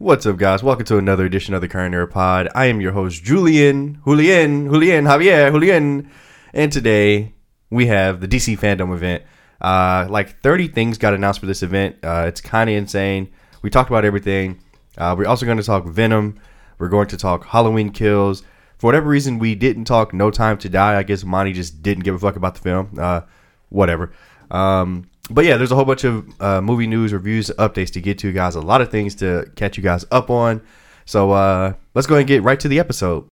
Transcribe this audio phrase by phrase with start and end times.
[0.00, 0.62] What's up, guys?
[0.62, 2.48] Welcome to another edition of the Current Era Pod.
[2.54, 6.08] I am your host, Julian, Julian, Julian, Javier, Julian,
[6.54, 7.34] and today
[7.68, 9.24] we have the DC Fandome event.
[9.60, 11.96] Uh, like 30 things got announced for this event.
[12.04, 13.28] Uh, it's kind of insane.
[13.62, 14.60] We talked about everything.
[14.96, 16.38] Uh, we're also going to talk Venom.
[16.78, 18.44] We're going to talk Halloween Kills.
[18.78, 20.96] For whatever reason, we didn't talk No Time to Die.
[20.96, 22.90] I guess Monty just didn't give a fuck about the film.
[22.96, 23.22] Uh,
[23.68, 24.12] whatever.
[24.48, 28.18] Um, but yeah, there's a whole bunch of uh, movie news, reviews, updates to get
[28.18, 28.54] to, guys.
[28.54, 30.60] A lot of things to catch you guys up on.
[31.04, 33.26] So uh, let's go ahead and get right to the episode.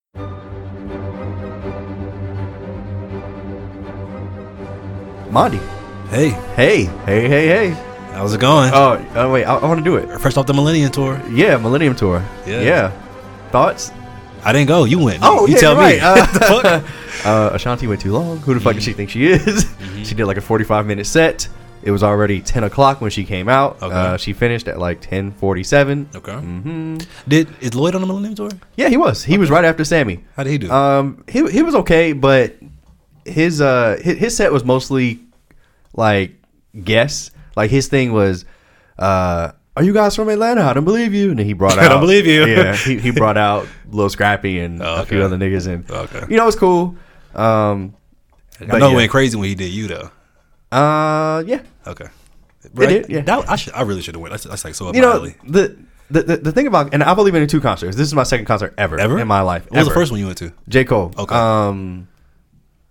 [5.31, 5.59] Monty.
[6.11, 7.71] Hey, Hey, hey, hey, hey.
[8.13, 8.71] how's it going?
[8.73, 10.21] Oh, oh wait, I, I want to do it.
[10.21, 11.21] First off, the Millennium Tour.
[11.31, 12.25] Yeah, Millennium Tour.
[12.47, 12.61] Yeah.
[12.61, 12.91] Yeah.
[13.51, 13.91] Thoughts?
[14.45, 14.85] I didn't go.
[14.85, 15.21] You went.
[15.23, 15.99] Oh, you yeah, tell me.
[16.03, 16.41] Uh, the
[17.23, 17.27] fuck?
[17.27, 18.39] Uh, Ashanti went too long.
[18.39, 19.67] Who the fuck does she think she is?
[20.05, 21.49] She did like a 45 minute set.
[21.85, 23.81] It was already 10 o'clock when she came out.
[23.83, 23.95] Okay.
[23.95, 26.17] Uh, she finished at like 10:47.
[26.17, 26.33] Okay.
[26.35, 26.97] hmm
[27.29, 28.49] Did is Lloyd on the Millennium Tour?
[28.77, 29.23] Yeah, he was.
[29.23, 30.25] He was right after Sammy.
[30.35, 30.71] How did he do?
[30.71, 32.57] Um, he he was okay, but
[33.27, 35.21] his uh his, his set was mostly
[35.93, 36.33] like
[36.83, 37.31] guess.
[37.57, 38.45] Like his thing was,
[38.99, 40.63] uh, are you guys from Atlanta?
[40.63, 41.31] I don't believe you.
[41.31, 41.85] And he brought out.
[41.85, 42.47] I don't believe you.
[42.47, 46.25] Yeah, he, he brought out Lil Scrappy and Oh, a few other niggas, and Okay.
[46.31, 46.97] you know it's cool.
[47.35, 47.95] Um,
[48.61, 48.93] I know yeah.
[48.93, 50.11] it went crazy when he did you though.
[50.75, 51.63] Uh, yeah.
[51.87, 52.07] Okay.
[52.75, 53.21] did, yeah.
[53.23, 53.73] That, I should.
[53.75, 54.33] I really should have went.
[54.33, 55.77] That's, that's like so up You know the,
[56.11, 57.97] the the the thing about, and I've only been to two concerts.
[57.97, 59.65] This is my second concert ever, Ever in my life.
[59.71, 60.53] What was the first one you went to?
[60.69, 60.85] J.
[60.85, 61.13] Cole.
[61.19, 61.35] Okay.
[61.35, 62.09] Um,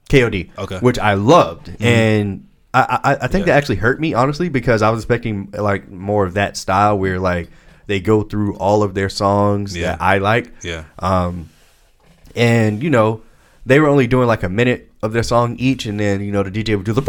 [0.10, 0.50] KOD.
[0.58, 0.78] Okay.
[0.80, 3.54] Which I loved, and I, I I think Yeah.
[3.54, 7.20] that actually hurt me honestly because I was expecting like more of that style where
[7.20, 7.50] like
[7.88, 9.92] they go through all of their songs Yeah.
[9.92, 10.52] that I like.
[10.64, 10.84] Yeah.
[11.00, 11.50] Um,
[12.36, 13.22] and you know
[13.66, 16.44] they were only doing like a minute of their song each, and then you know
[16.44, 17.02] the DJ would do the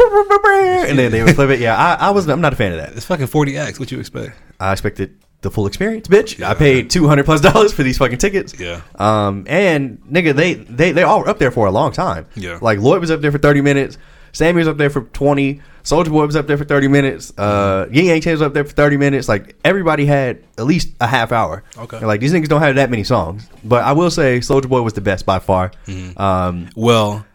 [0.87, 1.59] and then they would flip it.
[1.59, 2.93] Yeah, I, I was I'm not a fan of that.
[2.95, 3.79] It's fucking 40x.
[3.79, 4.35] What you expect?
[4.59, 6.39] I expected the full experience, bitch.
[6.39, 6.49] Yeah.
[6.49, 8.57] I paid two hundred plus dollars for these fucking tickets.
[8.59, 8.81] Yeah.
[8.95, 12.25] Um, and nigga, they they they all were up there for a long time.
[12.35, 12.59] Yeah.
[12.61, 13.97] Like Lloyd was up there for thirty minutes.
[14.35, 15.61] Sammy was up there for twenty.
[15.83, 17.31] Soldier Boy was up there for thirty minutes.
[17.37, 19.29] Uh, Ying Yang Chen was up there for thirty minutes.
[19.29, 21.63] Like everybody had at least a half hour.
[21.77, 21.97] Okay.
[21.97, 24.81] And, like these niggas don't have that many songs, but I will say Soldier Boy
[24.81, 25.71] was the best by far.
[25.87, 26.19] Mm-hmm.
[26.21, 27.25] Um, Well,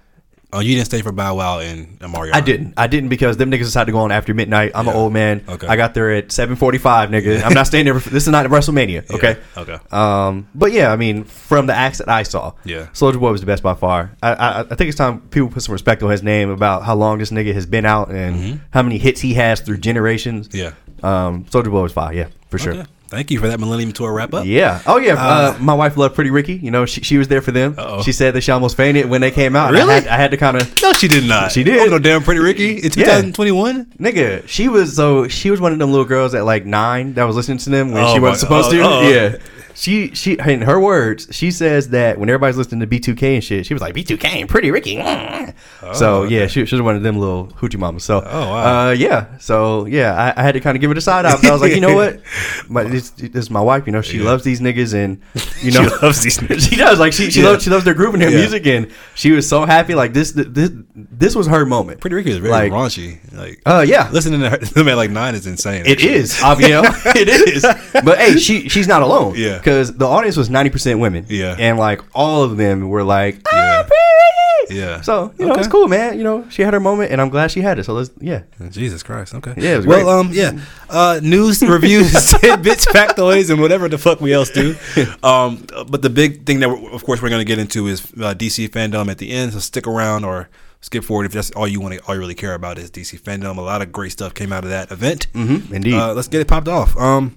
[0.52, 2.34] oh, you didn't stay for Bow Wow and Mario.
[2.34, 2.74] I didn't.
[2.76, 4.72] I didn't because them niggas decided to go on after midnight.
[4.74, 5.44] I'm an old man.
[5.48, 5.66] Okay.
[5.66, 7.42] I got there at 7:45, nigga.
[7.44, 7.98] I'm not staying there.
[7.98, 8.90] For, this is not WrestleMania.
[9.10, 9.16] Yeah.
[9.16, 9.36] Okay.
[9.56, 9.78] Okay.
[9.92, 12.88] Um, but yeah, I mean, from the acts that I saw, Yeah.
[12.92, 14.16] Soldier Boy was the best by far.
[14.22, 16.94] I, I, I think it's time people put some respect on his name about how
[16.96, 20.48] long this nigga has been out and how many hits he has through generations.
[20.48, 20.58] Mm-hmm.
[21.04, 21.26] Yeah.
[21.26, 22.16] Um, Soldier Boy was fine.
[22.16, 22.74] Yeah, for sure.
[22.74, 22.86] Okay.
[23.10, 24.46] Thank you for that Millennium Tour wrap up.
[24.46, 24.80] Yeah.
[24.86, 25.14] Oh yeah.
[25.14, 26.54] Uh, Uh, my wife loved Pretty Ricky.
[26.54, 27.74] You know, she, she was there for them.
[27.76, 28.02] Uh-oh.
[28.02, 29.68] She said that she almost fainted when they came out.
[29.68, 29.94] and I Really?
[29.94, 31.50] had, I had to kind of No, she did not.
[31.52, 31.80] She did.
[31.88, 33.86] Oh, no, damn Pretty Ricky in 2021.
[33.98, 37.24] Nigga, she was so she was one of them little girls at like nine that
[37.24, 38.80] was listening to them when Oh she wasn't supposed to.
[38.82, 39.08] oh.
[39.08, 39.36] Yeah.
[39.74, 43.66] She she in her words, she says that when everybody's listening to B2K and shit,
[43.66, 44.96] she was like B2K and Pretty Ricky.
[44.96, 45.54] mm."
[45.94, 48.04] so yeah, she, she was one of them little hoochie mamas.
[48.04, 48.88] So Oh, wow.
[48.88, 51.30] uh, yeah, so yeah, I, I had to kind of give it a side eye.
[51.42, 52.20] I was like, you know what,
[52.68, 53.86] my, this, this is my wife.
[53.86, 54.24] You know, she Yeah.
[54.24, 55.20] loves these niggas, and
[55.62, 56.60] you know, She loves these niggas.
[56.70, 56.98] she does.
[56.98, 57.48] Like she she Yeah.
[57.50, 58.38] loves she loves their group and their Yeah.
[58.38, 59.94] music, and she was so happy.
[59.94, 62.00] Like this this this was her moment.
[62.00, 63.18] Pretty Ricky is very Like- raunchy.
[63.32, 65.86] Like, Uh, yeah, listening to her, them at like nine is insane.
[65.86, 66.14] It actually.
[66.14, 66.84] is, Abiel.
[67.16, 67.62] it is.
[68.04, 69.34] But hey, she she's not alone.
[69.36, 69.58] Yeah.
[69.70, 71.26] Because the audience was ninety percent women.
[71.28, 71.56] Yeah.
[71.58, 73.88] And like all of them were like, ah, Yeah.
[74.70, 75.00] Yeah.
[75.00, 75.60] So you know Okay.
[75.62, 76.16] it's cool, man.
[76.16, 77.84] You know she had her moment, and I'm glad she had it.
[77.84, 78.42] So let's yeah.
[78.70, 79.34] Jesus Christ.
[79.34, 79.54] Okay.
[79.56, 80.12] Yeah, it was well, great.
[80.12, 80.64] um, yeah.
[80.88, 84.76] Uh, news, reviews, tidbits, factoids, and whatever the fuck we else do.
[85.24, 88.34] Um, but the big thing that, of course, we're going to get into is uh,
[88.34, 89.52] DC Fandome at the end.
[89.54, 90.48] So stick around or
[90.82, 93.20] skip forward if that's all you want to, all you really care about is DC
[93.20, 93.58] Fandome.
[93.58, 95.26] A lot of great stuff came out of that event.
[95.32, 95.74] Mm-hmm.
[95.74, 95.94] Indeed.
[95.94, 96.96] Uh, let's get it popped off.
[96.96, 97.36] Um,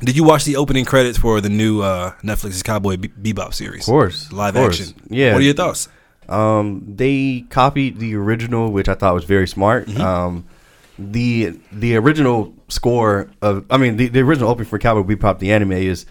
[0.00, 3.82] did you watch the opening credits for the new uh, Netflix's Cowboy Be- Bebop series?
[3.88, 4.80] Of course, live of course.
[4.80, 5.00] action.
[5.08, 5.32] Yeah.
[5.32, 5.88] What are your thoughts?
[6.28, 9.86] Um, they copied the original, which I thought was very smart.
[9.86, 10.00] Mm-hmm.
[10.00, 10.44] Um,
[10.98, 15.52] the the original score of, I mean, the, the original opening for Cowboy Bebop, the
[15.52, 16.04] anime, is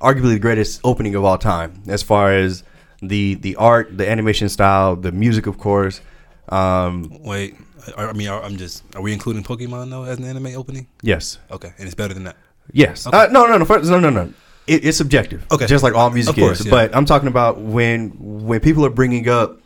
[0.00, 2.64] arguably the greatest opening of all time, as far as
[3.02, 6.00] the the art, the animation style, the music, of course.
[6.48, 7.54] Um, Wait,
[7.96, 8.82] I, I mean, I'm just.
[8.96, 10.88] Are we including Pokemon though as an anime opening?
[11.02, 12.36] yes, Okay, and it's better than that.
[12.72, 13.06] Yes.
[13.06, 14.32] Uh, no, no, no, first, no, no, no.
[14.66, 15.44] It, it's subjective.
[15.50, 15.66] Okay.
[15.66, 16.66] just like all music Of course, is.
[16.66, 16.70] yeah.
[16.70, 19.58] But I'm talking about when when people are bringing up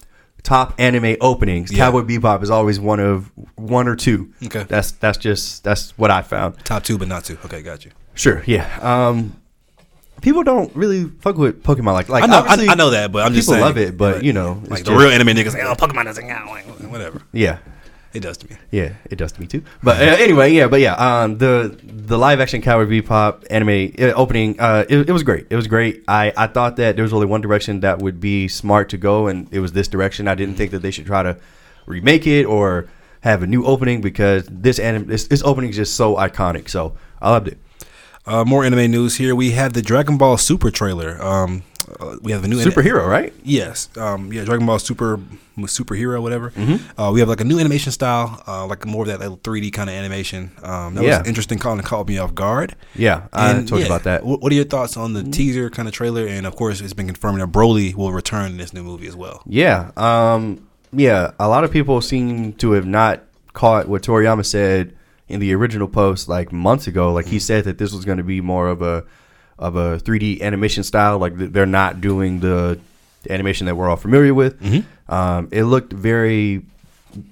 [0.43, 1.79] top anime openings, Yeah.
[1.87, 4.33] Cowboy Bebop is always one of one or two.
[4.45, 4.65] Okay.
[4.65, 6.59] That's that's just that's what I found.
[6.65, 7.39] Top two, but not two.
[7.45, 7.91] Okay, got you.
[8.15, 8.79] Sure, yeah.
[8.81, 9.37] Um,
[10.23, 13.11] people don't really fuck with Pokemon like like I know, I, obviously I know that,
[13.13, 13.65] but I'm just people saying.
[13.65, 16.05] love it, but you know, like it's the just- real anime niggas, like, oh, Pokemon
[16.05, 16.47] doesn't count.
[16.49, 17.23] Like, whatever.
[17.33, 17.59] yeah.
[18.15, 18.57] It does to me.
[18.71, 19.65] Yeah, it does to me too.
[19.83, 24.13] But uh, anyway, yeah, but yeah, um, the the live action Cowboy Bebop anime uh,
[24.13, 25.49] opening, uh, it, it was great.
[25.51, 26.05] It was great.
[26.07, 29.27] I, I thought that there was only one direction that would be smart to go,
[29.27, 30.29] and it was this direction.
[30.29, 31.37] I didn't think that they should try to
[31.87, 32.89] remake it or
[33.23, 36.69] have a new opening because this anime, this, this opening is just so iconic.
[36.69, 37.59] So I loved it.
[38.27, 39.35] Uh, more anime news here.
[39.35, 41.21] We have the Dragon Ball Super trailer.
[41.21, 41.65] Um,
[42.01, 43.33] uh, we have a new superhero, right?
[43.43, 43.89] Yes.
[43.97, 45.19] Um, yeah, Dragon Ball Super
[45.59, 46.53] superhero, whatever.
[46.99, 49.73] Uh, we have like a new animation style, uh, like more of that little 3D
[49.73, 50.51] kind of animation.
[50.63, 51.19] Um, that Yeah.
[51.21, 51.59] was interesting.
[51.59, 52.75] Calling caught me off guard.
[52.95, 54.23] Yeah, I And, told you about that.
[54.23, 56.27] wh- What are your thoughts on the teaser kind of trailer?
[56.27, 59.15] And of course, it's been confirmed that Broly will return in this new movie as
[59.17, 59.43] well.
[59.47, 59.91] Yeah.
[59.97, 61.31] Um, yeah.
[61.39, 64.95] A lot of people seem to have not caught what Toriyama said
[65.29, 67.13] in the original post like months ago.
[67.13, 69.05] Like he said that this was going to be more of a
[69.59, 71.19] of a 3D animation style.
[71.19, 72.79] Like they're not doing the
[73.31, 74.57] animation that we're all familiar with.
[75.09, 76.65] Um, it looked very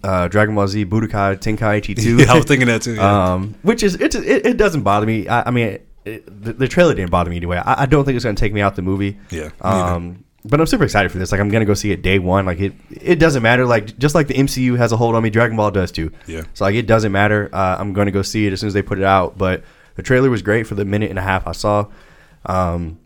[0.04, 2.16] uh, Dragon Ball Z Budokai Tenkaichi 2.
[2.20, 2.94] Yeah, I was thinking that too.
[2.94, 3.32] Yeah.
[3.34, 5.26] Um, which is it, it, it doesn't bother me.
[5.28, 7.58] I, I mean, it, the, the trailer didn't bother me anyway.
[7.58, 9.18] I, I don't think it's going to take me out the movie.
[9.30, 9.50] Yeah.
[9.60, 11.30] Um, but I'm super excited for this.
[11.30, 12.44] Like, I'm going to go see it day one.
[12.46, 13.64] Like, it it doesn't matter.
[13.64, 16.10] Like, just like the MCU has a hold on me, Dragon Ball does too.
[16.26, 16.42] Yeah.
[16.54, 17.48] So like, it doesn't matter.
[17.52, 19.38] Uh, I'm going to go see it as soon as they put it out.
[19.38, 19.62] But
[19.94, 21.86] the trailer was great for the minute and a half I saw.
[22.46, 22.98] Um,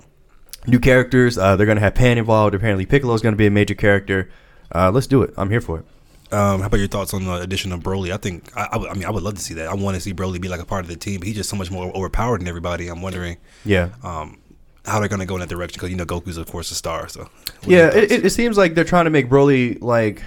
[0.67, 1.39] new characters.
[1.39, 2.55] Uh, they're going to have Pan involved.
[2.55, 4.31] Apparently, Piccolo's going to be a major character.
[4.75, 5.33] Uh, let's do it.
[5.37, 5.85] I'm here for it.
[6.33, 8.13] Um, how about your thoughts on the addition of Broly?
[8.13, 9.69] I think I, I, would- I mean I would love to see that.
[9.69, 11.21] I want to see Broly be like a part of the team.
[11.21, 12.89] But he's just so much more overpowered than everybody.
[12.89, 13.91] I'm wondering Yeah.
[14.03, 14.39] um,
[14.85, 16.75] how they're going to go in that direction because you know Goku's of course a
[16.75, 17.09] star.
[17.09, 17.31] So what
[17.67, 20.23] are your Yeah, it, it, it seems like they're trying to make Broly like.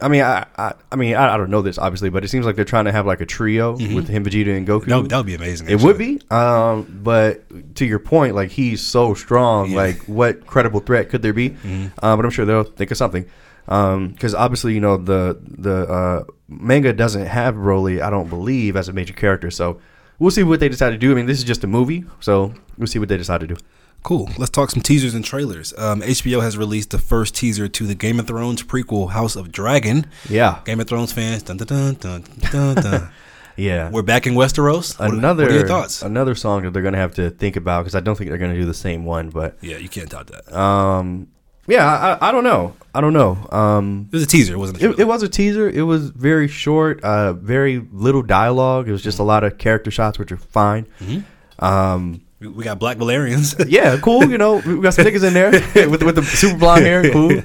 [0.00, 2.46] I mean, I, I, I mean, I, I don't know this obviously, but it seems
[2.46, 4.82] like they're trying to have like a trio with him, Vegeta, and Goku.
[4.86, 5.08] Mm-hmm.
[5.08, 5.68] that, would- be amazing.
[5.68, 9.70] it would be, um, but to your point, like he's so strong.
[9.70, 9.76] Yeah.
[9.76, 11.56] Like, what credible threat could there be?
[12.00, 13.26] Uh, but I'm sure they'll think of something.
[13.66, 18.88] Because obviously, you know, the the uh, manga doesn't have Broly, I don't believe, as
[18.88, 19.50] a major character.
[19.50, 19.80] So
[20.18, 21.10] we'll see what they decide to do.
[21.12, 23.56] I mean, this is just a movie, so we'll see what they decide to do.
[24.02, 24.30] Cool.
[24.38, 25.74] Let's talk some teasers and trailers.
[25.76, 29.52] Um, HBO has released the first teaser to the Game of Thrones prequel, House of
[29.52, 30.06] Dragon.
[30.28, 32.74] Yeah, Game of Thrones fans, dun dun dun dun dun.
[32.76, 33.10] dun.
[33.56, 33.90] yeah.
[33.90, 34.98] We're back in Westeros.
[34.98, 36.02] Another What are your thoughts?
[36.02, 38.54] another song that they're gonna have to think about because I don't think they're gonna
[38.54, 39.28] do the same one.
[39.30, 40.56] But yeah, you can't doubt that.
[40.56, 41.28] Um,
[41.66, 42.74] yeah, I, I don't know.
[42.94, 43.36] I don't know.
[43.52, 45.68] Um, it was a teaser, it wasn't a it, it was a teaser.
[45.68, 47.02] It was very short.
[47.04, 48.88] Uh, very little dialogue.
[48.88, 50.86] It was just a lot of character shots, which are fine.
[50.98, 51.18] Hmm.
[51.58, 53.64] Um, We- got Black Valyrians.
[53.68, 54.24] yeah, cool.
[54.28, 55.50] You know, we got some niggas in there
[55.88, 57.10] with with the super blonde hair.
[57.10, 57.42] Cool.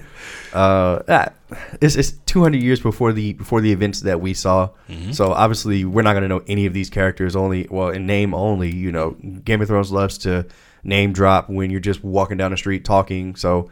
[0.54, 1.30] Uh, ah,
[1.81, 4.69] it's it's 200 years before the before the events that we saw.
[5.12, 7.36] So obviously, we're not gonna know any of these characters.
[7.36, 8.69] Only well, in name only.
[8.72, 9.12] You know,
[9.44, 10.45] Game of Thrones loves to
[10.84, 13.36] name drop when you're just walking down the street talking.
[13.36, 13.72] So,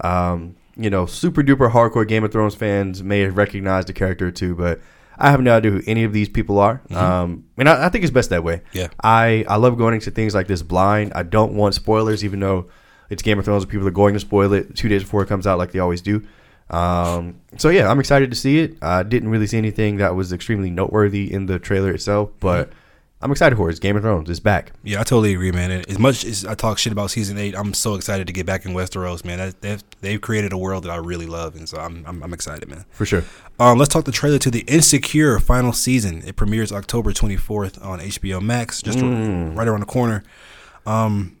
[0.00, 4.30] um, you know, super duper hardcore Game of Thrones fans may have recognized the character
[4.32, 4.80] too, but
[5.18, 6.82] I have no idea who any of these people are.
[6.90, 8.62] Um, and I, I think it's best that way.
[8.72, 8.88] Yeah.
[9.02, 11.12] I, I love going into things like this blind.
[11.14, 12.68] I don't want spoilers, even though
[13.08, 15.46] it's Game of Thrones people are going to spoil it two days before it comes
[15.46, 16.26] out, like they always do.
[16.68, 18.76] Um, so yeah, I'm excited to see it.
[18.82, 22.70] I didn't really see anything that was extremely noteworthy in the trailer itself, but
[23.22, 23.70] I'm excited for it.
[23.72, 24.28] It's Game of Thrones.
[24.28, 24.72] It's back.
[24.84, 25.70] Yeah, I totally agree, man.
[25.70, 28.44] And As much as I talk shit about season eight, I'm so excited to get
[28.44, 29.38] back in Westeros, man.
[29.38, 32.34] That, they've, they've created a world that I really love, and so I'm I'm, I'm
[32.34, 32.84] excited, man.
[32.90, 33.24] For sure.
[33.58, 36.22] Um, let's talk the trailer to the Insecure final season.
[36.26, 39.56] It premieres October 24th on HBO Max, just Mm.
[39.56, 40.22] right around the corner.
[40.84, 41.38] Um,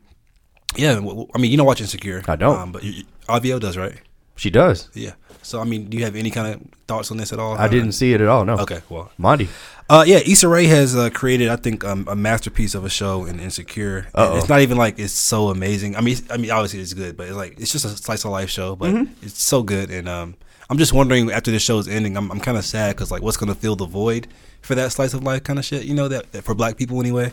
[0.76, 0.96] yeah,
[1.34, 2.22] I mean, you don't watch Insecure.
[2.26, 2.58] I don't.
[2.58, 3.94] Um, but you, you- Avio does, right?
[4.36, 4.88] She does.
[4.94, 5.12] Yeah.
[5.42, 7.56] So, I mean, do you have any kind of thoughts on this at all?
[7.56, 8.44] I didn't see it at all.
[8.44, 8.56] No.
[8.58, 9.48] Okay, well, Monty.
[9.88, 13.24] Uh, yeah, Issa Rae has uh, created, I think, um, a masterpiece of a show
[13.24, 14.08] in Insecure.
[14.14, 15.94] It's not even like it's so amazing.
[15.96, 18.32] I mean, I mean, obviously it's good, but it's like it's just a slice of
[18.32, 19.24] life show, but Mm-hmm.
[19.24, 19.90] it's so good.
[19.90, 20.34] And um,
[20.68, 23.36] I'm just wondering after the is ending, I'm, I'm kind of sad because like, what's
[23.36, 24.26] gonna fill the void
[24.62, 25.84] for that slice of life kind of shit?
[25.84, 27.32] You know that, that for Black people anyway.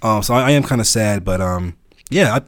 [0.00, 1.76] Um, so I, I am kind of sad, but um,
[2.10, 2.42] yeah, I.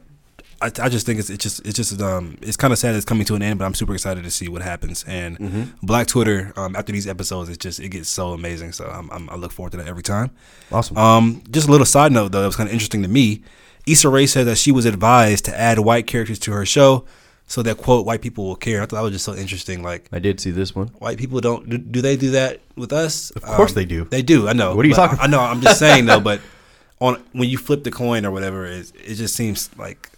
[0.62, 3.04] I, I just think it's it's just it's just um it's kind of sad it's
[3.04, 5.04] coming to an end, but I'm super excited to see what happens.
[5.08, 5.62] And Mm-hmm.
[5.86, 8.72] Black Twitter um, after these episodes, it's just it gets so amazing.
[8.72, 10.30] So I'm, I'm, I look forward to that every time.
[10.70, 10.96] Awesome.
[10.98, 13.42] Um, just a little side note though, that was kind of interesting to me.
[13.86, 17.06] Issa Rae said that she was advised to add white characters to her show
[17.46, 18.82] so that quote white people will care.
[18.82, 19.82] I thought that was just so interesting.
[19.82, 20.88] Like I did see this one.
[20.98, 23.30] white people don't do, do they do that with us?
[23.30, 24.04] Of course they do.
[24.04, 24.46] They do.
[24.46, 24.76] I know.
[24.76, 25.40] What are you talking I, I know.
[25.40, 26.20] I'm just saying though.
[26.20, 26.42] But
[27.00, 30.09] on when you flip the coin or whatever, it it just seems like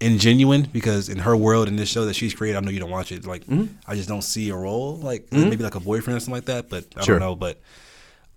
[0.00, 2.90] ingenuine because in her world in this show that she's created, I know you don't
[2.90, 3.26] watch it.
[3.26, 3.74] Like Mm-hmm.
[3.86, 6.68] I just don't see a role like maybe like a boyfriend or something like that.
[6.68, 7.18] But I Sure.
[7.18, 7.36] don't know.
[7.36, 7.60] But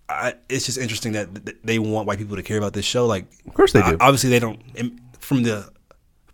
[0.09, 3.05] I, it's just interesting that th- they want white people to care about this show.
[3.07, 3.97] Like Of course they do.
[3.99, 4.59] obviously, they don't.
[5.19, 5.69] From the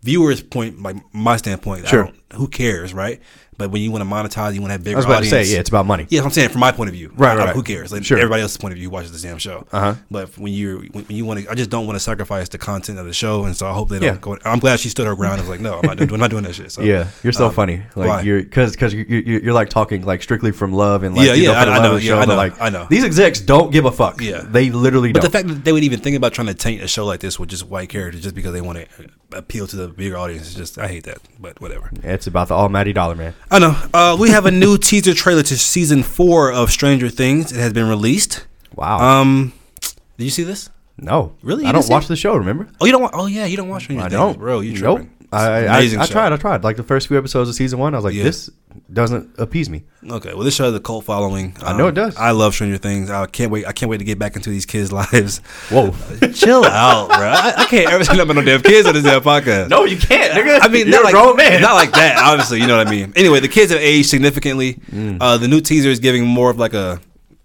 [0.02, 2.04] viewers' point, like my standpoint, I Sure.
[2.04, 3.20] don't- who cares, right?
[3.60, 5.28] But when you want to monetize, you want to have bigger I was about to
[5.28, 5.48] audience.
[5.48, 6.06] say, yeah, it's about money.
[6.08, 7.12] Yeah, I'm saying from my point of view.
[7.14, 7.54] Right, I- I- right.
[7.54, 7.92] Who cares?
[7.92, 8.18] Like Sure.
[8.18, 9.66] everybody else's point of view who watches the damn show.
[9.70, 9.94] Uh-huh.
[10.10, 12.98] But when you when, you want to, I just don't want to sacrifice the content
[12.98, 14.20] of the show, and so I hope they don't Yeah.
[14.20, 14.38] go.
[14.44, 15.40] I'm glad she stood her ground.
[15.40, 16.72] and was like, no, I'm not doing, I'm not doing that shit.
[16.72, 17.82] So Yeah, you're so um, funny.
[17.94, 18.20] Like why?
[18.22, 21.34] you're because because you're, you're you're like talking like strictly from love and like Yeah,
[21.34, 22.86] you yeah, I- I know, yeah, show, I know, like I know.
[22.88, 24.20] these execs don't give a fuck.
[24.22, 24.42] Yeah.
[24.44, 25.30] they literally But don't.
[25.32, 27.38] the fact that they would even think about trying to taint a show like this
[27.38, 28.86] with just white characters just because they want to
[29.32, 31.18] appeal to the bigger audience is just I hate that.
[31.38, 31.90] But whatever.
[32.02, 33.34] it's about the almighty dollar man.
[33.50, 33.76] I know.
[33.92, 37.52] Uh, we have a new teaser trailer to season four of Stranger Things.
[37.52, 38.46] It has been released.
[38.76, 38.98] Wow.
[39.00, 39.52] Um,
[40.16, 40.70] did you see this?
[40.98, 41.62] no, really?
[41.64, 42.08] You I don't watch it?
[42.08, 42.36] the show.
[42.36, 42.68] Remember?
[42.80, 43.14] Oh, you don't want?
[43.16, 44.60] Oh yeah, you don't watch Stranger I Things, don't, bro.
[44.60, 44.98] You nope.
[44.98, 45.14] tripping?
[45.19, 46.12] I, I, I, amazing I show.
[46.12, 46.32] tried.
[46.32, 46.64] I tried.
[46.64, 48.24] Like the first few episodes of season one, I was like, Yeah.
[48.24, 48.50] this
[48.92, 49.84] doesn't appease me.
[50.08, 51.56] Okay, well, this show has a cult following.
[51.62, 52.16] I know it does.
[52.16, 53.10] I love Stranger Things.
[53.10, 53.66] I can't wait.
[53.66, 55.38] I can't wait to get back into these kids' lives.
[55.70, 55.94] Whoa.
[56.34, 57.18] Chill out, bro.
[57.28, 59.68] I, I can't ever say nothing about no damn kids on this damn podcast.
[59.68, 60.32] no, you can't.
[60.32, 60.60] Nigga.
[60.62, 61.60] I mean, you're not a like, grown man.
[61.60, 62.60] Not like that, obviously.
[62.60, 63.12] You know what I mean.
[63.16, 64.74] Anyway, the kids have aged significantly.
[64.90, 65.18] Mm.
[65.20, 67.00] Uh, the new teaser is giving more of like a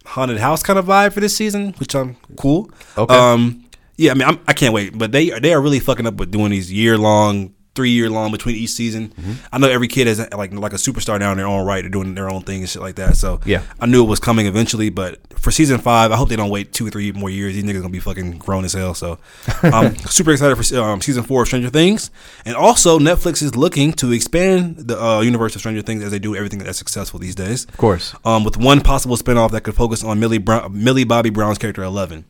[0.05, 2.69] haunted house kind of vibe for this season, which I'm cool.
[2.97, 3.13] Okay.
[3.15, 3.65] Um,
[3.97, 4.97] yeah, I mean, I'm, I can't wait.
[4.97, 7.53] But they they are really fucking up with doing these year long.
[7.75, 9.09] Three year long between each season.
[9.09, 9.33] Mm-hmm.
[9.51, 11.81] I know every kid is like like a superstar now in their own right.
[11.81, 13.17] They're doing their own thing and shit like that.
[13.17, 13.63] So Yeah.
[13.79, 14.89] I knew it was coming eventually.
[14.89, 17.53] But for season five, I hope they don't wait two or three more years.
[17.53, 18.93] These niggas gonna be fucking grown as hell.
[18.93, 19.19] So
[19.63, 22.11] I'm super excited for um, season four of Stranger Things.
[22.45, 26.19] And also Netflix is looking to expand the uh, universe of Stranger Things as they
[26.19, 27.65] do everything that's successful these days.
[27.65, 28.15] Of course.
[28.23, 31.83] Um, with one possible spinoff that could focus on Millie Brown, Millie Bobby Brown's character
[31.83, 32.23] Eleven,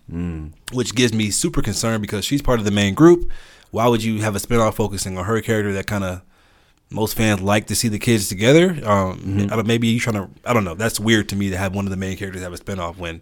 [0.73, 3.29] which gives me super concerned because she's part of the main group.
[3.75, 6.21] Why would you have a spinoff focusing on her character that kind of
[6.89, 8.69] most fans like to see the kids together?
[8.85, 10.29] Um, I don't, maybe you trying to.
[10.45, 10.75] I don't know.
[10.75, 13.21] That's weird to me to have one of the main characters have a spinoff when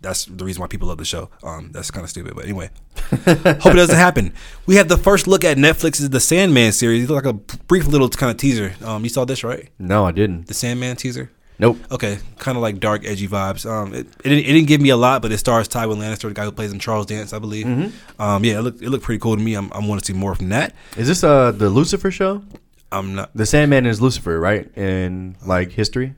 [0.00, 1.28] that's the reason why people love the show.
[1.42, 2.70] Um, that's kind of stupid, but anyway,
[3.10, 4.32] hope it doesn't happen.
[4.64, 7.02] We have the first look at Netflix's The Sandman series.
[7.02, 8.72] It's like a brief little kind of teaser.
[8.82, 9.68] Um, you saw this right?
[9.78, 10.46] No, I didn't.
[10.46, 11.30] The Sandman teaser.
[11.58, 11.78] Nope.
[11.90, 13.64] Okay, kind of like dark, edgy vibes.
[13.68, 16.22] Um, it, it, didn't, it didn't give me a lot, but it stars Tywin Lannister,
[16.28, 17.66] the guy who plays in Charles Dance, I believe.
[18.18, 19.54] Um, yeah, it looked it looked pretty cool to me.
[19.54, 20.74] I'm, I'm want to see more from that.
[20.96, 22.42] Is this uh the Lucifer show?
[22.90, 23.30] I'm not.
[23.36, 24.76] The Sandman is Lucifer, right?
[24.76, 26.14] In like history.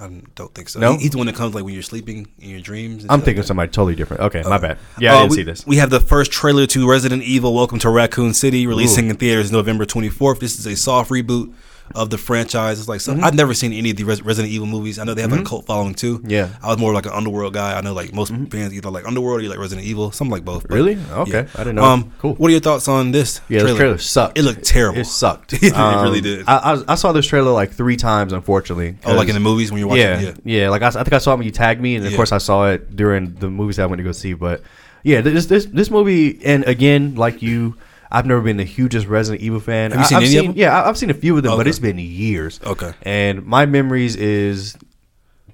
[0.00, 0.80] I don't think so.
[0.80, 0.94] No?
[0.94, 3.06] He- he's the one that comes like when you're sleeping in your dreams.
[3.08, 4.22] I'm thinking like somebody totally different.
[4.24, 4.78] Okay, my bad.
[4.98, 5.66] Yeah, I Uh, didn't we, see this.
[5.66, 9.52] We have the first trailer to Resident Evil: Welcome to Raccoon City, releasing in theaters
[9.52, 10.40] November 24th.
[10.40, 11.52] This is a soft reboot
[11.94, 12.78] of the franchise.
[12.78, 14.98] It's like some, I've never seen any of the Res- Resident Evil movies.
[14.98, 16.18] I know they have like a cult following too.
[16.18, 16.30] Mm-hmm.
[16.30, 16.46] Yeah.
[16.46, 16.64] Mm-hmm.
[16.64, 17.76] I was more like an Underworld guy.
[17.76, 20.10] I know like most fans either like Underworld or you like Resident Evil.
[20.12, 20.64] Some like both.
[20.70, 20.96] Really?
[21.10, 21.84] Okay, I didn't know.
[21.84, 22.34] Um, Cool.
[22.36, 23.40] What are your thoughts on this?
[23.48, 24.38] Yeah, this trailer sucked.
[24.38, 25.00] It looked terrible.
[25.00, 25.52] It sucked.
[25.62, 26.44] It Um, really did.
[26.48, 28.96] I, I, I saw this trailer like three times, unfortunately.
[29.04, 30.02] oh, like in the movies when you're watching.
[30.02, 30.36] yeah, it?
[30.44, 32.16] yeah, Like I think I saw it when you tagged me, and of Yeah.
[32.16, 34.32] course I saw it during the movies I went to go see.
[34.34, 34.62] But
[35.02, 37.76] yeah, this this this movie, and again, like you,
[38.12, 39.90] I've never been the hugest Resident Evil fan.
[39.92, 40.54] Have you I- seen I've any of them?
[40.56, 42.60] Yeah, I- I've seen a few of them, but it's been years.
[42.64, 42.92] Okay.
[43.02, 44.76] and my memories is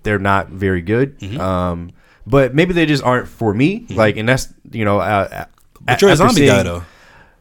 [0.03, 1.19] they're not very good.
[1.21, 1.41] Mm-hmm.
[1.41, 1.91] Um,
[2.27, 3.87] but maybe they just aren't for me.
[3.91, 5.45] Like, and that's you know, uh,
[5.81, 6.83] But you're a zombie guy though.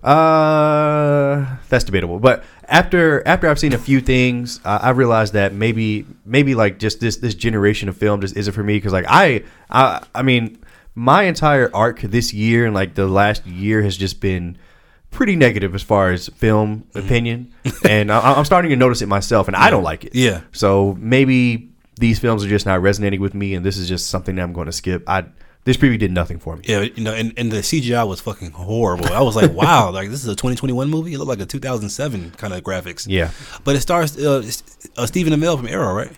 [0.07, 2.19] uh, that's debatable.
[2.19, 6.79] But after after I've seen a few things, uh, I realized that maybe maybe like
[6.79, 10.21] just this this generation of film just isn't for me because like I I I
[10.21, 10.57] mean
[10.95, 14.57] my entire arc this year and like the last year has just been
[15.11, 16.99] pretty negative as far as film Mm-hmm.
[16.99, 17.53] opinion,
[17.89, 20.15] and I, I'm starting to notice it myself, and I don't like it.
[20.15, 20.41] Yeah.
[20.51, 24.35] So maybe these films are just not resonating with me, and this is just something
[24.35, 25.03] that I'm going to skip.
[25.07, 25.25] I
[25.63, 26.63] this preview did nothing for me.
[26.65, 29.07] Yeah, you know, and, and the CGI was fucking horrible.
[29.11, 31.13] I was like, wow, like this is a 2021 movie.
[31.13, 33.05] It looked like a 2007 kind of graphics.
[33.09, 33.31] Yeah.
[33.65, 34.49] but it stars uh,
[34.95, 36.11] uh, Stephen Amell from Arrow, right?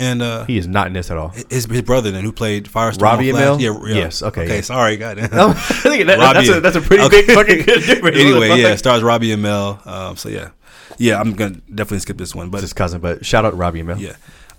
[0.00, 1.30] And uh, He is not in this at all.
[1.30, 3.02] his his brother then who played Firestorm.
[3.02, 3.60] Robbie Amell?
[3.60, 3.94] Yeah, yeah.
[4.04, 4.60] Yes, okay, Okay, yeah.
[4.60, 4.94] sorry.
[5.02, 7.26] Oh, that- that's, a, that's a pretty Okay.
[7.26, 8.16] big fucking difference.
[8.18, 9.84] anyway, yeah, it stars Robbie Amell.
[9.86, 10.50] Um, so yeah,
[10.98, 13.56] yeah, I'm gonna definitely skip this one, but It's his cousin, but shout out to
[13.56, 13.98] Robbie Amell.
[14.00, 14.14] yeah.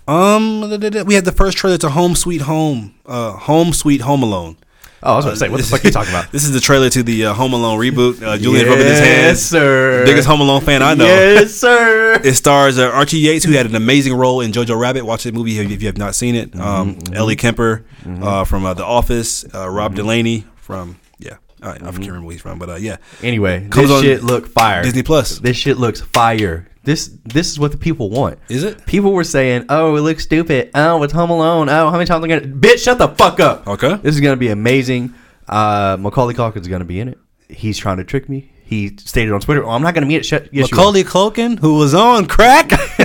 [0.08, 0.60] Um,
[1.06, 4.56] we had the first trailer to Home Sweet Home, uh, Home Sweet Home Alone.
[5.02, 6.30] Oh, I was going to say, what the fuck are you talking about?
[6.32, 8.22] This is the trailer to the uh, Home Alone reboot.
[8.22, 9.40] Uh, Julian's rubbing his hands.
[9.42, 10.04] sir.
[10.04, 11.04] Biggest Home Alone fan I know.
[11.06, 12.20] Yes, sir.
[12.24, 15.06] It stars uh, Archie Yates, who had an amazing role in Jojo Rabbit.
[15.06, 16.54] Watch the movie if you have not seen it.
[16.58, 19.44] Um, Mm-hmm, Ellie Kemper uh, from uh, The Office.
[19.54, 22.74] Uh, Rob Delaney from yeah, All right, I can't remember where he's from, but uh,
[22.76, 24.82] yeah, Anyway, Comes this shit look fire.
[24.82, 25.38] Disney Plus.
[25.38, 26.66] This shit looks fire.
[26.82, 28.38] This this is what the people want.
[28.48, 28.86] Is it?
[28.86, 30.70] People were saying, "Oh, it looks stupid.
[30.74, 31.68] Oh, it's Home Alone.
[31.68, 33.66] Oh, how many times am I gonna?" Bitch, shut the fuck up.
[33.66, 33.96] Okay.
[33.96, 35.12] This is gonna be amazing.
[35.48, 37.18] Uh, Macaulay Culkin's gonna be in it.
[37.48, 38.50] He's trying to trick me.
[38.70, 40.70] He stated on Twitter, "Oh, I'm not going to meet Sh- yes.
[40.70, 42.68] Macaulay Culkin, who was on crack.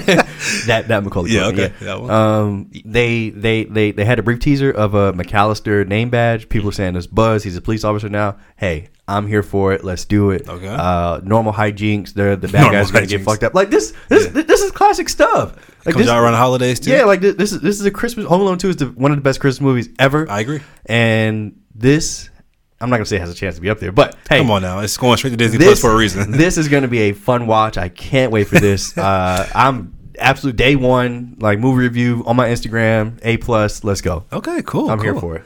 [0.67, 1.31] that that Macaulay.
[1.31, 2.12] Yeah, Culkin, okay, that one.
[2.12, 6.50] Um, they they they they had a brief teaser of a McCallister name badge.
[6.50, 7.43] People are saying it's Buzz.
[7.43, 8.38] He's a police officer now.
[8.57, 9.84] Hey, I'm here for it.
[9.84, 10.48] Let's do it.
[10.48, 10.67] Okay.
[10.67, 12.13] Uh, normal hijinks.
[12.13, 13.55] They're the bad Normal guys are gonna get fucked up.
[13.55, 13.91] Like this.
[14.07, 15.55] This this is classic stuff.
[15.84, 16.91] Like Comes this, out around holidays too.
[16.91, 18.27] yeah, like this, this is this is a Christmas.
[18.27, 20.29] Home Alone Two is the, one of the best Christmas movies ever.
[20.29, 20.62] I agree.
[20.86, 22.29] And this,
[22.85, 24.51] I'm not gonna say it has a chance to be up there, but hey, Come
[24.51, 26.31] on now, it's going straight to Disney this Plus for a reason.
[26.37, 27.79] this is going to be a fun watch.
[27.79, 28.95] I can't wait for this.
[28.97, 33.19] uh, I'm absolute day one, like movie review on my Instagram.
[33.23, 33.83] A plus.
[33.83, 34.25] Let's go.
[34.31, 34.91] okay, cool.
[34.91, 35.45] I'm here for it.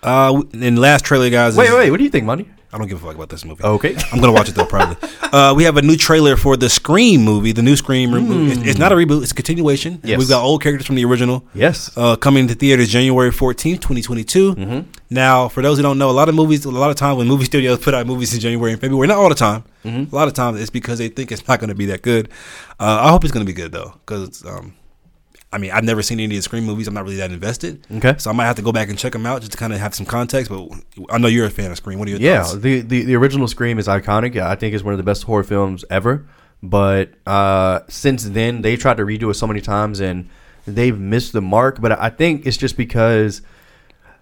[0.00, 1.56] Uh, and last trailer, guys.
[1.56, 1.90] Wait, wait, wait.
[1.90, 2.48] What do you think, Money?
[2.76, 3.64] I don't give a fuck about this movie.
[3.64, 3.96] Okay.
[4.12, 4.96] I'm gonna watch it though, probably.
[5.32, 8.52] uh, we have a new trailer for the Scream movie, the new Scream movie.
[8.52, 9.98] It's, it's not a reboot; it's a continuation.
[10.04, 10.18] Yes.
[10.18, 11.42] We've got old characters from the original.
[11.54, 11.90] Yes.
[11.96, 14.54] Uh, coming to theaters January 14th, 2022.
[14.54, 14.90] Mm-hmm.
[15.08, 17.26] Now, for those who don't know, a lot of movies, a lot of times when
[17.28, 20.12] movie studios put out movies in January and February, not all the time, Mm-hmm.
[20.14, 22.28] a lot of times it's because they think it's not going to be that good.
[22.80, 24.74] Uh, I hope it's going to be good though, because um,
[25.52, 26.88] I mean, I've never seen any of the Scream movies.
[26.88, 27.86] I'm not really that invested.
[27.90, 28.16] Okay.
[28.18, 29.78] So I might have to go back and check them out just to kind of
[29.78, 30.50] have some context.
[30.50, 30.68] But
[31.10, 31.98] I know you're a fan of Scream.
[31.98, 32.56] What are your Yeah, thoughts?
[32.58, 34.36] the, the the original Scream is iconic.
[34.40, 36.26] I think it's one of the best horror films ever.
[36.62, 40.28] But uh, since then, they tried to redo it so many times and
[40.66, 41.80] they've missed the mark.
[41.80, 43.40] But I think it's just because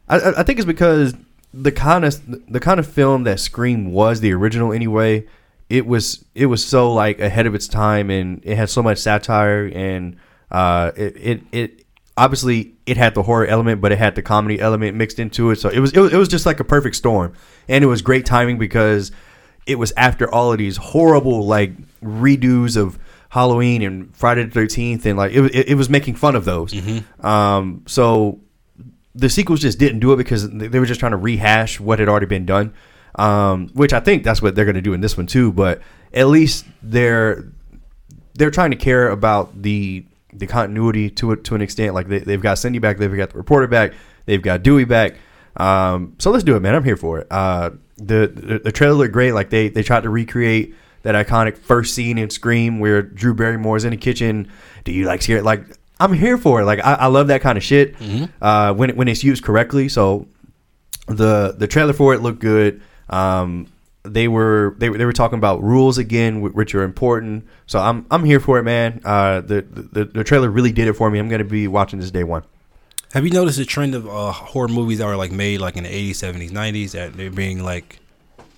[0.09, 1.15] I, I I think it's because
[1.55, 2.21] the kind of
[2.53, 5.27] the kind of film that Scream was the original anyway.
[5.71, 8.99] It was it was so like ahead of its time and it had so much
[8.99, 10.17] satire and
[10.55, 11.85] uh, it, it it
[12.17, 15.57] obviously it had the horror element but it had the comedy element mixed into it
[15.57, 17.33] so it was it was, it was just like a perfect storm
[17.69, 19.11] and it was great timing because
[19.67, 22.99] it was after all of these horrible like redos of
[23.35, 26.73] Halloween and Friday the Thirteenth, and like it, it, it was making fun of those.
[27.21, 28.41] Um, so
[29.13, 31.99] the sequels just didn't do it because they they were just trying to rehash what
[31.99, 32.75] had already been done.
[33.17, 35.51] Um, which I think that's what they're going to do in this one too.
[35.51, 35.83] But
[36.13, 37.51] at least they're
[38.35, 41.95] they're trying to care about the the continuity to it to an extent.
[41.95, 43.93] Like they, they've got Cindy back, they've got the reporter back,
[44.27, 45.15] they've got Dewey back.
[45.57, 46.75] Um, so let's do it, man.
[46.75, 47.27] I'm here for it.
[47.31, 49.33] Uh, the, the the trailer looked great.
[49.33, 53.77] Like they they tried to recreate that iconic first scene in Scream where Drew Barrymore
[53.77, 54.51] is in the kitchen.
[54.85, 55.43] Do you like scare?
[55.43, 55.65] Like
[56.01, 56.65] I'm here for it.
[56.65, 57.95] Like I, I love that kind of shit
[58.43, 59.89] uh, when it, when it's used correctly.
[59.89, 60.27] So
[61.07, 62.83] the the trailer for it looked good.
[63.09, 63.69] Um,
[64.05, 67.47] they were they, were- they were talking about rules again, which are important.
[67.67, 69.01] So I'm I'm here for it, man.
[69.05, 71.19] Uh, the, the the trailer really did it for me.
[71.19, 72.43] I'm gonna be watching this day one.
[73.15, 75.85] Have you noticed a trend of uh, horror movies that are like made like in
[75.85, 78.01] the 80s, 70s, 90s that they're being like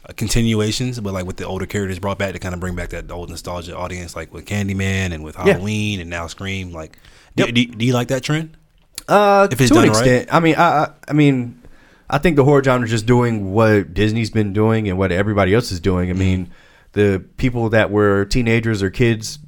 [0.09, 2.89] uh, continuations, but like with the older characters brought back to kind of bring back
[2.89, 5.53] that old nostalgia audience, like with Candyman and with Yeah.
[5.53, 6.73] Halloween and now Scream.
[6.73, 6.99] Like,
[7.37, 7.55] do, Yep.
[7.55, 8.57] do, do you like that trend?
[9.07, 9.99] Uh, If it's to an done right.
[10.07, 11.61] extent, I mean, I, I I mean,
[12.09, 15.53] I think the horror genre is just doing what Disney's been doing and what everybody
[15.55, 16.09] else is doing.
[16.09, 16.19] I Mm-hmm.
[16.21, 16.51] mean,
[16.93, 19.39] the people that were teenagers or kids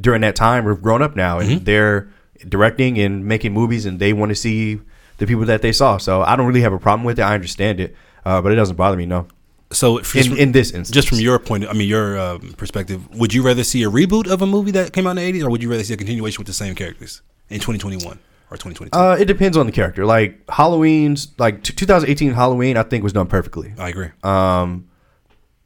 [0.00, 1.64] during that time have grown up now, and Mm-hmm.
[1.64, 2.08] they're
[2.48, 4.80] directing and making movies, and they want to see
[5.18, 5.96] the people that they saw.
[5.96, 7.22] So I don't really have a problem with it.
[7.22, 9.06] I understand it, uh, but it doesn't bother me.
[9.06, 9.26] No,
[9.70, 13.32] So, in, in this instance, just from your point, I mean, your um, perspective, would
[13.34, 15.50] you rather see a reboot of a movie that came out in the 80s, or
[15.50, 18.18] would you rather see a continuation with the same characters in 2021
[18.54, 18.96] or 2022?
[18.96, 20.06] Uh, it depends on the character.
[20.06, 23.74] Like Halloween's, like t- 2018 Halloween, I think was done perfectly.
[23.78, 24.08] I agree.
[24.22, 24.88] Um,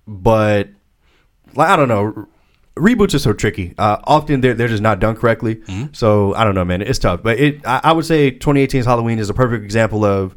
[0.06, 0.68] but
[1.54, 2.26] like I don't know,
[2.76, 3.74] reboots are so tricky.
[3.78, 5.56] Uh, often they're they're just not done correctly.
[5.56, 5.92] Mm-hmm.
[5.92, 6.82] So I don't know, man.
[6.82, 7.22] It's tough.
[7.22, 10.34] But it, I, I would say 2018's Halloween is a perfect example of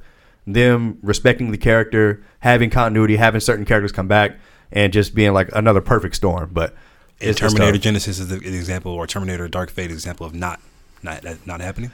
[0.48, 4.38] them respecting the character, having continuity, having certain characters come back,
[4.72, 6.50] and just being like another perfect storm.
[6.52, 6.76] But
[7.20, 7.78] Terminator.
[7.78, 10.60] Genisys is the- an example, or Terminator Dark Fate example of not
[11.04, 11.92] not not happening.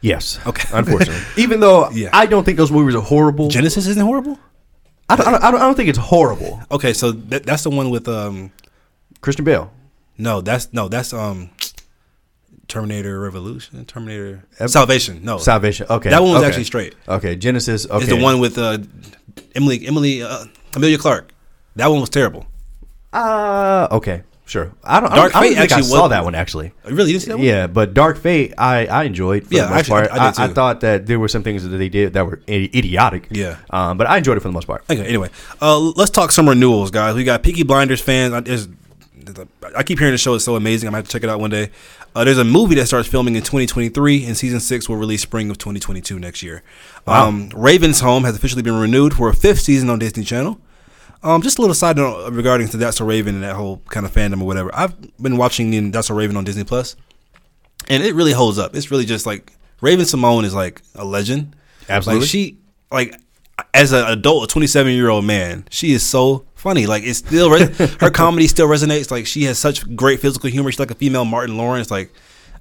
[0.00, 0.38] Yes.
[0.46, 0.68] Okay.
[0.78, 2.10] Unfortunately, even though Yeah.
[2.12, 3.48] I don't think those movies are horrible.
[3.48, 4.38] Genisys isn't horrible.
[5.08, 6.60] I don't, I don't, I don't, I don't think it's horrible.
[6.70, 8.50] Okay, so that, that's the one with um
[9.20, 9.70] Christian Bale.
[10.18, 11.50] no that's no that's um
[12.68, 15.86] Terminator Revolution Terminator Ev- Salvation no Salvation.
[15.88, 16.10] Okay.
[16.10, 16.48] that one was okay.
[16.48, 16.94] actually straight.
[17.08, 17.36] Okay.
[17.36, 17.88] Genisys.
[17.88, 17.98] Okay.
[18.04, 18.78] It's the one with uh
[19.54, 21.32] Emily Emily uh, Emilia Clarke.
[21.76, 22.46] That one was terrible.
[23.12, 24.72] Uh okay, sure.
[24.82, 25.10] I don't.
[25.10, 26.72] Dark I don't, I Fate I actually saw was- that one actually.
[26.88, 27.46] You really didn't see that one?
[27.46, 29.46] Yeah, but Dark Fate, I I enjoyed.
[29.46, 30.12] For Yeah, the most actually, part.
[30.12, 32.40] I- I did I, thought that there were some things that they did that were
[32.48, 33.28] idiotic.
[33.30, 33.56] Yeah.
[33.70, 34.84] Um, but I enjoyed it for the most part.
[34.88, 35.04] Okay.
[35.06, 35.28] Anyway,
[35.60, 37.14] uh, let's talk some renewals, guys.
[37.14, 38.32] We got Peaky Blinders fans.
[38.32, 38.68] I, there's-
[39.76, 40.86] I keep hearing the show is so amazing.
[40.86, 41.70] I'm gonna have to check it out one day.
[42.14, 45.50] Uh, there's a movie that starts filming in 2023, and season six will release spring
[45.50, 46.62] of 2022 next year.
[47.08, 50.58] Um, Raven's Home has officially been renewed for a fifth season on Disney Channel.
[51.22, 54.06] Um, just a little side note regarding to That's So Raven and that whole kind
[54.06, 54.70] of fandom or whatever.
[54.74, 56.96] I've been watching in That's So Raven on Disney Plus,
[57.88, 58.76] and it really holds up.
[58.76, 61.56] It's really just like Raven-Symoné is like a legend.
[61.88, 62.20] Absolutely.
[62.20, 62.58] Like she
[62.90, 63.20] like
[63.72, 66.86] as an adult, a 27 year old man, she is so funny.
[66.86, 69.10] Like it's still re- her comedy still resonates.
[69.10, 70.70] Like she has such great physical humor.
[70.70, 71.90] She's like a female Martin Lawrence.
[71.90, 72.12] Like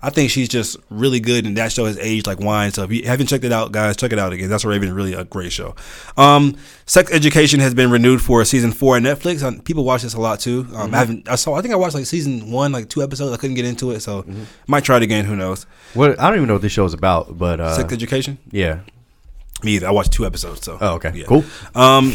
[0.02, 2.72] I think she's just really good, and that show has aged like wine.
[2.72, 4.50] So if you haven't checked it out, guys, check it out again.
[4.50, 5.76] That's Raven, really a great show.
[6.18, 9.44] Um, Sex Education has been renewed for season four on Netflix.
[9.44, 10.68] Um, people watch this a lot too.
[10.76, 11.28] Um, I haven't.
[11.30, 11.56] I saw.
[11.56, 13.34] I think I watched like season one, like two episodes.
[13.34, 14.26] I couldn't get into it, so
[14.68, 15.26] might try it again.
[15.26, 15.66] Who knows?
[15.94, 18.38] What I don't even know what this show is about, but uh, Sex Education.
[18.52, 18.80] yeah.
[19.64, 19.88] Me either.
[19.88, 20.64] I watched two episodes.
[20.66, 20.78] So.
[20.82, 21.26] Oh, okay, Yeah.
[21.28, 21.44] cool.
[21.74, 22.14] Um,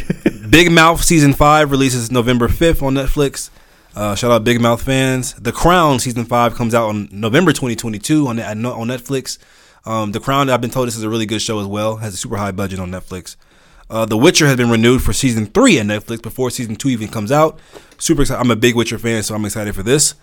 [0.50, 3.48] Big Mouth season five releases November fifth on Netflix.
[3.94, 5.34] Uh, shout out Big Mouth fans.
[5.34, 9.38] The Crown season five comes out on November 2022 on on Netflix.
[9.84, 11.96] Um, the Crown, I've been told this is a really good show as well.
[11.96, 13.36] Has a super high budget on Netflix.
[13.88, 17.08] Uh, the Witcher has been renewed for season three at Netflix before season two even
[17.08, 17.58] comes out.
[17.98, 18.40] Super excited.
[18.40, 20.14] I'm a big Witcher fan, so I'm excited for this.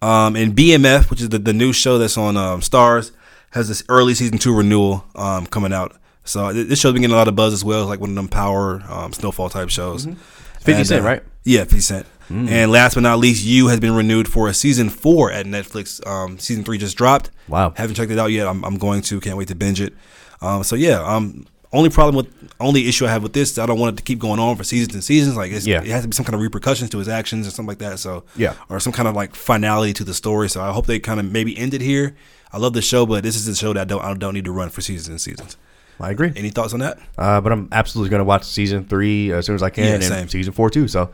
[0.00, 3.12] Um, and BMF, which is the, the new show that's on um, Starz,
[3.50, 5.94] has this early season two renewal um, coming out.
[6.24, 7.82] So th- this show's been getting a lot of buzz as well.
[7.82, 10.06] It's like one of them power um, snowfall type shows.
[10.06, 11.22] 50 And, Cent, uh, right?
[11.44, 12.06] Yeah, 50 Cent.
[12.28, 16.04] And last but not least, You has been renewed for a season four at Netflix.
[16.06, 17.30] Um, season three just dropped.
[17.48, 17.74] Wow.
[17.76, 18.46] Haven't checked it out yet.
[18.48, 19.20] I'm, I'm going to.
[19.20, 19.92] Can't wait to binge it.
[20.40, 21.00] Um, so yeah.
[21.02, 23.96] Um, only problem with only issue I have with this, is I don't want it
[23.98, 25.36] to keep going on for seasons and seasons.
[25.36, 25.80] Like it's, Yeah.
[25.82, 27.98] it has to be some kind of repercussions to his actions or something like that.
[27.98, 28.54] So Yeah.
[28.68, 30.48] or some kind of like finality to the story.
[30.50, 32.14] So I hope they kind of maybe end it here.
[32.52, 34.44] I love the show, but this is a show that I don't I don't need
[34.44, 35.56] to run for seasons and seasons.
[36.00, 36.32] I agree.
[36.36, 36.98] Any thoughts on that?
[37.16, 39.94] Uh, but I'm absolutely going to watch season three as soon as I can, Yeah,
[39.94, 40.28] and same.
[40.28, 40.88] season four too.
[40.88, 41.10] So,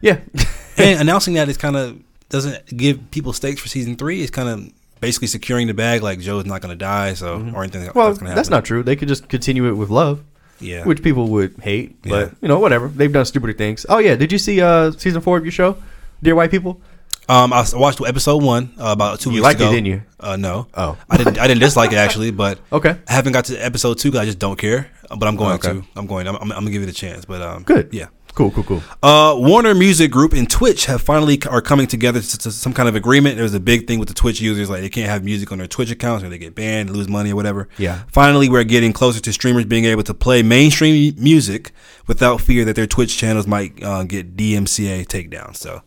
[0.00, 0.18] yeah,
[0.76, 4.22] and announcing that is kind of doesn't give people stakes for season three.
[4.22, 7.62] It's kind of basically securing the bag, like Joe's not going to die, so or
[7.64, 7.98] anything Mm-hmm.
[7.98, 8.34] well, that's going to happen.
[8.36, 8.82] that's not true.
[8.82, 10.22] They could just continue it with love,
[10.60, 10.84] yeah.
[10.84, 12.00] which people would hate.
[12.02, 12.30] But Yeah.
[12.42, 12.88] you know, whatever.
[12.88, 13.84] They've done stupider things.
[13.88, 15.76] Oh yeah, did you see uh season four of your show,
[16.22, 16.80] Dear White People?
[17.28, 19.72] um, I watched episode one uh, about two You weeks liked it, ago.
[19.72, 20.02] didn't you?
[20.18, 20.66] Uh, no.
[20.74, 20.96] Oh.
[21.08, 21.38] I didn't.
[21.38, 22.96] I didn't dislike it actually, but Okay.
[23.08, 24.10] I haven't got to episode two.
[24.10, 24.90] 'cause I just don't care.
[25.08, 25.72] But I'm going Okay.
[25.72, 25.84] to.
[25.96, 26.26] I'm going.
[26.28, 27.24] I'm, I'm, I'm gonna give it a chance.
[27.24, 27.88] But um, Good.
[27.92, 28.06] Yeah.
[28.34, 28.50] Cool.
[28.50, 28.64] Cool.
[28.64, 28.82] Cool.
[29.02, 32.88] Uh, Warner Music Group and Twitch have finally are coming together to, to some kind
[32.88, 33.36] of agreement.
[33.36, 35.58] There was a big thing with the Twitch users, like they can't have music on
[35.58, 37.68] their Twitch accounts or they get banned, lose money or whatever.
[37.78, 38.02] Yeah.
[38.08, 41.72] Finally, we're getting closer to streamers being able to play mainstream music
[42.06, 45.56] without fear that their Twitch channels might uh, get DMCA takedown.
[45.56, 45.82] So,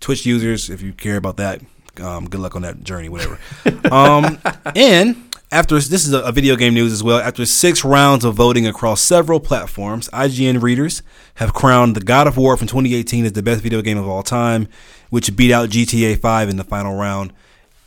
[0.00, 1.62] Twitch users, if you care about that,
[2.00, 3.38] um, good luck on that journey, whatever.
[3.90, 4.38] um,
[4.74, 5.16] and
[5.54, 7.18] after this is a, video game news as well.
[7.18, 11.02] After six rounds of voting across several platforms, IGN readers
[11.36, 14.22] have crowned the God of War from 2018 as the best video game of all
[14.22, 14.68] time,
[15.10, 17.32] which beat out GTA 5 in the final round.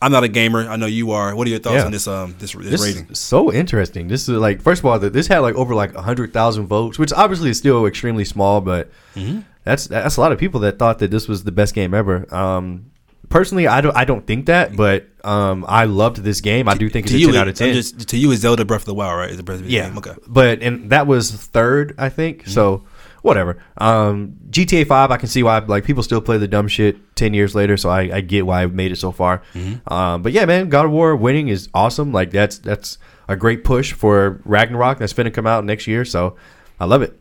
[0.02, 0.68] I'm not a gamer.
[0.70, 1.36] I know you are.
[1.36, 1.86] What are your thoughts Yeah.
[1.86, 3.08] on this um this, this, This rating?
[3.12, 4.08] is so interesting.
[4.08, 6.98] This is like first of all, th- this had like over like hundred thousand votes,
[7.00, 9.40] which obviously is still extremely small, but Mm-hmm.
[9.64, 12.32] that's that's a lot of people that thought that this was the best game ever.
[12.34, 12.92] Um,
[13.30, 16.70] personally, I don't I don't think that, but um, I loved this game.
[16.70, 17.74] I do think it's to a you, ten out of ten.
[17.74, 19.30] Just, to you, is Zelda Breath of the Wild, right?
[19.30, 19.98] Is the Breath of the yeah, game?
[19.98, 20.16] Okay.
[20.28, 22.42] but and that was third, I think.
[22.42, 22.52] Mm-hmm.
[22.52, 22.84] So
[23.22, 23.62] whatever.
[23.78, 27.34] Um, GTA Five, I can see why like people still play the dumb shit ten
[27.34, 27.78] years later.
[27.78, 29.44] So I, I get why I've made it so far.
[29.54, 29.94] Mm-hmm.
[29.94, 32.12] Um, but yeah, man, God of War winning is awesome.
[32.12, 36.06] Like that's that's a great push for Ragnarok that's finna come out next year.
[36.06, 36.38] So
[36.80, 37.20] I love it.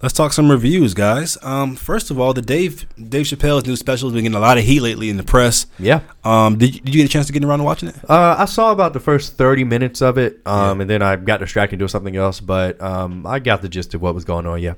[0.00, 1.36] Let's talk some reviews, guys.
[1.42, 4.56] Um, first of all, the Dave Dave Chappelle's new special has been getting a lot
[4.56, 5.66] of heat lately in the press.
[5.76, 6.02] Yeah.
[6.22, 7.96] Um, did you, did you get a chance to get around to watching it?
[8.08, 11.40] Uh, I saw about the first 30 minutes of it, um, and then I got
[11.40, 14.60] distracted doing something else, but um, I got the gist of what was going on,
[14.62, 14.74] yeah.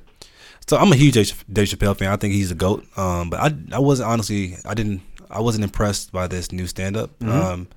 [0.67, 2.11] So I'm a huge Dave, Dave Chappelle fan.
[2.11, 2.87] I think he's a goat.
[2.97, 6.97] Um, but I I wasn't honestly I didn't I wasn't impressed by this new stand
[6.97, 7.19] up.
[7.19, 7.31] Mm-hmm.
[7.31, 7.69] Um,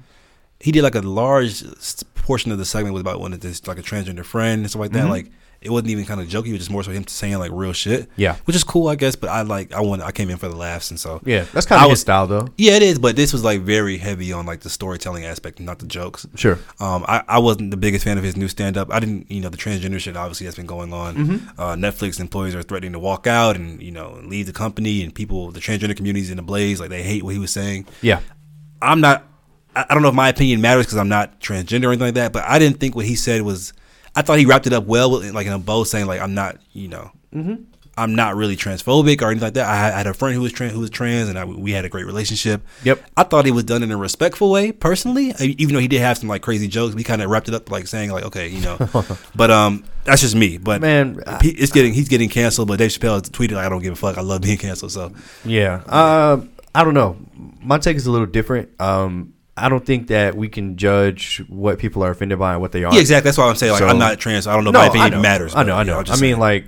[0.61, 1.61] he did like a large
[2.15, 4.79] portion of the segment was about one of this like a transgender friend and stuff
[4.79, 5.07] like Mm-hmm.
[5.07, 5.09] that.
[5.11, 5.31] Like
[5.63, 6.47] it wasn't even kind of jokey.
[6.47, 8.09] It was just more so him saying like real shit.
[8.15, 8.35] Yeah.
[8.45, 9.15] which is cool, I guess.
[9.15, 11.65] But I like I want I came in for the laughs and so Yeah, that's
[11.65, 12.47] kind of his style, though.
[12.57, 12.99] yeah, it is.
[12.99, 16.25] But this was like very heavy on like the storytelling aspect, not the jokes.
[16.35, 16.59] Sure.
[16.79, 18.91] Um, I, I wasn't the biggest fan of his new stand up.
[18.93, 21.15] I didn't, you know, the transgender shit obviously has been going on.
[21.15, 21.59] Mm-hmm.
[21.61, 25.13] Uh, Netflix employees are threatening to walk out and, you know, leave the company, and
[25.13, 26.79] people, the transgender community's in a blaze.
[26.79, 27.85] Like, they hate what he was saying.
[28.01, 28.19] Yeah.
[28.81, 29.25] I'm not,
[29.75, 32.13] I I don't know if my opinion matters because I'm not transgender or anything like
[32.15, 33.73] that, but I didn't think what he said was,
[34.15, 36.33] I thought he wrapped it up well, with, like in a bow saying, like, I'm
[36.33, 37.11] not, you know,
[37.95, 39.67] I'm not really transphobic or anything like that.
[39.67, 41.71] I had, I had a friend who was trans, who was trans, and I, we
[41.71, 42.61] had a great relationship.
[42.83, 43.03] Yep.
[43.17, 45.31] I thought it was done in a respectful way, personally.
[45.39, 47.53] I- Even though he did have some like crazy jokes, we kind of wrapped it
[47.55, 48.77] up like saying like, okay, you know.
[49.35, 50.57] but um, that's just me.
[50.57, 52.67] But Man, he, it's getting he's getting canceled.
[52.67, 54.17] But Dave Chappelle tweeted, like, I don't give a fuck.
[54.17, 54.91] I love being canceled.
[54.91, 55.11] So
[55.45, 55.83] Yeah.
[55.85, 56.41] Uh,
[56.75, 57.17] I don't know.
[57.61, 58.69] My take is a little different.
[58.81, 62.71] Um, I don't think that we can judge what people are offended by and what
[62.71, 62.93] they are.
[62.93, 63.27] yeah, exactly.
[63.27, 64.47] That's why I'm saying like So- I'm not trans.
[64.47, 64.71] I don't know.
[64.71, 65.21] if No, my I opinion know.
[65.21, 65.55] matters.
[65.55, 65.75] I know.
[65.75, 65.97] I you know.
[65.99, 66.39] I mean, saying.
[66.39, 66.65] like,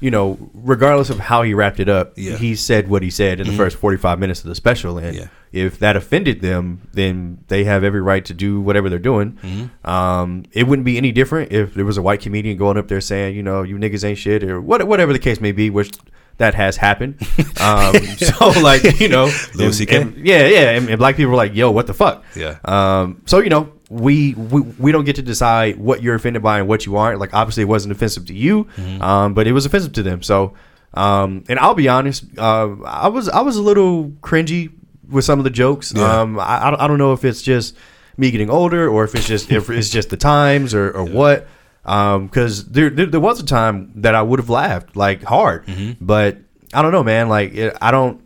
[0.00, 2.32] you know, regardless of how he wrapped it up, Yeah.
[2.32, 2.42] Mm-hmm.
[2.42, 5.26] he said what he said in the first forty-five minutes of the special, and Yeah.
[5.52, 9.38] if that offended them, then they have every right to do whatever they're doing.
[9.42, 9.88] Mm-hmm.
[9.88, 13.00] Um, it wouldn't be any different if there was a white comedian going up there
[13.00, 15.70] saying, you know, you niggas ain't shit or what, whatever the case may be.
[15.70, 15.92] Which
[16.38, 17.16] that has happened.
[17.62, 21.36] Um, so like you know, Louis and- and- yeah, yeah, and, and black people are
[21.36, 22.24] like, yo, what the fuck?
[22.34, 22.58] Yeah.
[22.64, 26.58] Um, so you know, we, we we don't get to decide what you're offended by
[26.58, 27.20] and what you aren't.
[27.20, 29.00] Like obviously, it wasn't offensive to you, Mm-hmm.
[29.02, 30.22] um, but it was offensive to them.
[30.22, 30.54] So,
[30.94, 34.72] um, and I'll be honest, uh, I was I was a little cringy
[35.08, 35.92] with some of the jokes.
[35.94, 36.20] Yeah.
[36.22, 37.76] Um, I I don't- I don't know if it's just
[38.16, 41.46] me getting older or if it's just if it's just the times or, or what.
[41.84, 45.66] Um, because there, there there was a time that I would have laughed like hard,
[45.66, 46.04] Mm-hmm.
[46.04, 46.38] but
[46.72, 47.28] I don't know, man.
[47.28, 48.20] Like it, I don't,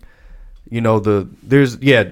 [0.70, 2.04] you know, the there's yeah.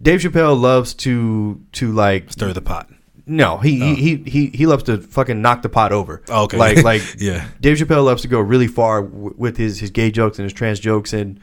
[0.00, 2.88] Dave Chappelle loves to to like Stir the pot.
[3.26, 6.22] no, he, he he he he loves to fucking knock the pot over.
[6.28, 6.56] Oh, okay.
[6.56, 7.48] like like Yeah.
[7.60, 10.52] Dave Chappelle loves to go really far w- with his his gay jokes and his
[10.52, 11.40] trans jokes, and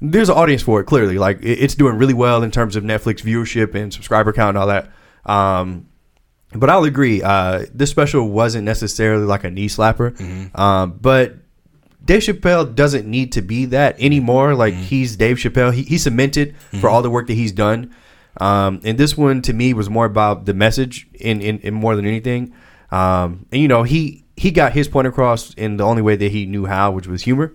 [0.00, 0.84] there's an audience for it.
[0.84, 4.50] Clearly, like it, it's doing really well in terms of Netflix viewership and subscriber count
[4.50, 4.92] and all that.
[5.26, 5.88] Um,
[6.54, 7.22] but I'll agree.
[7.22, 10.60] Uh, this special wasn't necessarily like a knee slapper, Mm-hmm.
[10.60, 11.36] um, but
[12.04, 14.54] Dave Chappelle doesn't need to be that anymore.
[14.54, 14.82] Like Mm-hmm.
[14.84, 15.72] he's Dave Chappelle.
[15.74, 17.94] He, he's cemented for all the work that he's done.
[18.40, 21.96] Um, and this one to me was more about the message in, in, in more
[21.96, 22.54] than anything.
[22.90, 26.30] Um, and you know, he, he got his point across in the only way that
[26.30, 27.52] he knew how, which was humor.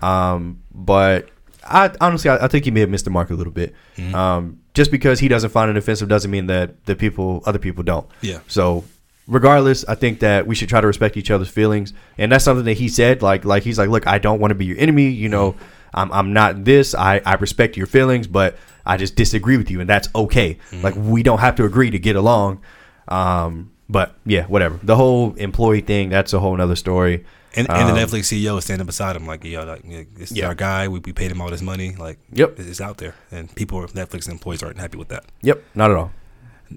[0.00, 1.28] Um, but
[1.62, 3.74] I honestly, I, I think he may have missed the mark a little bit.
[3.96, 4.14] Mm-hmm.
[4.14, 7.82] Um, just because he doesn't find it offensive doesn't mean that the people, other people
[7.82, 8.06] don't.
[8.20, 8.40] Yeah.
[8.48, 8.84] So
[9.26, 12.64] regardless, I think that we should try to respect each other's feelings, and that's something
[12.64, 13.22] that he said.
[13.22, 15.08] Like, like he's like, look, I don't want to be your enemy.
[15.08, 15.54] You know,
[15.94, 16.94] I'm, I'm not this.
[16.94, 20.58] I, I respect your feelings, but I just disagree with you, and that's okay.
[20.82, 22.62] Like, we don't have to agree to get along.
[23.08, 24.80] Um, but yeah, whatever.
[24.82, 27.24] The whole employee thing, that's a whole nother story.
[27.54, 29.82] And, and Um, the Netflix CEO is standing beside him, like, yo, like,
[30.14, 30.46] this is Yeah.
[30.48, 30.88] our guy.
[30.88, 31.94] We, we paid him all this money.
[31.96, 32.58] Like, Yep.
[32.60, 33.14] it's out there.
[33.30, 35.24] And people, Netflix employees aren't happy with that.
[35.42, 36.10] Yep, not at all.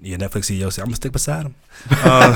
[0.02, 1.54] Yeah, Netflix CEO said, I'm going to stick beside him.
[2.04, 2.34] Um,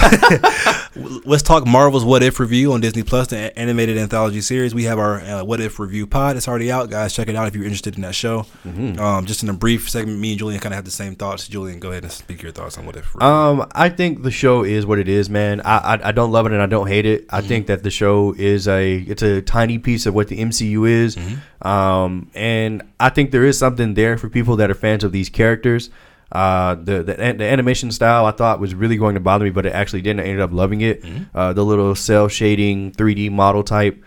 [1.24, 4.74] let's talk Marvel's What If review on Disney Plus, the animated anthology series.
[4.74, 6.36] We have our uh, What If review pod.
[6.36, 7.14] It's already out, guys.
[7.14, 8.46] Check it out if you're interested in that show.
[8.64, 11.48] Um, just in a brief segment, me and Julian kind of have the same thoughts.
[11.48, 13.14] Julian, go ahead and speak your thoughts on What If.
[13.14, 13.26] review.
[13.26, 15.60] Um, I think the show is what it is, man.
[15.62, 17.26] I I, I don't love it and I don't hate it.
[17.30, 20.88] I think that the show is a it's a tiny piece of what the MCU
[20.88, 21.16] is,
[21.62, 25.28] um, and I think there is something there for people that are fans of these
[25.28, 25.90] characters.
[26.32, 29.66] Uh, the, the the animation style I thought was really going to bother me, but
[29.66, 30.20] it actually didn't.
[30.20, 31.04] I ended up loving it.
[31.34, 34.02] Uh, the little cell shading 3D model type,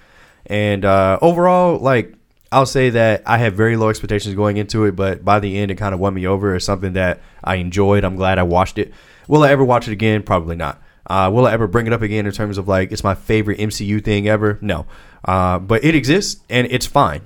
[0.45, 2.15] and uh, overall, like
[2.51, 5.71] I'll say that I had very low expectations going into it, but by the end,
[5.71, 6.55] it kind of won me over.
[6.55, 8.03] It's something that I enjoyed.
[8.03, 8.93] I'm glad I watched it.
[9.27, 10.23] Will I ever watch it again?
[10.23, 10.81] Probably not.
[11.05, 13.59] Uh, will I ever bring it up again in terms of like it's my favorite
[13.59, 14.57] MCU thing ever?
[14.61, 14.85] No.
[15.25, 17.21] Uh, but it exists and it's fine.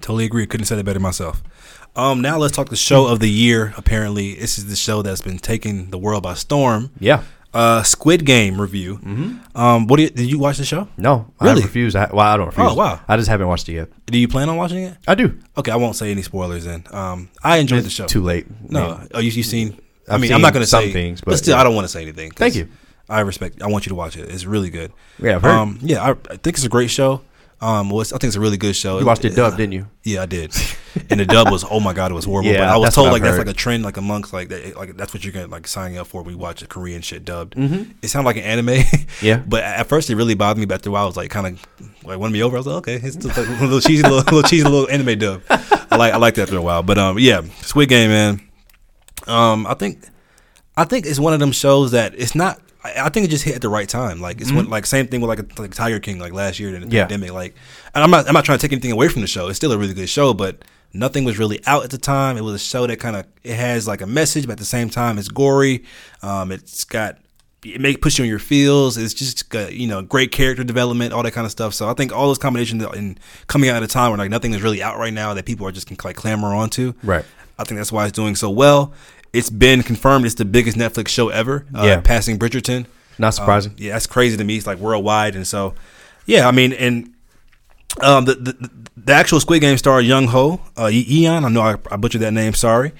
[0.00, 0.46] Totally agree.
[0.46, 1.42] Couldn't have said it better myself.
[1.94, 3.74] Um, now let's talk the show of the year.
[3.76, 6.90] Apparently, this is the show that's been taking the world by storm.
[6.98, 7.22] Yeah.
[7.52, 8.98] Uh, Squid Game review.
[9.54, 10.88] Um, what do you, did you watch the show?
[10.96, 11.60] No, Really?
[11.60, 11.94] I refuse.
[11.94, 12.70] I, well, I don't refuse.
[12.70, 13.00] Oh, wow.
[13.06, 13.88] I just haven't watched it yet.
[14.06, 14.96] Do you plan on watching it?
[15.06, 15.38] I do.
[15.58, 16.84] Okay, I won't say any spoilers then.
[16.90, 18.06] Um, I enjoyed the show.
[18.06, 18.46] Too late.
[18.70, 19.08] No, Man.
[19.12, 19.78] oh, you you seen?
[20.08, 21.60] I I've mean, seen I'm not going to some say things, but, but still, yeah.
[21.60, 22.30] I don't want to say anything.
[22.30, 22.68] Thank you.
[23.08, 23.60] I respect.
[23.60, 24.30] I want you to watch it.
[24.30, 24.90] It's really good.
[25.18, 25.50] Yeah, I've heard.
[25.50, 27.20] Um, yeah, I, I think it's a great show.
[27.62, 28.98] Um, well, I think it's a really good show.
[28.98, 29.86] you watched it dubbed, didn't you?
[30.02, 30.52] Yeah, I did.
[31.08, 32.50] And the dub was, oh my god, it was horrible.
[32.50, 34.76] Yeah, but I was told like I've that's like a trend, like amongst like that,
[34.76, 37.54] like that's what you're gonna like signing up for We watch a Korean shit dubbed.
[37.54, 37.92] Mm-hmm.
[38.02, 38.84] It sounded like an anime.
[39.22, 39.36] Yeah.
[39.36, 40.66] but at first it really bothered me.
[40.66, 42.56] But after a while, I was like kind of like won me over.
[42.56, 45.18] I was like, okay, it's just like a little cheesy, little, little cheesy little anime
[45.18, 45.42] dub.
[45.48, 46.82] I like I like that after a while.
[46.82, 48.42] But um, yeah, Squid Game, man.
[49.26, 50.04] Um, I think
[50.76, 52.60] I think it's one of them shows that it's not.
[52.84, 54.20] I I think it just hit at the right time.
[54.20, 56.88] Like it's one, like same thing with like like Tiger King like last year in
[56.88, 57.02] the Yeah.
[57.02, 57.32] pandemic.
[57.32, 57.54] Like,
[57.94, 59.48] and I'm not I'm not trying to take anything away from the show.
[59.48, 62.36] It's still a really good show, but nothing was really out at the time.
[62.36, 64.64] It was a show that kind of it has like a message, but at the
[64.64, 65.84] same time it's gory.
[66.22, 67.18] Um, it's got
[67.64, 68.96] it may push you on your feels.
[68.96, 71.74] It's just got, you know great character development, all that kind of stuff.
[71.74, 74.52] So I think all those combinations and coming out at a time where like nothing
[74.52, 76.94] is really out right now that people are just can like clamor onto.
[77.04, 77.24] Right.
[77.58, 78.92] I think that's why it's doing so well.
[79.32, 81.64] It's been confirmed it's the biggest Netflix show ever.
[81.74, 82.00] Uh, Yeah.
[82.00, 82.86] passing Bridgerton.
[83.18, 83.72] Not surprising.
[83.72, 84.56] Um, yeah, that's crazy to me.
[84.56, 85.74] It's like worldwide, and so
[86.26, 87.12] yeah, I mean, and
[88.00, 91.44] um, the, the the actual Squid Game star Young Ho, uh, Yeon.
[91.44, 92.54] I know I, I butchered that name.
[92.54, 92.92] Sorry.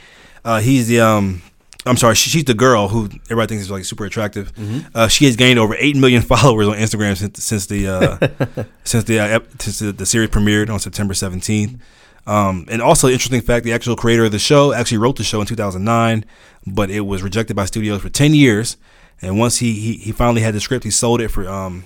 [0.44, 1.42] Uh, he's the um.
[1.84, 2.14] I'm sorry.
[2.14, 4.52] She, she's the girl who everybody thinks is like super attractive.
[4.94, 9.04] Uh, she has gained over eight million followers on Instagram since since the uh, since
[9.04, 11.78] the uh, since the, the series premiered on September 17th.
[12.26, 15.40] Um, and also, interesting fact: the actual creator of the show actually wrote the show
[15.40, 16.24] in 2009,
[16.66, 18.76] but it was rejected by studios for 10 years.
[19.20, 21.84] And once he he, he finally had the script, he sold it for um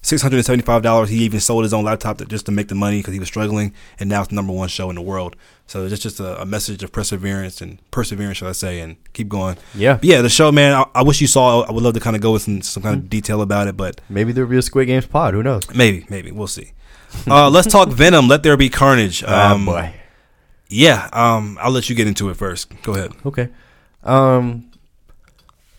[0.00, 1.08] six hundred and seventy five dollars.
[1.10, 3.28] He even sold his own laptop to, just to make the money because he was
[3.28, 5.34] struggling, and now it's the number one show in the world.
[5.66, 9.28] So it's just a, a message of perseverance and perseverance, should I say, and keep
[9.28, 9.56] going.
[9.74, 9.94] Yeah.
[9.94, 10.22] But yeah.
[10.22, 10.72] The show, man.
[10.72, 11.62] I, I wish you saw.
[11.62, 13.04] I would love to kind of go with some, some kind Mm-hmm.
[13.06, 15.34] of detail about it, but Maybe there'll be a Squid Games pod.
[15.34, 15.68] Who knows?
[15.74, 16.72] maybe, maybe we'll see.
[17.30, 18.26] Uh, let's talk Venom.
[18.28, 19.22] Let there be carnage.
[19.22, 19.94] Um, oh boy.
[20.68, 21.08] Yeah.
[21.12, 22.70] Um, I'll let you get into it first.
[22.82, 23.12] Go ahead.
[23.26, 23.48] Okay.
[24.02, 24.70] Um,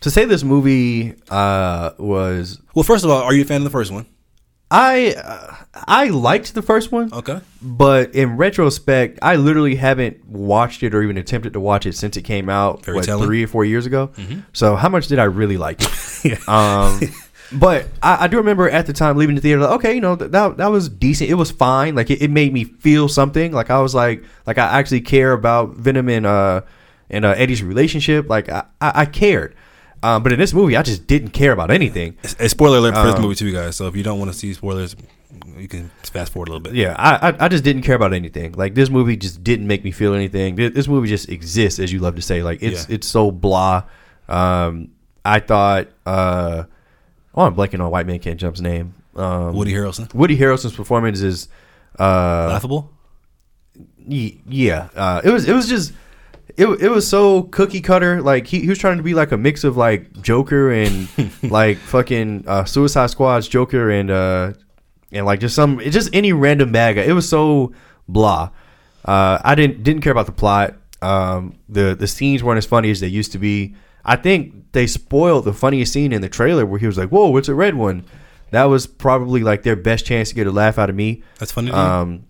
[0.00, 3.64] to say this movie uh, was Well, first of all, are you a fan of
[3.64, 4.06] the first one?
[4.72, 5.54] I uh,
[5.88, 7.40] I liked the first one, Okay.
[7.60, 12.16] but in retrospect, I literally haven't watched it or even attempted to watch it since
[12.16, 14.12] it came out what, three or four years ago.
[14.52, 15.78] So how much did I really like
[16.24, 16.48] it?
[16.48, 17.00] um,
[17.52, 20.16] but I, I do remember at the time leaving the theater, like, okay, you know
[20.16, 21.30] th- that that was decent.
[21.30, 21.94] It was fine.
[21.94, 23.52] Like it, it made me feel something.
[23.52, 26.62] Like I was like like I actually care about Venom and uh
[27.10, 28.28] and uh, Eddie's relationship.
[28.28, 29.54] Like I I, I cared.
[30.02, 32.16] Um, but in this movie, I just didn't care about anything.
[32.38, 33.76] A spoiler alert for this Um, movie too, guys.
[33.76, 34.96] So if you don't want to see spoilers,
[35.58, 36.72] you can fast forward a little bit.
[36.74, 38.52] Yeah, I, I I just didn't care about anything.
[38.52, 40.54] Like this movie just didn't make me feel anything.
[40.54, 42.42] This, this movie just exists, as you love to say.
[42.42, 42.94] Like it's Yeah.
[42.94, 43.82] it's so blah.
[44.28, 44.88] Um,
[45.24, 45.88] I thought.
[46.06, 46.64] Uh,
[47.40, 48.94] oh, I'm blanking on White Man Can't Jump's name.
[49.16, 51.48] Um, Woody Harrelson, Woody Harrelson's performance is.
[51.98, 52.92] Uh, laughable.
[54.06, 55.92] y- yeah, uh, it was it was just
[56.56, 58.22] it, it was so cookie cutter.
[58.22, 61.08] Like he, he was trying to be like a mix of like Joker and
[61.42, 64.52] like fucking uh, Suicide Squad's Joker and uh
[65.12, 66.96] and like just some just any random bag.
[66.98, 67.72] It was so
[68.08, 68.50] blah.
[69.04, 70.74] Uh, I didn't didn't care about the plot.
[71.02, 73.74] Um, the the scenes weren't as funny as they used to be.
[74.04, 77.36] I think they spoiled the funniest scene in the trailer where he was like, "Whoa,
[77.36, 78.04] it's a red one."
[78.50, 81.22] That was probably like their best chance to get a laugh out of me.
[81.38, 81.70] That's funny.
[81.70, 82.24] Um,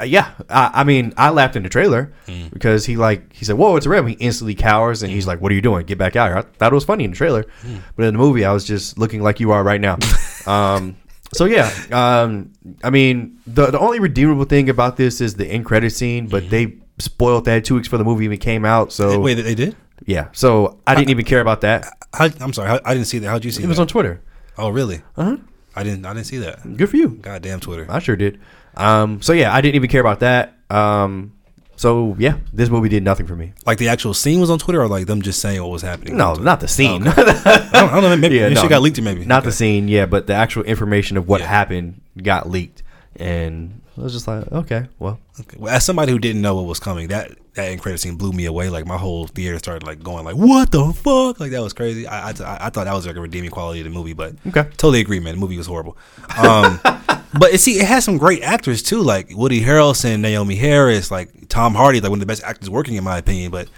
[0.00, 2.46] uh, yeah, I, I mean, I laughed in the trailer Hmm.
[2.52, 4.10] because he like he said, "Whoa, it's a red." One.
[4.10, 5.84] He instantly cowers and he's like, "What are you doing?
[5.86, 7.76] Get back out here!" I thought it was funny in the trailer, Hmm.
[7.96, 9.98] but in the movie, I was just looking like you are right now.
[10.46, 10.96] um,
[11.34, 12.52] so yeah, um,
[12.84, 16.48] I mean, the the only redeemable thing about this is the end credit scene, but
[16.50, 18.92] they spoiled that two weeks before the movie even came out.
[18.92, 19.76] So Wait, they did?
[20.06, 21.86] Yeah, so I didn't even care about that.
[22.12, 23.28] How, I'm sorry, how, I didn't see that.
[23.28, 24.22] How'd you see It It was on Twitter.
[24.56, 25.02] oh, really?
[25.16, 25.36] Uh huh.
[25.76, 26.04] I didn't.
[26.06, 26.76] I didn't see that.
[26.76, 27.10] Good for you.
[27.10, 27.86] Goddamn Twitter.
[27.88, 28.40] I sure did.
[28.76, 30.54] Um, so yeah, I didn't even care about that.
[30.70, 31.34] Um,
[31.76, 33.52] so yeah, this movie did nothing for me.
[33.66, 36.16] Like the actual scene was on Twitter, or like them just saying what was happening.
[36.16, 37.06] No, not the scene.
[37.06, 38.16] I don't, I don't know.
[38.16, 38.60] Maybe Yeah, no.
[38.62, 39.00] shit got leaked.
[39.00, 39.46] Maybe not Okay.
[39.50, 41.46] the scene, yeah, but the actual information of what Yeah.
[41.48, 42.82] happened got leaked,
[43.16, 45.56] and I was just like, okay, well, Okay.
[45.58, 48.32] Well, as somebody who didn't know what was coming, that that end credit scene blew
[48.32, 48.68] me away.
[48.70, 52.06] Like my whole theater started like going like, "What the fuck?" Like that was crazy.
[52.06, 54.62] I I, I thought that was like a redeeming quality of the movie, but Okay.
[54.76, 55.34] totally agree, man.
[55.34, 55.96] The movie was horrible.
[56.36, 56.80] Um,
[57.38, 61.48] but it, see, it has some great actors too, like Woody Harrelson, Naomie Harris, like
[61.48, 63.50] Tom Hardy, like one of the best actors working in my opinion.
[63.52, 63.68] But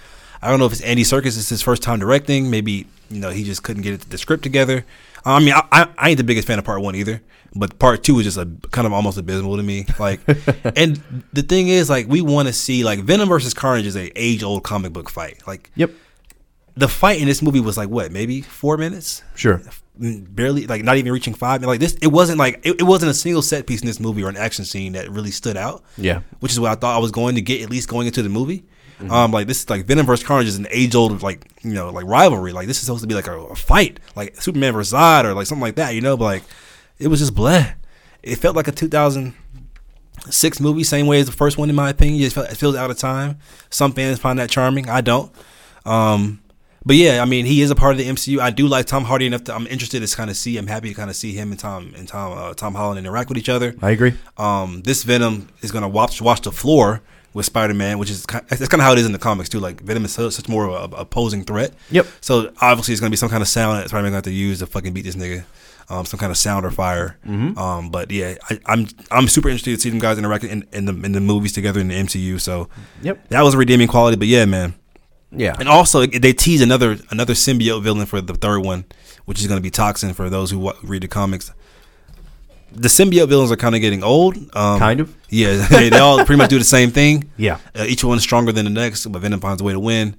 [0.43, 1.37] I don't know if it's Andy Serkis.
[1.39, 2.51] It's his first time directing.
[2.51, 4.85] Maybe you know he just couldn't get the script together.
[5.25, 7.21] I mean, I, I, I ain't the biggest fan of part one either,
[7.55, 9.87] but part two is just a kind of almost abysmal to me.
[9.99, 10.21] Like,
[10.77, 14.11] and the thing is, like, we want to see like Venom versus Carnage is a
[14.21, 15.43] age old comic book fight.
[15.47, 15.91] Like, yep,
[16.77, 19.61] the fight in this movie was like what, maybe four minutes, sure,
[20.01, 21.63] Mm, barely, like not even reaching five.
[21.63, 24.23] Like this, it wasn't like it, it wasn't a single set piece in this movie
[24.23, 25.83] or an action scene that really stood out.
[25.99, 28.23] yeah, which is what I thought I was going to get at least going into
[28.23, 28.65] the movie.
[29.09, 31.91] Um, like this, is like Venom versus Carnage is an age old like you know
[31.91, 32.53] like rivalry.
[32.53, 35.35] Like this is supposed to be like a, a fight, like Superman versus Zod or
[35.35, 35.95] like something like that.
[35.95, 36.43] You know, but like
[37.01, 37.75] it was just bleh.
[38.23, 42.23] It felt like a 2006 movie, same way as the first one in my opinion.
[42.23, 43.39] It, felt, it feels out of time.
[43.71, 44.89] Some fans find that charming.
[44.89, 45.33] I don't.
[45.87, 46.41] Um,
[46.85, 48.39] but yeah, I mean, he is a part of the MCU.
[48.39, 49.49] I do like Tom Hardy enough.
[49.49, 50.57] I'm interested to kind of see.
[50.57, 53.29] I'm happy to kind of see him and Tom and Tom uh, Tom Holland interact
[53.29, 53.75] with each other.
[53.83, 54.15] I agree.
[54.39, 57.03] Um, this Venom is gonna wash wash the floor
[57.35, 59.51] with Spider Man, which is kind that's kind of how it is in the comics
[59.51, 59.61] too.
[59.61, 61.73] Like Venom is so, such more of a, a opposing threat.
[61.91, 62.07] Yep.
[62.23, 64.33] So obviously it's gonna be some kind of sound that Spider Man gonna have to
[64.33, 65.45] use to fucking beat this nigga.
[65.91, 67.19] Um, some kind of sound or fire.
[67.27, 67.59] Mm-hmm.
[67.59, 70.85] Um, but yeah, I, I'm I'm super interested to see them guys interact in, in
[70.85, 72.41] the in the movies together in the MCU.
[72.41, 72.69] So
[73.03, 73.29] Yep.
[73.31, 74.17] that was a redeeming quality.
[74.17, 74.75] But yeah, man.
[75.33, 75.57] Yeah.
[75.59, 78.85] And also, they tease another another symbiote villain for the third one,
[79.25, 81.53] which is going to be Toxin for those who wa- read the comics.
[82.73, 84.37] The symbiote villains are kind of getting old.
[84.55, 85.13] Um, Kind of.
[85.29, 87.31] Yeah, they, they all pretty much do the same thing.
[87.37, 87.59] Yeah.
[87.75, 90.15] Uh, each one's stronger than the next, but Venom finds a way to win.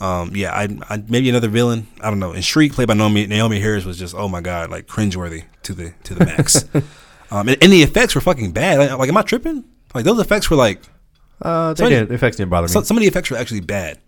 [0.00, 1.86] Um, yeah, I, I maybe another villain.
[2.00, 2.32] I don't know.
[2.32, 5.72] And Shriek, played by Naomi, Naomie Harris, was just oh my god, like cringeworthy to
[5.74, 6.64] the to the max.
[7.30, 8.78] um, and, and the effects were fucking bad.
[8.78, 9.64] Like, like, am I tripping?
[9.94, 10.82] Like those effects were like
[11.40, 12.72] Uh, they didn't, effects didn't bother me.
[12.72, 13.98] some, some of the effects were actually bad.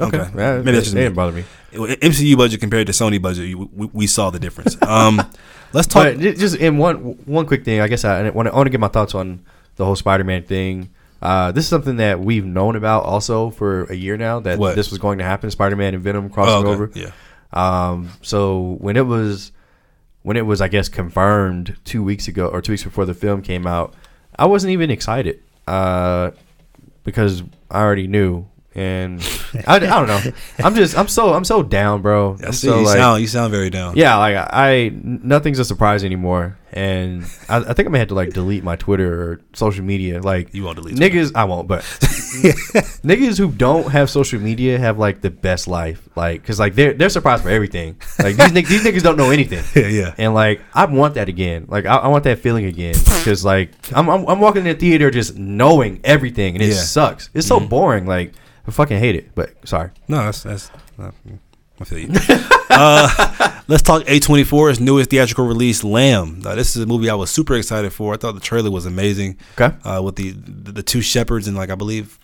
[0.00, 0.18] okay.
[0.18, 0.30] okay.
[0.36, 1.04] Yeah, Maybe that's just they me.
[1.06, 1.44] didn't bother me.
[1.72, 4.76] MCU budget compared to Sony budget, we, we saw the difference.
[4.82, 5.20] Um,
[5.72, 6.04] let's talk.
[6.04, 8.88] But just in one one quick thing, I guess I I want to get my
[8.88, 9.44] thoughts on
[9.76, 10.90] the whole Spider-Man thing.
[11.20, 14.76] Uh, this is something that we've known about also for a year now that What?
[14.76, 15.50] this was going to happen.
[15.50, 16.68] Spider-Man and Venom crossing Oh, okay.
[16.70, 16.90] over.
[16.94, 17.10] Yeah,
[17.52, 19.52] Um, so when it was
[20.22, 23.40] when it was, I guess, confirmed two weeks ago or two weeks before the film
[23.42, 23.94] came out,
[24.38, 26.30] I wasn't even excited uh,
[27.04, 28.46] because I already knew.
[28.74, 29.20] And
[29.66, 30.20] I, I don't know.
[30.58, 32.36] I'm just I'm so I'm so down, bro.
[32.42, 32.68] I I'm see.
[32.68, 33.96] so you like sound you sound very down.
[33.96, 38.08] yeah, like I, I nothing's a surprise anymore, and I, I think I'm gonna have
[38.08, 40.20] to like delete my Twitter or social media.
[40.20, 41.82] Like You won't delete niggas, I won't, but
[43.02, 46.92] niggas who don't have social media have like the best life, like because like they're
[46.92, 47.96] they're surprised for everything.
[48.18, 49.64] Like these niggas, these niggas don't know anything.
[49.78, 50.14] Yeah, yeah.
[50.18, 51.66] And like I want that again.
[51.68, 54.78] Like I, I want that feeling again because like I'm, I'm I'm walking in the
[54.78, 56.74] theater just knowing everything, and it Yeah.
[56.74, 57.30] sucks.
[57.34, 57.68] It's so mm-hmm.
[57.68, 58.06] boring.
[58.06, 58.34] Like
[58.68, 59.30] I fucking hate it.
[59.34, 59.90] But sorry.
[60.06, 60.70] No, that's that's.
[61.80, 62.08] I feel you.
[62.70, 66.40] uh, let's talk A24's newest theatrical release, Lamb.
[66.40, 68.12] Now, this is a movie I was super excited for.
[68.12, 69.38] I thought the trailer was amazing.
[69.58, 69.74] Okay.
[69.84, 72.18] Uh, with the, the the two shepherds and like I believe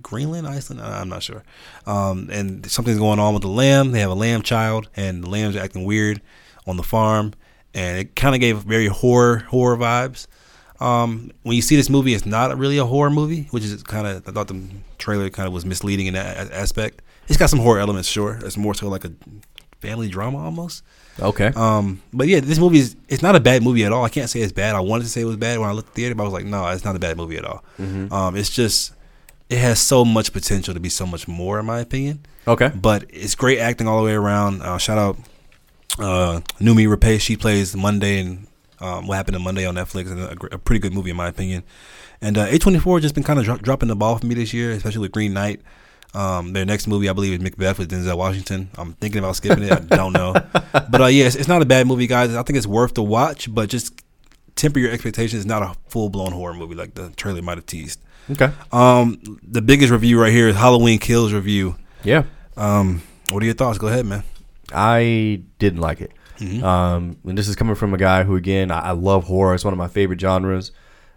[0.00, 0.80] Greenland, Iceland.
[0.80, 1.42] I'm not sure.
[1.86, 3.90] Um, and something's going on with the lamb.
[3.90, 6.20] They have a lamb child, and the lambs are acting weird
[6.66, 7.32] on the farm,
[7.74, 10.26] and it kind of gave very horror horror vibes.
[10.82, 14.06] Um, when you see this movie, it's not really a horror movie, which is kind
[14.06, 14.60] of I thought the
[14.98, 17.02] trailer kind of was misleading in that aspect.
[17.28, 18.38] It's got some horror elements, sure.
[18.44, 19.12] It's more so like a
[19.80, 20.82] family drama almost.
[21.20, 21.52] Okay.
[21.54, 24.04] Um, but yeah, this movie is it's not a bad movie at all.
[24.04, 24.74] I can't say it's bad.
[24.74, 26.26] I wanted to say it was bad when I looked at the theater, but I
[26.26, 27.62] was like, no, it's not a bad movie at all.
[27.78, 28.92] Um, it's just
[29.50, 32.24] it has so much potential to be so much more, in my opinion.
[32.48, 32.70] okay.
[32.74, 34.62] But it's great acting all the way around.
[34.62, 35.16] Uh, shout out
[35.98, 37.20] uh, Noomi Rapace.
[37.20, 38.46] She plays Monday and
[38.82, 41.28] um, what happened on Monday on Netflix, and a, a pretty good movie in my
[41.28, 41.62] opinion.
[42.20, 44.72] And uh, A24 just been kind of dro- dropping the ball for me this year,
[44.72, 45.60] especially with Green Knight.
[46.14, 48.70] Um, their next movie, I believe, is Macbeth with Denzel Washington.
[48.76, 49.72] I'm thinking about skipping it.
[49.72, 50.32] I don't know,
[50.72, 52.34] but uh, yeah, it's, it's not a bad movie, guys.
[52.34, 54.02] I think it's worth the watch, but just
[54.56, 55.40] temper your expectations.
[55.40, 58.00] It's not a full blown horror movie like the trailer might have teased.
[58.30, 58.50] Okay.
[58.70, 61.76] Um, the biggest review right here is Halloween Kills review.
[62.04, 62.24] Yeah.
[62.56, 63.78] Um, what are your thoughts?
[63.78, 64.22] Go ahead, man.
[64.72, 66.12] I didn't like it.
[66.62, 69.54] Um, and this is coming from a guy who, again, I, I love horror.
[69.54, 70.72] It's one of my favorite genres.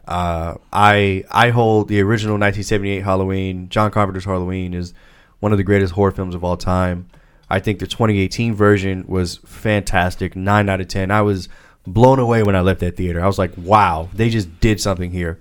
[0.08, 4.94] Uh, I I hold the original 1978 Halloween, John Carpenter's Halloween, is
[5.40, 7.08] one of the greatest horror films of all time.
[7.50, 11.10] I think the 2018 version was fantastic, nine out of ten.
[11.12, 11.50] I was
[11.88, 13.24] blown away when I left that theater.
[13.24, 15.40] I was like, wow, they just did something here,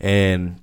[0.00, 0.60] and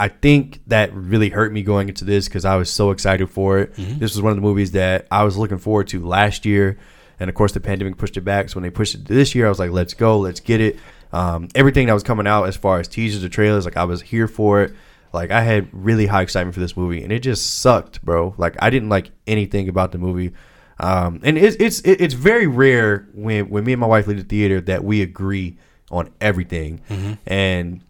[0.00, 3.58] I think that really hurt me going into this because I was so excited for
[3.60, 3.74] it.
[3.76, 6.78] This was one of the movies that I was looking forward to last year,
[7.20, 8.48] and of course the pandemic pushed it back.
[8.48, 10.78] So when they pushed it this year, I was like, "Let's go, let's get it."
[11.12, 14.02] Um, everything that was coming out as far as teasers or trailers, like I was
[14.02, 14.74] here for it.
[15.12, 18.34] Like I had really high excitement for this movie, and it just sucked, bro.
[18.36, 20.32] Like I didn't like anything about the movie.
[20.80, 24.24] Um, and it's it's it's very rare when when me and my wife leave the
[24.24, 25.56] theater that we agree
[25.92, 26.80] on everything.
[27.26, 27.80] And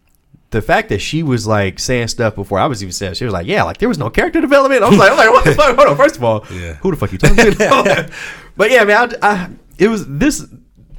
[0.51, 3.33] the fact that she was like saying stuff before I was even saying, she was
[3.33, 5.53] like, "Yeah, like there was no character development." I was like, "I'm like, what the
[5.55, 5.97] fuck?" Hold on.
[5.97, 6.75] First of all, Yeah.
[6.75, 8.11] who the fuck you talking to?
[8.57, 10.45] but yeah, man, I, I, it was this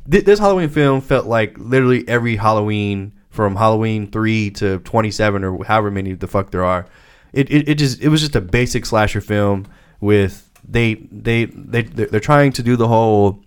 [0.08, 5.44] thi- this Halloween film felt like literally every Halloween from Halloween three to twenty seven
[5.44, 6.86] or however many the fuck there are.
[7.32, 9.66] It, it, it just it was just a basic slasher film
[10.00, 13.42] with they they they they're trying to do the whole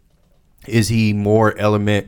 [0.68, 2.08] is he more element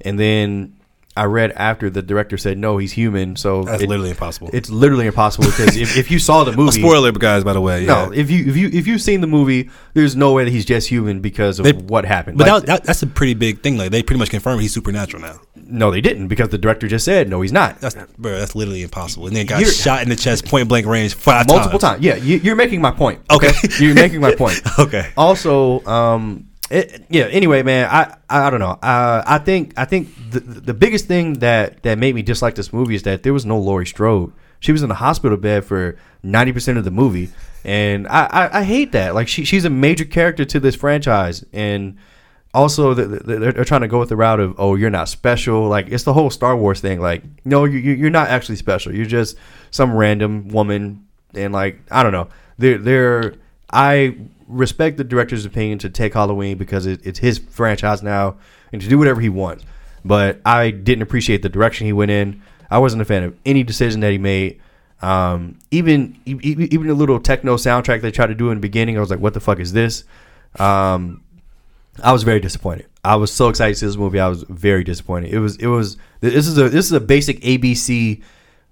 [0.00, 0.76] and then
[1.20, 4.50] I read after the director said no he's human so That's it- literally impossible.
[4.52, 7.80] it's literally impossible because if, if you saw the movie Spoiler, guys, by the way.
[7.84, 8.06] Yeah.
[8.06, 10.64] no if you if you if you've seen the movie there's no way that he's
[10.64, 13.62] just human because of They- what happened But Like, that, that, that's a pretty big
[13.62, 13.76] thing.
[13.76, 15.40] Like they pretty much confirmed he's supernatural now.
[15.56, 18.82] no they didn't because the director just said no he's not That's bro, that's literally
[18.82, 19.26] impossible.
[19.26, 22.02] And then got You're- shot in the chest, point blank range, five multiple times.
[22.02, 23.52] times yeah you, you're making my point Okay.
[23.78, 25.12] you're making my point Okay.
[25.16, 28.78] also um it, yeah anyway man i i, don't know.
[28.82, 32.72] Uh, i think i think the, the biggest thing that that made me dislike this
[32.72, 34.32] movie is that there was no laurie strode.
[34.60, 37.30] She was in the hospital bed for 90% of the movie.
[37.64, 39.14] And i i, I hate that.
[39.14, 41.44] Like she, she's a major character to this franchise.
[41.52, 41.96] And
[42.52, 45.08] also the, the, they're, they're trying to go with the route of oh you're not
[45.08, 45.66] special.
[45.68, 47.00] Like it's the whole star wars thing.
[47.00, 48.94] Like no you- you're not actually special.
[48.94, 49.36] You're just
[49.70, 51.06] some random woman.
[51.34, 52.28] And like i don't know.
[52.58, 53.34] They're they're
[53.72, 54.14] i
[54.50, 58.36] respect the director's opinion to take halloween because it, it's his franchise now
[58.72, 59.64] and to do whatever he wants
[60.04, 63.62] but i didn't appreciate the direction he went in i wasn't a fan of any
[63.62, 64.60] decision that he made
[65.02, 69.00] um, even even the little techno soundtrack they tried to do in the beginning i
[69.00, 70.04] was like what the fuck is this
[70.58, 71.22] um,
[72.02, 72.86] I was very disappointed.
[73.04, 74.18] I was so excited to see this movie.
[74.20, 75.32] I was very disappointed.
[75.32, 78.22] It was it was this is a this is a basic ABC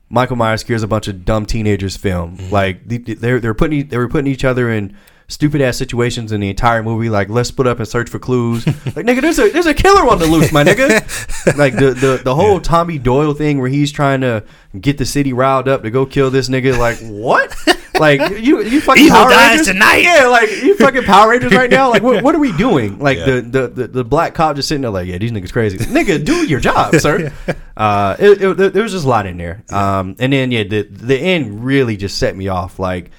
[0.08, 2.38] Michael Myers scares a bunch of dumb teenagers film.
[2.50, 4.96] Like they- they're they're putting they were putting each other in
[5.28, 7.10] stupid ass situations in the entire movie.
[7.10, 8.66] Like let's split up and search for clues.
[8.66, 11.56] like nigga, there's a there's a killer on the loose, my nigga.
[11.58, 14.42] like the the the whole Tommy Doyle thing where he's trying to
[14.80, 16.76] get the city riled up to go kill this nigga.
[16.78, 17.54] Like what?
[17.98, 20.02] Like you, you fucking Evil Power dies Rangers tonight.
[20.04, 21.90] Yeah, like you fucking Power Rangers right now.
[21.90, 22.96] Like what, what are we doing?
[23.00, 23.24] Like Yeah.
[23.26, 25.78] the, the, the the black cop just sitting there like, yeah, these niggas crazy.
[25.78, 27.32] Nigga, do your job, sir.
[27.76, 29.64] Uh, it, it, there- there was just a lot in there.
[29.70, 32.78] Um, and then yeah, the the end really just set me off.
[32.78, 33.10] Like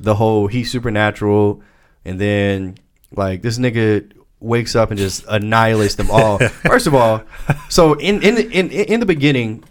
[0.00, 1.62] the whole he's supernatural,
[2.04, 2.76] and then
[3.12, 6.38] like this nigga wakes up and just annihilates them all.
[6.66, 7.22] First of all,
[7.68, 9.64] so in in in in the beginning,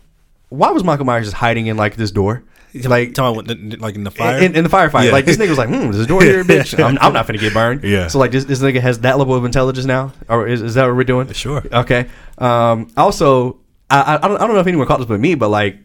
[0.49, 2.43] why was Michael Myers just hiding in like this door?
[2.73, 4.37] Like talking about the- like in the fire.
[4.39, 5.05] in, in the firefight.
[5.05, 5.11] Yeah.
[5.11, 6.77] Like this nigga was like, hmm, there's a door here, bitch.
[6.77, 7.83] I'm, I'm not gonna get burned.
[7.83, 8.07] Yeah.
[8.07, 10.85] So like this, this nigga has that level of intelligence now, or is, is that
[10.85, 11.31] what we're doing?
[11.33, 11.63] Sure.
[11.71, 12.07] Okay.
[12.37, 12.91] Um.
[12.97, 15.47] Also, I, I I don't I don't know if anyone caught this but me, but
[15.49, 15.77] like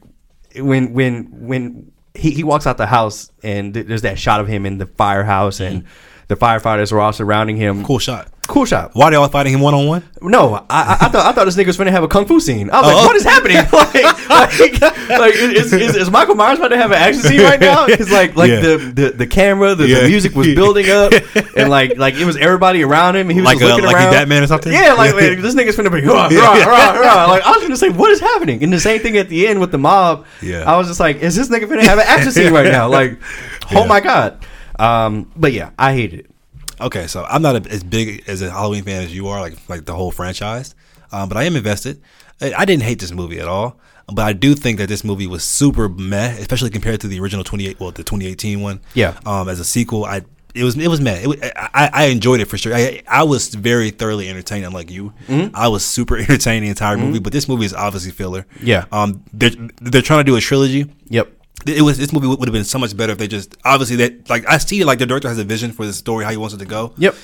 [0.57, 4.48] when when when he, he walks out the house and th- there's that shot of
[4.48, 5.86] him in the firehouse and mm.
[6.28, 7.84] the firefighters are all surrounding him.
[7.84, 8.28] cool shot.
[8.49, 8.90] Cool shot.
[8.95, 10.03] Why are they all fighting him one on one?
[10.20, 12.40] No, I, I, I thought I thought this nigga was gonna have a kung fu
[12.40, 12.70] scene.
[12.70, 13.07] I was like, Oh.
[13.07, 13.57] what is happening?
[13.72, 17.61] like, like, like is, is, is Michael Myers about to have an action scene right
[17.61, 17.86] now?
[17.93, 18.61] Because like like Yeah.
[18.61, 20.01] the, the the camera, the, Yeah.
[20.01, 21.12] the music was building up,
[21.57, 23.28] and like like it was everybody around him.
[23.30, 24.12] And he was Like, just uh, looking like he around.
[24.12, 24.72] Batman or something?
[24.72, 27.26] Yeah, like, like, this nigga's gonna be rah, rah, rah, rah.
[27.26, 28.64] Like I was gonna say, what is happening?
[28.64, 30.26] And the same thing at the end with the mob.
[30.43, 30.64] Yeah.
[30.70, 32.88] I was just like, is this nigga gonna have an action scene right now?
[32.88, 33.20] Like,
[33.70, 34.45] oh my god.
[34.80, 36.26] Um, but yeah, I hate it.
[36.82, 39.56] Okay, so I'm not a, as big as a Halloween fan as you are, like
[39.68, 40.74] like the whole franchise,
[41.12, 42.00] um, but I am invested.
[42.40, 45.26] I, I didn't hate this movie at all, but I do think that this movie
[45.26, 48.80] was super meh, especially compared to the original 28, well, the 2018 one.
[48.94, 49.18] Yeah.
[49.24, 50.22] Um, as a sequel, I
[50.54, 51.20] it was it was meh.
[51.24, 52.74] It, I, I enjoyed it for sure.
[52.74, 54.64] I I was very thoroughly entertained.
[54.66, 55.54] Unlike you, Mm-hmm.
[55.56, 57.20] I was super entertained the entire movie.
[57.20, 58.44] But this movie is obviously filler.
[58.60, 58.84] Yeah.
[58.92, 61.32] Um, they're they're trying to do a trilogy Yep.
[61.66, 64.28] It was this movie would have been so much better if they just obviously that
[64.30, 66.54] like I see like the director has a vision for the story how he wants
[66.54, 66.92] it to go.
[66.98, 67.14] Yep.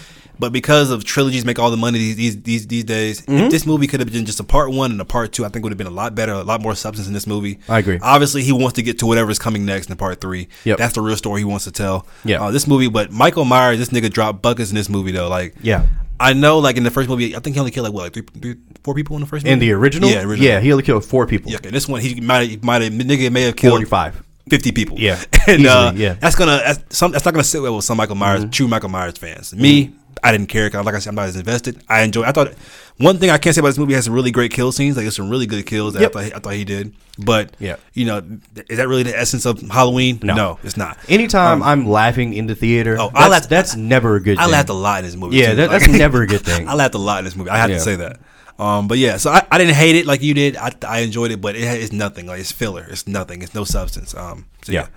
[0.40, 3.44] But because of trilogies make all the money these these these, these days, Mm-hmm.
[3.46, 5.48] if this movie could have been just a part one and a part two, I
[5.48, 7.58] think would have been a lot better, a lot more substance in this movie.
[7.68, 7.98] I agree.
[8.00, 10.46] Obviously, he wants to get to whatever's coming next in part three.
[10.64, 10.78] Yep.
[10.78, 12.06] That's the real story he wants to tell.
[12.24, 12.40] Yeah.
[12.40, 15.28] Uh, this movie, but Michael Myers, this nigga dropped buckets in this movie though.
[15.28, 15.86] Like, Yeah.
[16.20, 18.12] I know, like in the first movie, I think he only killed like what, like
[18.12, 19.52] three, three four people in the first movie.
[19.52, 20.48] In the original, yeah, original.
[20.48, 21.50] yeah, he only killed four people.
[21.52, 21.70] Yeah, okay.
[21.70, 24.20] This one, he might might nigga may have killed Forty-five.
[24.48, 24.98] 50 people.
[24.98, 26.10] Yeah, And uh, easily, yeah.
[26.12, 26.20] Mm-hmm.
[26.20, 28.88] that's gonna that's, some, that's not gonna sit well with some Michael Myers, true Michael
[28.88, 29.54] Myers fans.
[29.54, 29.92] Me,
[30.22, 30.68] I didn't care.
[30.68, 31.82] 'cause like I said, I'm not as invested.
[31.88, 32.24] I enjoy.
[32.24, 32.52] I thought
[32.96, 34.96] one thing I can't say about this movie has some really great kill scenes.
[34.96, 36.10] Like there's some really good kills that Yep.
[36.10, 36.92] I, thought he, I thought he did.
[37.18, 37.76] But Yeah.
[37.94, 38.22] you know,
[38.68, 40.18] is that really the essence of Halloween?
[40.22, 40.58] No.
[40.64, 40.98] it's not.
[41.08, 44.44] Anytime I'm laughing in the theater, Oh, that's, I laughed- that's never a good I
[44.44, 44.52] thing.
[44.52, 45.36] laughed a lot in this movie.
[45.36, 46.68] Yeah, that, that's never a good thing.
[46.68, 47.50] I laughed a lot in this movie.
[47.50, 47.76] I have Yeah.
[47.76, 48.18] to say that.
[48.58, 50.56] Um, but yeah, so I, I didn't hate it like you did.
[50.56, 52.26] I, I enjoyed it, but it, it's nothing.
[52.26, 52.86] Like it's filler.
[52.90, 53.42] It's nothing.
[53.42, 54.14] It's no substance.
[54.14, 54.88] Um, so yeah.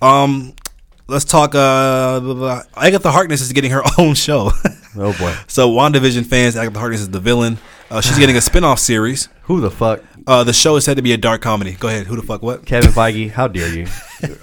[0.00, 0.54] Um,
[1.08, 1.54] let's talk.
[1.54, 2.62] Uh, blah, blah.
[2.76, 4.52] Agatha Harkness is getting her own show.
[4.96, 7.58] oh boy, so WandaVision fans, Agatha Harkness is the villain.
[7.90, 9.28] Uh, she's getting a spin-off series.
[9.42, 10.00] who the fuck?
[10.26, 11.72] Uh, the show is said to be a dark comedy.
[11.72, 12.06] Go ahead.
[12.06, 12.42] Who the fuck?
[12.42, 12.64] What?
[12.64, 13.88] Kevin Feige, how dare you?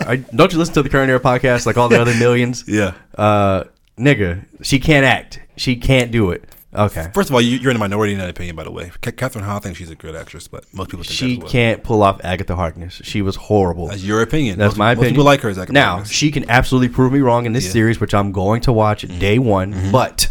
[0.02, 2.66] I, don't you listen to the Current Era podcast like all the other millions?
[2.68, 2.94] Yeah.
[3.18, 3.64] Uh,
[3.98, 5.40] nigga, she can't act.
[5.56, 6.44] She can't do it.
[6.78, 7.10] Okay.
[7.14, 8.92] First of all, you, you're in the minority in that opinion, by the way.
[9.02, 12.04] Ca- Kathryn Hahn thinks she's a good actress, but most people think She can't pull
[12.04, 13.02] off Agatha Harkness.
[13.04, 13.88] She was horrible.
[13.88, 14.60] That's your opinion.
[14.60, 15.14] That's most, my most opinion.
[15.16, 16.12] people like her as Agatha Now Harkness.
[16.12, 17.70] she can absolutely prove me wrong in this Yeah.
[17.70, 17.74] Mm-hmm.
[17.74, 19.92] series, which I'm going to watch day one.
[19.92, 20.30] But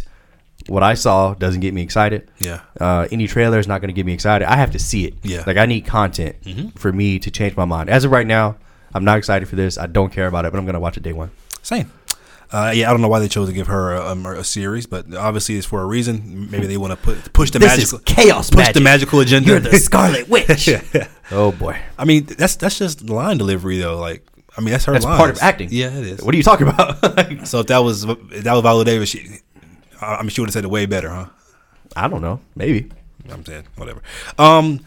[0.68, 2.28] what I saw doesn't get me excited.
[2.38, 2.60] Yeah.
[2.80, 4.50] Uh, any trailer is not going to get me excited.
[4.50, 5.14] I have to see it.
[5.22, 5.38] Yeah.
[5.38, 5.50] Mm-hmm.
[5.50, 6.36] Like I need content
[6.78, 7.88] for me to change my mind.
[7.90, 8.56] As of right now,
[8.94, 9.76] I'm not excited for this.
[9.78, 11.30] I don't care about it, but I'm going to watch it day one.
[11.62, 11.90] Same.
[12.52, 14.86] Uh, yeah, I don't know why they chose to give her a, um, a series,
[14.86, 16.48] but obviously it's for a reason.
[16.50, 18.74] Maybe they want to put push the This magical is chaos push magic.
[18.74, 19.48] the magical agenda.
[19.48, 20.68] You're the Scarlet Witch.
[21.32, 23.98] Oh boy, I mean, that's that's just line delivery though.
[23.98, 24.24] Like,
[24.56, 24.92] I mean, that's her.
[24.92, 25.18] that's lines.
[25.18, 25.70] part of acting.
[25.72, 26.22] Yeah, it is.
[26.22, 27.02] What are you talking about?
[27.16, 29.40] Like, So if that was if that was Viola Davis, she,
[30.00, 31.26] I mean, she would have said it way better, huh?
[31.96, 32.38] I don't know.
[32.54, 32.90] Maybe.
[33.28, 34.02] I'm saying whatever.
[34.38, 34.78] Um,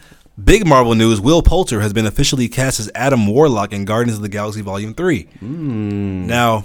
[0.42, 4.22] big Marvel news: Will Poulter has been officially cast as Adam Warlock in Guardians of
[4.22, 5.28] the Galaxy Volume Three.
[5.42, 6.64] Now,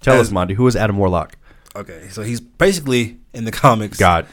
[0.00, 0.54] Tell As- us, Monty.
[0.54, 1.36] Who is Adam Warlock?
[1.76, 3.98] okay, so he's basically in the comics.
[3.98, 4.26] God.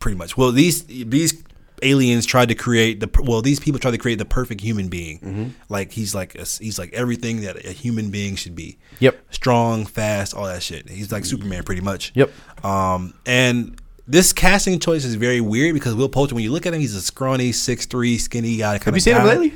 [0.00, 0.36] pretty much.
[0.36, 1.42] Well, these these
[1.82, 5.18] aliens tried to create the well, these people tried to create the perfect human being.
[5.20, 5.48] Mm-hmm.
[5.68, 8.78] Like he's like a, he's like everything that a human being should be.
[9.00, 9.20] Yep.
[9.30, 10.88] Strong, fast, all that shit.
[10.88, 12.12] He's like Superman, pretty much.
[12.14, 12.30] Yep.
[12.64, 16.74] Um, and this casting choice is very weird because Will Poulter, when you look at
[16.74, 18.78] him, he's a scrawny, six three, skinny guy.
[18.82, 19.54] Have you seen him lately?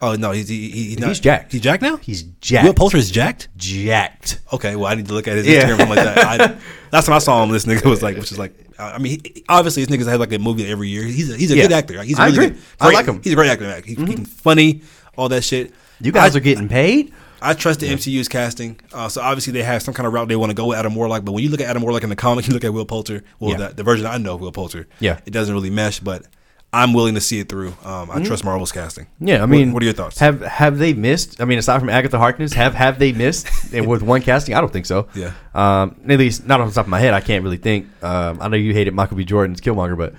[0.00, 1.52] Oh no, he's he, he- he's, not, He's jacked.
[1.52, 1.96] He's jacked now.
[1.96, 2.64] He's jacked.
[2.66, 3.48] Will Poulter is jacked.
[3.56, 4.40] Jacked.
[4.52, 5.68] Okay, well, I need to look at his Yeah.
[5.68, 6.18] Instagram like that.
[6.18, 6.56] I,
[6.92, 9.44] last time I saw him, this nigga was like, which is like, I mean, he,
[9.48, 11.02] obviously, this nigga's had like a movie every year.
[11.04, 11.62] He's a, he's a Yeah.
[11.64, 12.02] good actor.
[12.02, 12.48] He's a I really agree.
[12.58, 13.20] Good, I like him.
[13.22, 13.80] He's a great actor.
[13.84, 14.82] He's, he's funny,
[15.16, 15.72] all that shit.
[16.00, 17.12] You guys I, are getting paid.
[17.42, 18.80] I trust the MCU's casting.
[18.92, 20.94] Uh, so obviously, they have some kind of route they want to go with Adam
[20.94, 21.24] Warlock.
[21.24, 23.24] But when you look at Adam Warlock in the comic, you look at Will Poulter.
[23.40, 23.68] Well, Yeah.
[23.68, 24.86] the, the version I know of Will Poulter.
[25.00, 25.18] Yeah.
[25.26, 25.98] it doesn't really mesh.
[25.98, 26.24] But
[26.70, 27.74] I'm willing to see it through.
[27.82, 29.06] Um, I trust Marvel's casting.
[29.20, 30.18] Yeah, I mean, what, are your thoughts?
[30.18, 31.40] Have have they missed?
[31.40, 34.54] I mean, aside from Agatha Harkness, have have they missed And with one casting?
[34.54, 35.08] I don't think so.
[35.14, 35.32] Yeah.
[35.54, 37.14] Um, at least not off the top of my head.
[37.14, 37.86] I can't really think.
[38.04, 39.24] Um, I know you hated Michael B.
[39.24, 40.14] Jordan's Killmonger, but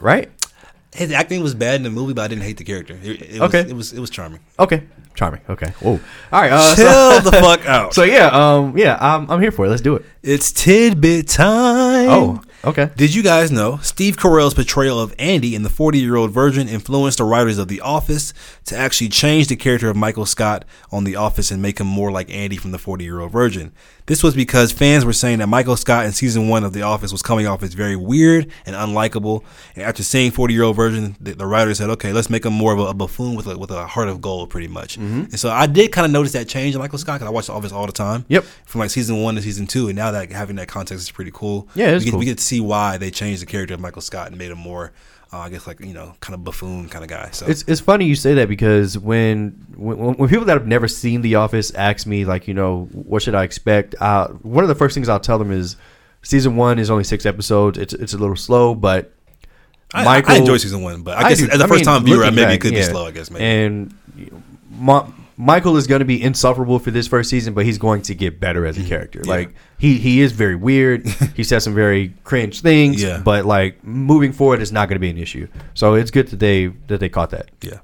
[0.00, 0.30] right?
[0.94, 2.98] His acting was bad in the movie, but I didn't hate the character.
[3.02, 3.60] It, it was, Okay.
[3.70, 4.40] it was it was charming.
[4.58, 4.82] Okay,
[5.14, 5.40] charming.
[5.48, 5.70] Okay.
[5.80, 5.92] Whoa.
[6.32, 6.50] All right.
[6.52, 6.82] Uh, so,
[7.22, 7.94] Chill the fuck out.
[7.94, 8.28] so yeah.
[8.28, 8.76] Um.
[8.76, 8.98] Yeah.
[9.00, 9.68] I'm, I'm here for it.
[9.70, 10.04] Let's do it.
[10.22, 12.08] it's tidbit time.
[12.10, 12.42] Oh.
[12.64, 12.90] Okay.
[12.96, 16.68] Did you guys know Steve Carell's portrayal of Andy in the 40 year old Virgin
[16.68, 18.34] influenced the writers of The Office
[18.64, 22.10] to actually change the character of Michael Scott on The Office and make him more
[22.10, 23.72] like Andy from the 40 year old Virgin?
[24.06, 27.12] This was because fans were saying that Michael Scott in season one of The Office
[27.12, 29.44] was coming off as very weird and unlikable.
[29.76, 32.54] And after seeing 40 year old Virgin, the, the writers said, okay, let's make him
[32.54, 34.98] more of a, a buffoon with a, with a heart of gold, pretty much.
[34.98, 35.20] Mm-hmm.
[35.20, 37.48] And so I did kind of notice that change in Michael Scott because I watched
[37.48, 38.24] The Office all the time.
[38.28, 38.44] Yep.
[38.64, 39.88] From like season one to season two.
[39.88, 41.68] And now that having that context is pretty cool.
[41.74, 42.18] Yeah, it's we get, cool.
[42.20, 44.92] we get see why they changed the character of Michael Scott and made him more,
[45.32, 47.30] uh, I guess, like you know, kind of buffoon kind of guy.
[47.32, 50.88] So It's it's funny you say that because when when, when people that have never
[50.88, 54.68] seen The Office ask me like you know what should I expect, uh, one of
[54.68, 55.76] the first things I'll tell them is
[56.22, 57.78] season one is only six episodes.
[57.78, 59.12] It's it's a little slow, but
[59.94, 62.04] I, I- I enjoy season one, but I guess do- as a I first time
[62.04, 63.06] viewer, looking maybe it back, could be slow.
[63.06, 63.44] I guess maybe.
[63.44, 64.26] And you
[64.80, 68.14] know, Michael is going to be insufferable for this first season, but he's going to
[68.14, 69.20] get better as a character.
[69.20, 69.30] Mm-hmm.
[69.30, 69.36] Yeah.
[69.36, 71.06] Like he he is very weird.
[71.36, 73.00] he says some very cringe things.
[73.00, 73.22] Yeah.
[73.24, 75.46] But like moving forward, it's not going to be an issue.
[75.74, 77.50] So it's good that they that they caught that.
[77.62, 77.78] Yeah.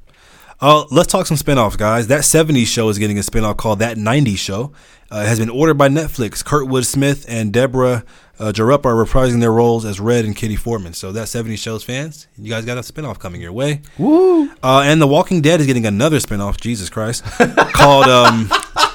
[0.60, 2.06] Uh, let's talk some spinoffs, guys.
[2.06, 4.72] That 70s show is getting a spinoff called That 90s Show.
[5.10, 6.42] Uh, it has been ordered by Netflix.
[6.42, 8.04] Kurtwood Smith and Deborah
[8.38, 10.92] uh, Jo Rupp are reprising their roles as Red and Kitty Foreman.
[10.94, 13.82] So that 70s show's fans, you guys got a spinoff coming your way.
[13.98, 14.50] Woo!
[14.62, 17.24] Uh, and The Walking Dead is getting another spinoff, Jesus Christ,
[17.74, 18.50] called um,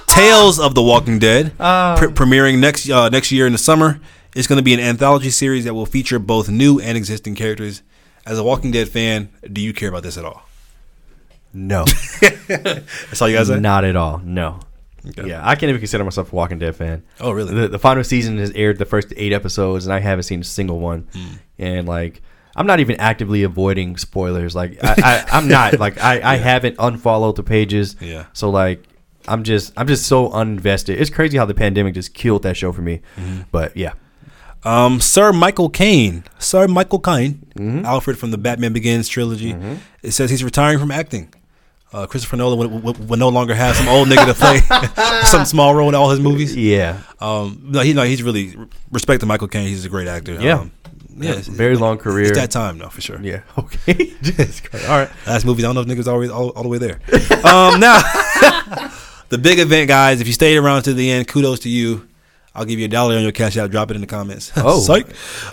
[0.07, 1.53] Tales of the Walking Dead,
[1.97, 3.99] pre- premiering next uh, next year in the summer.
[4.36, 7.82] It's going to be an anthology series that will feature both new and existing characters.
[8.26, 10.43] As a Walking Dead fan, do you care about this at all?
[11.54, 11.86] No,
[12.47, 13.60] That's all you guys say?
[13.60, 14.20] not at all.
[14.20, 14.60] No.
[15.08, 15.30] Okay.
[15.30, 17.04] Yeah, I can't even consider myself a Walking Dead fan.
[17.22, 17.54] Oh, really?
[17.54, 20.43] The, the final season has aired the first eight episodes, and I haven't seen a
[20.43, 21.08] single one.
[21.14, 21.34] Hmm.
[21.58, 22.22] And like,
[22.56, 24.56] I'm not even actively avoiding spoilers.
[24.56, 24.95] Like, I,
[25.32, 25.80] I, I'm not.
[25.80, 27.95] Like, I, I haven't unfollowed the pages.
[28.02, 28.26] Yeah.
[28.34, 28.84] So like,
[29.28, 31.00] I'm just, I'm just so uninvested.
[31.00, 33.02] It's crazy how the pandemic just killed that show for me.
[33.16, 33.41] Mm-hmm.
[33.52, 33.93] But yeah,
[34.64, 37.86] Um, Sir Michael Caine, Sir Michael Caine, Mm-hmm.
[37.86, 39.56] Alfred from the Batman Begins trilogy.
[40.04, 41.34] It says he's retiring from acting.
[41.91, 44.59] Uh, Christopher Nolan would, would, would no longer have some old nigga to play
[45.25, 46.55] some small role in all his movies.
[46.55, 48.55] yeah, Um, no, he no, he's really
[48.91, 49.67] respect to Michael Caine.
[49.67, 50.33] He's a great actor.
[50.39, 50.59] Yeah.
[50.59, 50.71] um,
[51.17, 52.27] yeah, it's, very long career.
[52.27, 53.19] it's that time though for sure.
[53.21, 53.41] Yeah.
[53.57, 54.13] Okay.
[54.87, 55.09] All right.
[55.27, 55.63] Last movie.
[55.63, 56.99] I don't know if niggas always all, all the way there.
[57.43, 57.99] um, now,
[59.29, 60.21] the big event, guys.
[60.21, 62.07] If you stayed around to the end, kudos to you.
[62.55, 63.71] I'll give you a dollar on your cash out.
[63.71, 64.51] Drop it in the comments.
[64.57, 64.79] Oh.
[64.79, 65.07] Psych.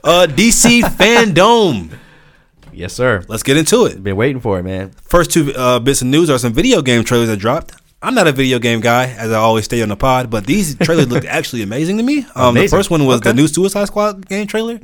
[0.04, 1.90] Uh, DC Fandome.
[2.76, 3.24] Yes, sir.
[3.28, 4.02] Let's get into it.
[4.02, 4.90] Been waiting for it, man.
[5.02, 7.72] First two uh, bits of news are some video game trailers that dropped.
[8.02, 10.76] I'm not a video game guy, as I always stay on the pod, but these
[10.76, 12.26] trailers looked actually amazing to me.
[12.34, 13.30] Um, the first one was the Okay.
[13.30, 13.36] Mm-hmm.
[13.38, 14.78] new Suicide Squad game trailer.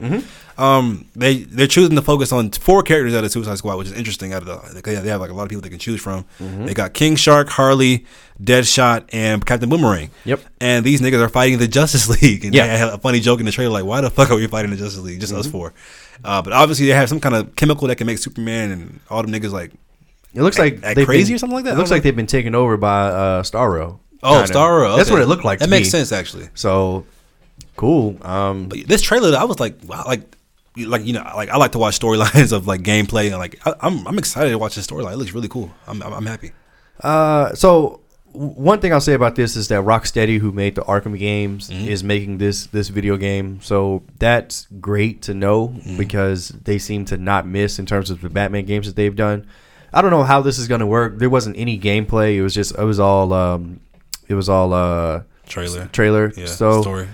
[0.59, 3.93] Um, they they're choosing to focus on four characters out of Suicide Squad, which is
[3.95, 4.33] interesting.
[4.33, 6.25] Out of the they have like a lot of people they can choose from.
[6.41, 6.67] Mm-hmm.
[6.67, 8.07] They got King Shark, Harley,
[8.43, 10.11] Deadshot, and Captain Boomerang.
[10.25, 10.41] Yep.
[10.61, 12.45] And these niggas are fighting the Justice League.
[12.45, 12.67] And Yeah.
[12.67, 14.71] they had a funny joke in the trailer, like, "Why the fuck are we fighting
[14.71, 15.21] the Justice League?
[15.21, 15.53] Just us Mm-hmm.
[15.53, 15.75] four.
[16.25, 19.23] Uh, but obviously they have some kind of chemical that can make Superman and all
[19.23, 19.73] them niggas like
[20.35, 21.75] It looks like act they've crazy been- or something like that?
[21.75, 23.99] It looks like they've been taken over by uh, Starro.
[24.23, 24.45] Oh.
[24.47, 24.97] Starro.
[24.97, 25.59] That's what it looked like.
[25.59, 25.91] That makes me.
[25.91, 26.49] sense, actually.
[26.55, 27.05] So
[27.77, 28.17] cool.
[28.25, 30.23] Um, But this trailer, I was like, wow, like,
[30.77, 33.75] like you know, like I like to watch storylines of like gameplay, and like I,
[33.81, 35.13] I'm I'm excited to watch this storyline.
[35.15, 35.71] It looks really cool.
[35.89, 36.53] I'm I'm, I'm happy.
[37.03, 38.01] uh, so
[38.33, 41.89] one thing I'll say about this is that Rocksteady, who made the Arkham games, Mm-hmm.
[41.89, 43.61] is making this this video game.
[43.63, 45.97] So that's great to know Mm-hmm.
[45.99, 49.47] because they seem to not miss in terms of the Batman games that they've done.
[49.93, 51.19] I don't know how this is going to work.
[51.19, 52.37] There wasn't any gameplay.
[52.37, 53.81] It was just it was all um,
[54.29, 56.33] it was all uh, Trailer, trailer.
[56.37, 57.09] yeah, so story.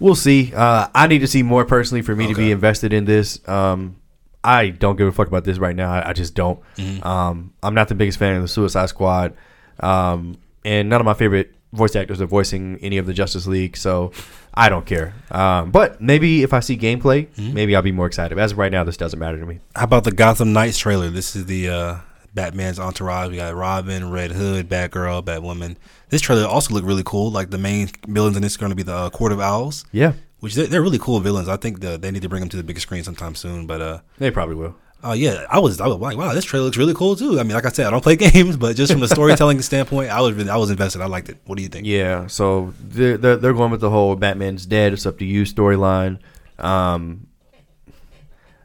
[0.00, 0.52] We'll see.
[0.54, 3.46] Uh, I need to see more personally for me to be invested in this.
[3.48, 3.96] Um,
[4.42, 5.92] I don't give a fuck about this right now.
[5.92, 6.58] I, I just don't.
[6.76, 7.06] Mm-hmm.
[7.06, 9.34] Um, I'm not the biggest fan of the Suicide Squad,
[9.78, 13.76] um, and none of my favorite voice actors are voicing any of the Justice League,
[13.76, 14.12] so
[14.52, 15.14] I don't care.
[15.30, 17.54] Um, but maybe if I see gameplay, Mm-hmm.
[17.54, 18.38] maybe I'll be more excited.
[18.38, 19.60] As of right now, this doesn't matter to me.
[19.74, 21.08] How about the Gotham Knights trailer?
[21.08, 21.96] This is the uh,
[22.34, 23.30] Batman's entourage.
[23.30, 25.76] We got Robin, Red Hood, Batgirl, Batwoman.
[26.10, 27.30] This trailer also looked really cool.
[27.30, 29.86] Like the main villains in this are going to be the uh, Court of Owls,
[29.92, 31.48] Yeah, which they're, they're really cool villains.
[31.48, 33.66] I think the, they need to bring them to the big screen sometime soon.
[33.66, 34.76] But uh, they probably will.
[35.04, 37.40] Oh yeah, I was I was like, wow, this trailer looks really cool too.
[37.40, 40.10] I mean, like I said, I don't play games, but just from the storytelling standpoint,
[40.10, 41.00] I was really, I was invested.
[41.00, 41.38] I liked it.
[41.44, 41.86] What do you think?
[41.86, 45.42] Yeah, so they're, they're, they're going with the whole Batman's dead, it's up to you
[45.42, 46.18] storyline.
[46.58, 47.26] Um,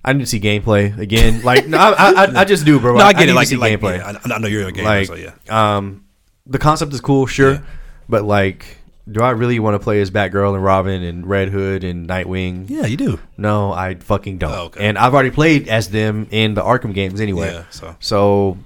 [0.06, 1.42] I need to see gameplay again.
[1.44, 1.94] Like, no, I,
[2.26, 2.98] I, I just do, bro.
[2.98, 3.34] No, I get need it.
[3.36, 3.98] Like, see like gameplay.
[3.98, 5.34] yeah, I, I know you're a gamer, like, so yeah.
[5.50, 6.06] um,
[6.46, 7.62] the concept is cool, sure, Yeah.
[8.08, 8.78] but like,
[9.10, 12.70] do I really want to play as Batgirl and Robin and Red Hood and Nightwing?
[12.70, 13.20] Yeah, you do.
[13.38, 14.52] No, I fucking don't.
[14.52, 14.86] Oh, okay.
[14.88, 17.54] And I've already played as them in the Arkham games anyway.
[17.54, 17.96] Yeah, so.
[18.00, 18.58] so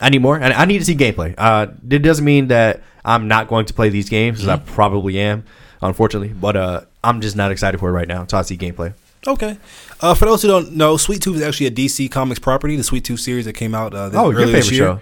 [0.00, 1.34] I need more, and I need to see gameplay.
[1.36, 4.70] Uh, it doesn't mean that I'm not going to play these games, because Mm-hmm.
[4.70, 5.44] I probably am,
[5.80, 6.28] unfortunately.
[6.28, 8.94] But uh, I'm just not excited for it right now until I see gameplay.
[9.26, 9.56] Okay.
[10.00, 12.74] Uh, for those who don't know, Sweet Tooth is actually a DC Comics property.
[12.76, 14.78] The Sweet Tooth series that came out uh, Oh, your earlier this year.
[14.78, 15.00] show.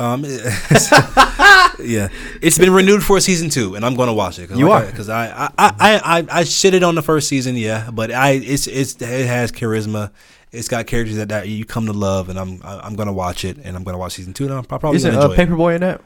[0.00, 0.24] Um,
[1.78, 2.08] yeah,
[2.40, 4.48] it's been renewed for season two, and I'm going to watch it.
[4.48, 4.86] Cause You like are?
[4.90, 8.66] because I I, I I I shitted on the first season, yeah, but I it's
[8.66, 10.10] it's it has charisma.
[10.52, 13.12] It's got characters that, that you come to love, and I'm I- I'm going to
[13.12, 14.46] watch it, and I'm going to watch season two.
[14.46, 15.36] And I'm probably to uh, enjoy.
[15.36, 16.00] Paperboy in that?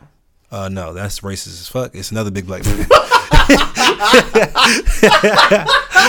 [0.51, 1.95] Uh, no, that's racist as fuck.
[1.95, 2.85] It's another big black movie.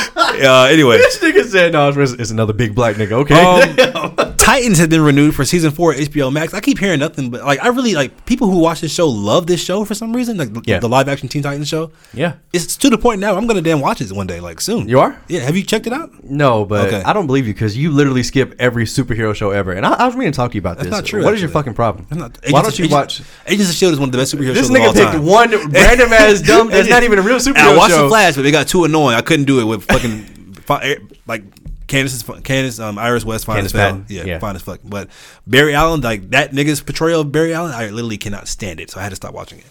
[0.44, 1.90] uh, anyway, This nigga said no.
[1.90, 3.12] It's, it's another big black nigga.
[3.14, 3.36] Okay.
[3.40, 6.54] Um, Titans has been renewed for season four of HBO Max.
[6.54, 9.48] I keep hearing nothing, but like I really like people who watch this show love
[9.48, 10.38] this show for some reason.
[10.38, 10.80] Like Yeah.
[10.80, 11.92] the live action Teen Titans show.
[12.14, 12.34] yeah.
[12.54, 14.88] It's to the point now I'm gonna damn watch it one day, like soon.
[14.88, 15.20] You are?
[15.28, 15.40] Yeah.
[15.42, 16.12] Have you checked it out?
[16.24, 17.02] No, but Okay.
[17.04, 19.72] I don't believe you because you literally skip every superhero show ever.
[19.72, 20.92] And I, I was meaning to talk to you about That's this.
[20.92, 22.06] not true, What is your fucking problem?
[22.12, 23.22] Not- Why don't you watch?
[23.48, 25.12] Agents- of Shield is one of the best superhero This shows of all nigga picked
[25.14, 25.26] time.
[25.26, 26.70] one random ass dumb.
[26.70, 27.58] That's not even a real superhero.
[27.58, 28.04] And I watched show.
[28.04, 29.16] the Flash, but they got too annoying.
[29.16, 30.15] I couldn't do it with fucking
[30.68, 31.44] like
[31.88, 34.10] Candice, Candice, um, Iris West, fine Candace as fuck.
[34.10, 34.40] Yeah, yeah.
[34.40, 34.80] fine as fuck.
[34.84, 35.10] But
[35.46, 38.92] Barry Allen, like that nigga's portrayal of Barry Allen, I literally cannot stand it.
[38.92, 39.66] So I had to stop watching it.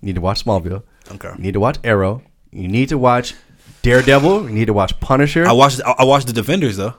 [0.00, 0.82] You need to watch Smallville.
[1.12, 1.30] Okay.
[1.36, 2.22] You need to watch Arrow.
[2.50, 3.34] You need to watch
[3.82, 4.48] Daredevil.
[4.48, 5.46] You need to watch Punisher.
[5.46, 5.80] I watched.
[5.82, 6.94] I watched the Defenders though.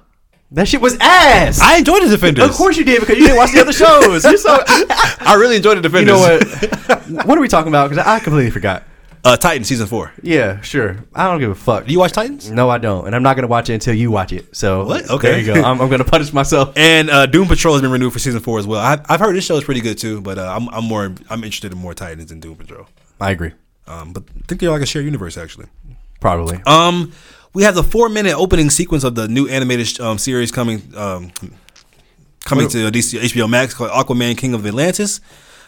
[0.52, 1.60] that shit was ass.
[1.60, 2.46] I enjoyed the Defenders.
[2.46, 4.24] of course you did because you didn't watch the other shows.
[4.24, 6.18] You're so, I really enjoyed the Defenders.
[6.20, 7.26] you know what?
[7.26, 7.90] what are we talking about?
[7.90, 8.84] Because I completely forgot.
[9.26, 10.12] Uh, Titan season four.
[10.22, 10.98] Yeah, sure.
[11.16, 11.88] I don't give a fuck.
[11.88, 12.52] Do you watch Titans?
[12.52, 14.56] No, I don't, and I'm not gonna watch it until you watch it.
[14.56, 15.10] So What?
[15.10, 15.30] Okay.
[15.32, 15.62] there you go.
[15.64, 16.74] I'm, I'm gonna punish myself.
[16.78, 18.80] And uh, Doom Patrol has been renewed for season four as well.
[18.80, 21.44] I, I've heard this show is pretty good too, but uh, I'm, I'm more I'm
[21.44, 22.86] interested in more Titans than Doom Patrol.
[23.20, 23.54] I agree.
[23.88, 25.66] Um, but I think they're like a shared universe actually.
[26.20, 26.60] Probably.
[26.68, 27.12] Um,
[27.56, 31.32] we have the four minute opening sequence of the new animated um, series coming um,
[32.44, 35.20] coming to DC, HBO Max called Aquaman King of Atlantis.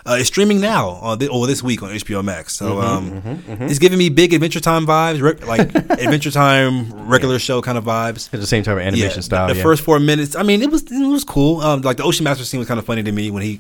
[0.07, 2.53] Uh, it's streaming now on thi- or this week on HBO Max.
[2.55, 7.61] So um, it's giving me big Adventure Time vibes, rec- like Adventure Time regular show
[7.61, 8.33] kind of vibes.
[8.33, 9.47] At the same of animation Yeah, style.
[9.47, 9.63] The, the yeah.
[9.63, 11.59] first four minutes, I mean, it was it was cool.
[11.59, 13.59] Um, like the Ocean Master scene was kind of funny to me when he.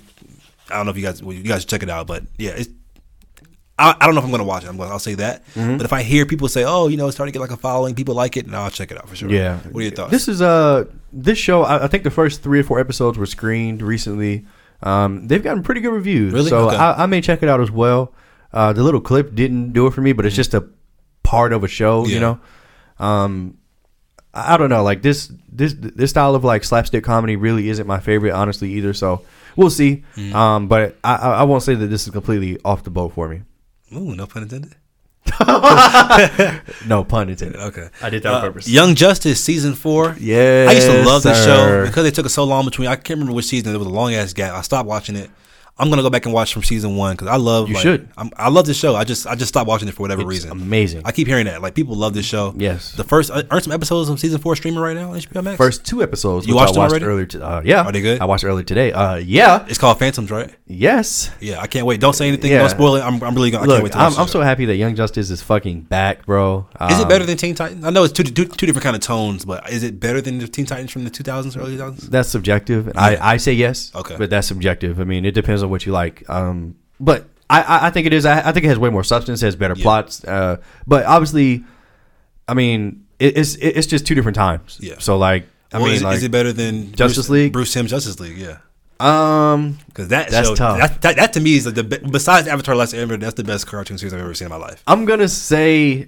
[0.69, 2.51] I don't know if you guys well, you guys should check it out, but yeah,
[2.51, 2.69] it's.
[3.79, 4.69] I, I don't know if I'm going to watch it.
[4.69, 4.89] I'm going.
[4.89, 5.45] I'll say that.
[5.53, 5.77] Mm-hmm.
[5.77, 7.61] But if I hear people say, "Oh, you know, it's starting to get like a
[7.61, 9.29] following, people like it," now I'll check it out for sure.
[9.29, 9.57] Yeah.
[9.59, 10.11] What are your thoughts?
[10.11, 11.63] This is uh this show.
[11.63, 14.45] I, I think the first three or four episodes were screened recently.
[14.83, 16.33] Um, they've gotten pretty good reviews.
[16.33, 16.49] Really?
[16.49, 16.75] So Okay.
[16.77, 18.13] I, I may check it out as well.
[18.53, 20.67] Uh, the little clip didn't do it for me, but it's just a
[21.23, 22.05] part of a show.
[22.05, 22.39] You know.
[22.99, 23.57] Um,
[24.33, 24.83] I don't know.
[24.83, 28.93] Like this this this style of like slapstick comedy really isn't my favorite, honestly, either.
[28.93, 29.23] So
[29.55, 30.03] we'll see.
[30.15, 30.33] Mm.
[30.33, 33.27] Um, but I I I won't say that this is completely off the boat for
[33.29, 33.41] me.
[33.93, 34.75] Ooh, no pun intended.
[36.87, 37.59] No pun intended.
[37.59, 37.89] Okay.
[38.01, 38.67] I did that on Uh, purpose.
[38.69, 40.15] Young Justice season four.
[40.19, 42.87] Yeah, I used to love this show because it took us so long between.
[42.87, 43.73] I can't remember which season.
[43.73, 44.53] It was a long ass gap.
[44.53, 45.29] I stopped watching it.
[45.79, 47.67] I'm gonna go back and watch from season one because I love.
[47.67, 48.09] You like, should.
[48.17, 48.95] I'm, I love this show.
[48.95, 50.49] I just I just stopped watching it for whatever It's reason.
[50.51, 51.01] amazing.
[51.05, 51.61] I keep hearing that.
[51.61, 52.53] Like people love this show.
[52.57, 52.93] Yes.
[52.93, 55.57] The first uh, aren't some episodes of season four streaming right now on HBO Max.
[55.57, 56.47] First two episodes.
[56.47, 57.05] You watched watched already?
[57.05, 57.25] earlier.
[57.27, 57.83] To, uh, yeah.
[57.83, 58.19] Are they good?
[58.21, 58.91] I watched earlier today.
[58.91, 59.65] Uh, yeah.
[59.69, 60.49] It's called Phantoms, right?
[60.65, 61.31] Yes.
[61.39, 61.99] Yeah, I can't wait.
[61.99, 62.51] Don't say anything.
[62.51, 62.59] Yeah.
[62.59, 63.01] Don't spoil it.
[63.01, 63.63] I'm, I'm really gonna.
[63.63, 66.25] I can't Look, wait to I'm, I'm so happy that Young Justice is fucking back,
[66.25, 66.67] bro.
[66.89, 67.85] Is it Um, better than Teen Titans?
[67.85, 70.39] I know it's two, two, two different kind of tones, but is it better than
[70.39, 72.09] the Teen Titans from the 2000s, early 2000s?
[72.09, 72.91] That's subjective.
[72.95, 73.91] I, I say yes.
[73.95, 74.15] Okay.
[74.17, 74.99] But that's subjective.
[74.99, 76.27] I mean, it depends on what you like.
[76.29, 78.25] Um, but I, I, think it is.
[78.25, 79.41] I, I think it has way more substance.
[79.41, 79.83] Has better Yeah.
[79.83, 80.23] plots.
[80.23, 81.63] Uh, but obviously,
[82.47, 84.77] I mean, it, it's it, it's just two different times.
[84.81, 84.95] Yeah.
[84.99, 87.53] So like, I Or mean, is, it- like, is it better than Justice Bruce, League?
[87.53, 88.37] Bruce Timm Justice League?
[88.37, 88.57] Yeah,
[88.99, 90.79] um, because that That's show, tough.
[90.79, 93.67] That, that, that to me is like the besides Avatar: Last Airbender, that's the best
[93.67, 94.81] cartoon series I've ever seen in my life.
[94.87, 96.07] I'm gonna say,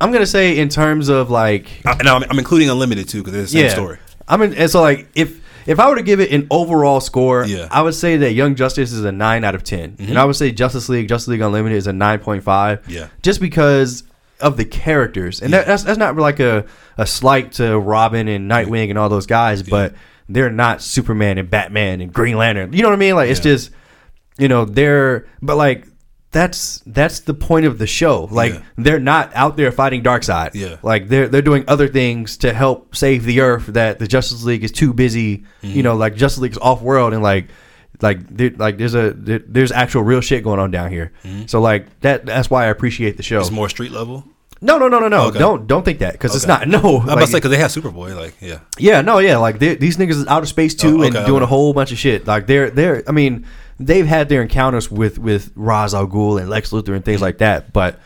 [0.00, 3.34] I'm gonna say in terms of like I, and I'm, I'm including Unlimited too because
[3.40, 3.98] it's the same story.
[4.26, 7.44] I mean, and so like if if I were to give it an overall score,
[7.44, 7.58] Yeah.
[7.58, 7.72] Mm-hmm.
[7.74, 10.34] I would say that Young Justice is a nine out of 10 and I would
[10.36, 12.82] say Justice League, Justice League Unlimited is a nine point five.
[12.88, 13.08] Yeah.
[13.22, 14.02] just because
[14.40, 16.64] of the characters, and that, that's that's not like a
[16.96, 19.94] a slight to Robin and Nightwing and all those guys, but
[20.28, 22.72] they're not Superman and Batman and Green Lantern.
[22.72, 23.16] You know what I mean?
[23.16, 23.70] Like it's just
[24.38, 25.87] you know they're but like.
[26.30, 28.28] That's that's the point of the show.
[28.30, 28.60] Like Yeah.
[28.76, 30.50] they're not out there fighting Darkseid.
[30.54, 30.76] Yeah.
[30.82, 34.62] Like they're they're doing other things to help save the Earth that the Justice League
[34.62, 35.38] is too busy.
[35.62, 35.70] Mm-hmm.
[35.76, 37.48] You know, like Justice League is off world and like
[38.02, 38.18] like
[38.58, 41.12] like there's a there's actual real shit going on down here.
[41.46, 43.36] So like that that's why I appreciate the show.
[43.36, 43.42] Mm-hmm.
[43.42, 44.24] It's more street level.
[44.60, 45.26] No, no, no, no, no.
[45.28, 45.38] Okay.
[45.38, 46.66] Don't don't think that because it's not.
[46.68, 48.14] No, I'm about to say because they have Superboy.
[48.16, 49.36] Like, yeah, yeah, no, yeah.
[49.38, 51.92] Like these niggas is out of space too Oh, and okay, doing a whole bunch
[51.92, 52.26] of shit.
[52.26, 53.04] Like they're they're.
[53.08, 53.46] I mean,
[53.78, 57.38] they've had their encounters with with Ra's al Ghul and Lex Luthor and things like
[57.38, 57.72] that.
[57.72, 57.98] But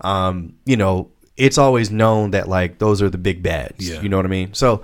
[0.00, 3.88] um, you know, it's always known that like those are the big bads.
[3.88, 4.00] Yeah.
[4.00, 4.54] You know what I mean?
[4.54, 4.82] So.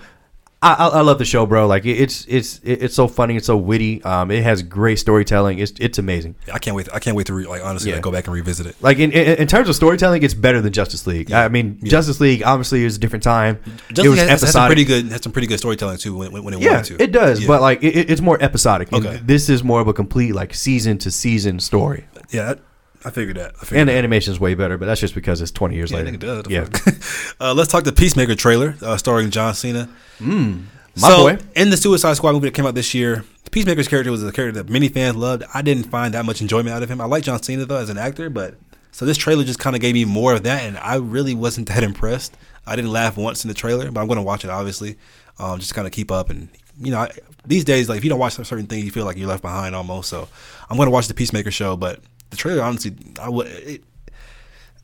[0.64, 1.66] I, I love the show, bro.
[1.66, 4.00] Like it's it's it's so funny, it's so witty.
[4.04, 5.58] Um, it has great storytelling.
[5.58, 6.36] It's it's amazing.
[6.52, 6.88] I can't wait.
[6.94, 7.96] I can't wait to re- like honestly Yeah.
[7.96, 8.76] like, go back and revisit it.
[8.80, 11.32] Like in, in in terms of storytelling, it's better than Justice League.
[11.32, 13.58] I mean, Justice League obviously is a different time.
[13.92, 16.32] Just it was has, has some pretty good has some pretty good storytelling too when,
[16.44, 17.02] when, it yeah, wanted to.
[17.02, 17.48] it does, Yeah.
[17.48, 18.92] but like it, it- it's more episodic.
[18.92, 19.20] Okay.
[19.24, 22.54] this is more of a complete like season to season story, yeah,
[23.04, 23.54] I figured that.
[23.60, 24.78] I figured and the animation is way better.
[24.78, 26.18] But that's just because it's twenty years Yeah, I later.
[26.18, 26.90] think it does.
[27.40, 29.88] Yeah, uh, let's talk the Peacemaker trailer uh, starring John Cena.
[30.20, 30.58] my
[30.96, 31.38] so, boy.
[31.56, 34.30] in the Suicide Squad movie that came out this year, the Peacemaker's character was a
[34.32, 35.42] character that many fans loved.
[35.54, 37.00] I didn't find that much enjoyment out of him.
[37.00, 38.54] I like John Cena though as an actor, but
[38.92, 41.68] so this trailer just kind of gave me more of that, and I really wasn't
[41.74, 42.36] that impressed.
[42.66, 44.96] I didn't laugh once in the trailer, but I'm going to watch it obviously,
[45.38, 46.30] um, just kind of keep up.
[46.30, 46.48] And
[46.80, 47.10] you know, I,
[47.44, 49.74] these days, like if you don't watch certain things, you feel like you're left behind
[49.74, 50.08] almost.
[50.08, 50.28] So
[50.70, 52.00] I'm going to watch the Peacemaker show, but
[52.32, 53.46] the trailer honestly, I would.
[53.46, 53.84] It,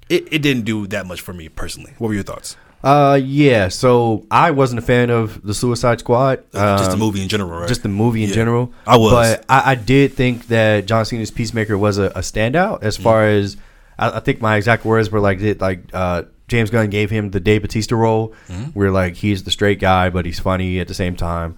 [0.09, 1.92] it, it didn't do that much for me personally.
[1.99, 2.57] What were your thoughts?
[2.82, 3.66] Uh, yeah.
[3.68, 6.36] So I wasn't a fan of the Suicide Squad.
[6.53, 7.68] just the Um, movie in general, right?
[7.68, 8.34] just the movie in Yeah.
[8.36, 8.72] general.
[8.86, 9.12] I was.
[9.12, 13.22] but I, I did think that John Cena's Peacemaker was a, a standout as far
[13.24, 13.44] Mm-hmm.
[13.44, 13.57] as
[13.99, 17.40] I, I think my exact words were like like uh, James Gunn gave him the
[17.40, 18.64] Dave Batista role, Mm-hmm.
[18.78, 21.57] where like he's the straight guy but he's funny at the same time.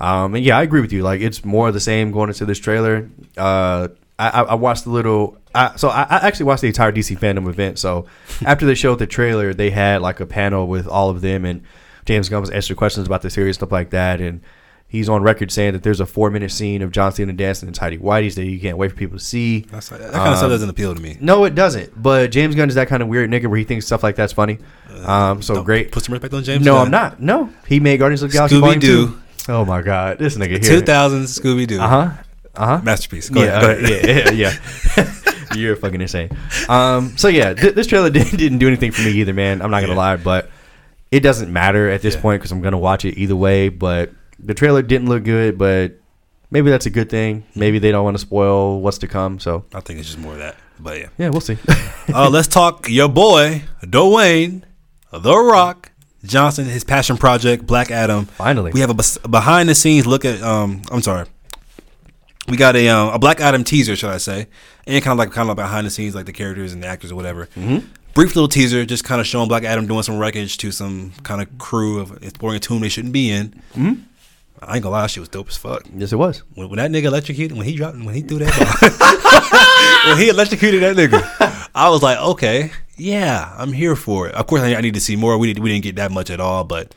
[0.00, 1.02] Um, and yeah, I agree with you.
[1.04, 3.08] Like it's more of the same going into this trailer.
[3.36, 3.88] Uh,
[4.18, 5.38] I, I I watched the little.
[5.54, 7.78] I, so I, I actually watched the entire DC Fandome event.
[7.78, 8.06] So
[8.44, 11.62] after they showed the trailer, they had like a panel with all of them, and
[12.04, 14.20] James Gunn was answering questions about the series stuff like that.
[14.20, 14.40] And
[14.88, 17.72] he's on record saying that there's a four minute scene of John Cena dancing in
[17.72, 19.60] tidy whities that you can't wait for people to see.
[19.60, 21.16] That's, that kind of stuff doesn't appeal to me.
[21.20, 22.00] No, it doesn't.
[22.00, 24.32] But James Gunn is that kind of weird nigga where he thinks stuff like that's
[24.32, 24.58] funny.
[25.04, 25.90] Um, so Don't great.
[25.92, 26.64] Put some respect on James.
[26.64, 26.74] Gunn.
[26.74, 26.86] No, Gunn.
[26.86, 27.20] I'm not.
[27.22, 29.06] No, he made Guardians of the Galaxy Scooby-Doo.
[29.08, 29.18] 2.
[29.48, 30.80] Oh my god, this nigga here.
[30.80, 31.80] 2000 Scooby Doo.
[31.80, 32.22] Uh huh.
[32.54, 32.80] Uh huh.
[32.82, 33.28] Masterpiece.
[33.30, 33.80] Go yeah, ahead.
[33.86, 34.28] Go ahead.
[34.28, 34.52] uh, yeah,
[34.96, 35.12] yeah.
[35.56, 36.30] You're fucking insane.
[36.68, 39.62] Um, so yeah, th- this trailer didn't, didn't do anything for me either, man.
[39.62, 39.98] I'm not gonna Yeah.
[39.98, 40.50] lie, but
[41.10, 42.20] it doesn't matter at this Yeah.
[42.22, 43.68] point because I'm gonna watch it either way.
[43.68, 45.92] But the trailer didn't look good, but
[46.50, 47.44] maybe that's a good thing.
[47.54, 49.38] Maybe they don't want to spoil what's to come.
[49.40, 50.56] So I think it's just more of that.
[50.80, 51.08] But yeah.
[51.18, 51.58] yeah, we'll see.
[52.14, 54.62] uh, let's talk your boy, Dwayne,
[55.12, 55.90] The Rock
[56.24, 58.24] Johnson, his passion project, Black Adam.
[58.26, 58.72] Finally.
[58.72, 61.26] We have a bes- behind the scenes look at, um, I'm sorry.
[62.48, 64.48] We got a um, a Black Adam teaser, should I say,
[64.86, 66.86] and kind of like kind of like behind the scenes, like the characters and the
[66.86, 67.46] actors or whatever.
[67.56, 67.86] Mm-hmm.
[68.14, 71.40] Brief little teaser, just kind of showing Black Adam doing some wreckage to some kind
[71.40, 73.50] of crew of exploring a tomb they shouldn't be in.
[73.74, 74.02] Mm-hmm.
[74.60, 75.84] I ain't gonna lie, shit was dope as fuck.
[75.94, 76.42] yes, it was.
[76.54, 80.28] When, when that nigga electrocuted, when he dropped, when he threw that, ball, when he
[80.28, 84.34] electrocuted that nigga, I was like, okay, yeah, I'm here for it.
[84.34, 85.36] Of course, I, I need to see more.
[85.38, 86.94] We didn't, we didn't get that much at all, but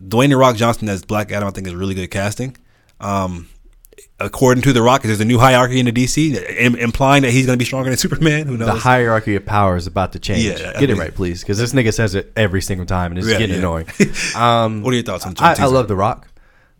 [0.00, 2.56] Dwayne the Rock Johnson as Black Adam, I think is really good casting.
[3.00, 3.48] Um,
[4.18, 7.46] according to the Rock, there's a new hierarchy in the DC, im- implying that he's
[7.46, 8.46] going to be stronger than Superman.
[8.46, 8.68] Who knows?
[8.68, 10.44] The hierarchy of power is about to change.
[10.60, 13.18] Yeah, I Get it right, please, because this nigga says it every single time, and
[13.18, 13.58] it's Yeah, getting yeah.
[13.60, 13.86] annoying.
[14.34, 15.34] Um, what are your thoughts on?
[15.38, 16.28] I, I love The Rock.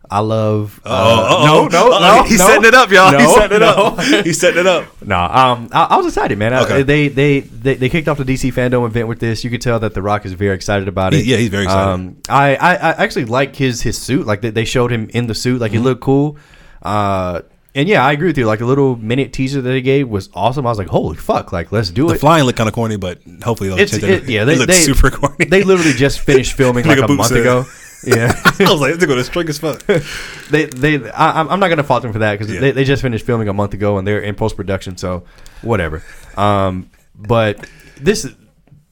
[0.08, 0.80] I love.
[0.84, 1.44] Oh, uh-oh.
[1.46, 2.18] no, no, Uh-oh.
[2.18, 2.22] no.
[2.28, 3.10] He's no, setting it up, y'all.
[3.10, 3.66] No, he's setting it no.
[3.66, 4.00] up.
[4.24, 5.02] he's setting it up.
[5.02, 6.54] No, um, I, I was excited, man.
[6.54, 6.82] I- Okay.
[6.84, 9.42] they, they they they kicked off the DC Fandome event with this.
[9.42, 11.24] You could tell that The Rock is very excited about it.
[11.24, 11.90] He- yeah, he's very excited.
[11.92, 14.26] Um, I, I, I actually like his his suit.
[14.28, 15.60] Like they, they showed him in the suit.
[15.60, 15.78] Like Mm-hmm.
[15.80, 16.38] he looked cool.
[16.82, 17.42] Uh,
[17.74, 18.46] and yeah, I agree with you.
[18.46, 20.66] Like the little minute teaser that they gave was awesome.
[20.66, 21.52] I was like, holy fuck!
[21.52, 22.12] Like let's do The it.
[22.14, 24.44] The flying looked kind of corny, but hopefully they'll It's change it, yeah.
[24.44, 25.44] They, looked they super corny.
[25.44, 27.40] They literally just finished filming like a Boot month said.
[27.40, 27.64] ago.
[28.06, 28.30] Yeah.
[28.60, 29.82] I was like, this nigga was string as fuck.
[30.50, 32.60] they they I, I'm I'm not gonna fault them for that because Yeah.
[32.60, 35.24] they, they just finished filming a month ago and they're in post production, so
[35.62, 36.04] whatever.
[36.36, 37.66] Um, but
[38.00, 38.32] this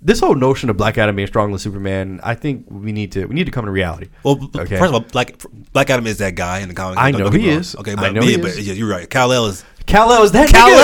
[0.05, 3.24] this whole notion of Black Adam being stronger than Superman, I think we need to
[3.26, 4.09] we need to come to reality.
[4.22, 4.76] Well, Okay.
[4.76, 5.34] first of all, Black
[5.72, 7.00] Black Adam is that guy in the comics.
[7.00, 7.59] I know he wrong.
[7.61, 7.74] is.
[7.76, 8.68] Okay, I but, know yeah, he but is.
[8.68, 9.09] yeah, you're right.
[9.09, 9.64] Kal El is.
[9.86, 10.74] Kal-El is that Kal-El!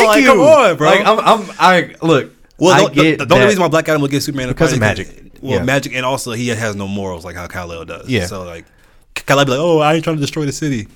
[0.00, 0.06] nigga.
[0.06, 0.26] Like, you.
[0.28, 0.88] come on, bro.
[0.88, 2.32] Like I'm, I'm I look.
[2.58, 4.72] Well, I the, the, the only reason why Black Adam will get Superman is Because
[4.72, 5.08] of magic.
[5.42, 5.62] Well, Yeah.
[5.62, 8.08] magic, and also he has no morals like how Kal El does.
[8.08, 8.24] Yeah.
[8.24, 8.64] So like,
[9.14, 10.88] Kal El be like, oh, I ain't trying to destroy the city.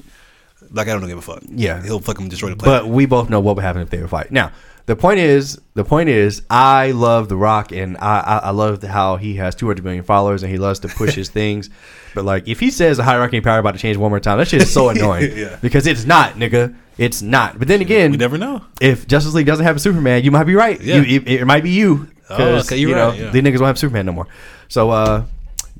[0.70, 1.43] Black Adam don't give a fuck.
[1.51, 1.83] Yeah.
[1.83, 2.85] he'll fucking destroy the planet.
[2.85, 4.31] But we both know what would happen if they would fight.
[4.33, 4.53] Now,
[4.91, 8.82] the point is, the point is, I love The Rock, and I, I, I love
[8.82, 11.70] how he has 200 million followers, and he loves to push his things.
[12.12, 14.38] But like, if he says the hierarchy of power about to change one more time,
[14.38, 15.30] that shit is so annoying.
[15.36, 15.59] Yeah.
[15.62, 16.74] Because it's not, nigga.
[16.99, 17.57] It's not.
[17.57, 18.64] But then again, we never know.
[18.80, 20.80] if Justice League doesn't have a Superman, you might be right.
[20.80, 20.97] Yeah.
[21.03, 22.09] You, it, it might be you.
[22.28, 23.30] Oh, Because okay, you're you know yeah.
[23.30, 24.26] the niggas won't have Superman no more.
[24.66, 25.24] So uh,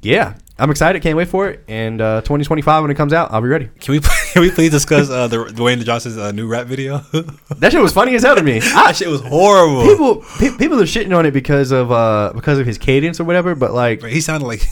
[0.03, 1.03] yeah, I'm excited.
[1.03, 1.65] Can't wait for it.
[1.69, 3.69] And uh, 2025 when it comes out, I'll be ready.
[3.81, 4.01] Can we
[4.33, 7.03] can we please discuss uh, the Dwayne the Johnson's uh, new rap video?
[7.61, 8.61] That shit was funny as hell to me.
[8.75, 9.83] That shit was horrible.
[9.83, 13.25] people pe- people are shitting on it because of uh because of his cadence or
[13.25, 13.55] whatever.
[13.55, 14.63] But like, he sounded like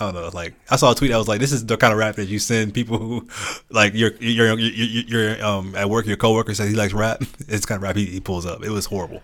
[0.00, 0.30] I don't know.
[0.32, 1.12] Like I saw a tweet.
[1.12, 3.26] I was like, "This is the kind of rap that you send people who,
[3.70, 5.04] like, you're you're you're,
[5.38, 6.06] you're um at work.
[6.06, 7.22] Your coworker says he likes rap.
[7.48, 8.62] It's kind of rap he, he pulls up.
[8.62, 9.22] It was horrible.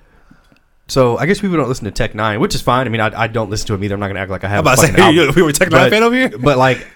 [0.89, 2.87] So I guess people don't listen to Tech N9ne, which is fine.
[2.87, 3.95] I mean, I, I don't listen to him either.
[3.95, 4.67] I'm not gonna act like I have.
[4.67, 5.25] I'm about a to fucking say, album.
[5.29, 6.31] you- we were Tech N9ne But- fan over here?
[6.39, 6.87] But like,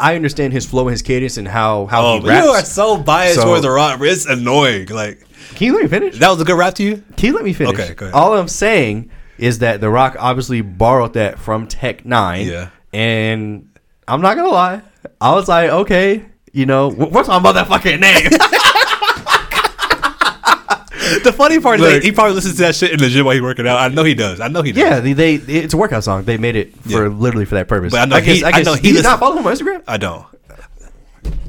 [0.00, 2.44] I understand his flow and his cadence and how how Oh, he raps.
[2.44, 3.98] you are so biased So- towards the rock.
[4.02, 4.88] It's annoying.
[4.88, 5.24] Like
[5.54, 6.18] Can you let me finish?
[6.18, 7.02] that was a good rap to you.
[7.16, 7.74] Can you let me finish?
[7.78, 8.14] Okay, go ahead.
[8.14, 12.44] All I'm saying is that The Rock obviously borrowed that from Tech N9ne.
[12.46, 12.70] Yeah.
[12.92, 13.70] And
[14.08, 14.82] I'm not gonna lie,
[15.20, 18.30] I was like, okay, you know, what's my motherfucking name?
[21.24, 23.42] The funny part is he probably listens to that shit in the gym while he's
[23.42, 23.78] working out.
[23.78, 24.40] I know he does.
[24.40, 24.80] I know he does.
[24.82, 26.24] yeah, they, they it's a workout song.
[26.24, 27.08] They made it for Yeah.
[27.08, 27.92] literally for that purpose.
[27.92, 29.82] But I know he- I know he he did listen- not follow him on Instagram.
[29.86, 30.24] I don't.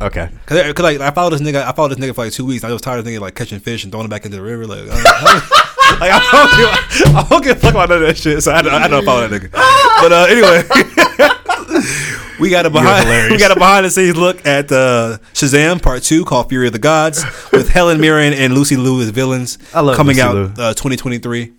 [0.02, 0.30] Okay.
[0.46, 2.64] Cause, cause like I followed this nigga, I followed this nigga for like two weeks.
[2.64, 4.66] I was tired of thinking like catching fish and throwing it back into the river.
[4.66, 4.86] Like, I,
[6.00, 8.42] like, I don't give, I don't give a fuck about none of that shit.
[8.44, 9.52] So I, don't- I don't follow that nigga.
[9.52, 10.64] But uh, anyway,
[12.40, 16.04] we got a behind we got a behind the scenes look at uh, Shazam Part
[16.04, 19.58] Two called Fury of the Gods with Helen Mirren and Lucy Liu as villains.
[19.74, 21.54] I love coming Lucy out uh, 2023.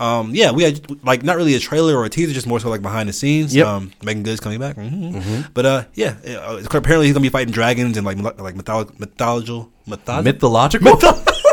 [0.00, 2.68] Um, yeah, we had like not really a trailer or a teaser, just more so
[2.68, 3.54] like behind the scenes.
[3.54, 3.66] Yep.
[3.66, 4.74] Um, Meagan Good's coming back.
[4.76, 8.98] hmm But uh, yeah, uh, apparently he's gonna be fighting dragons and like like mytholo-
[8.98, 10.24] mythological mythology.
[10.24, 10.98] Mythological.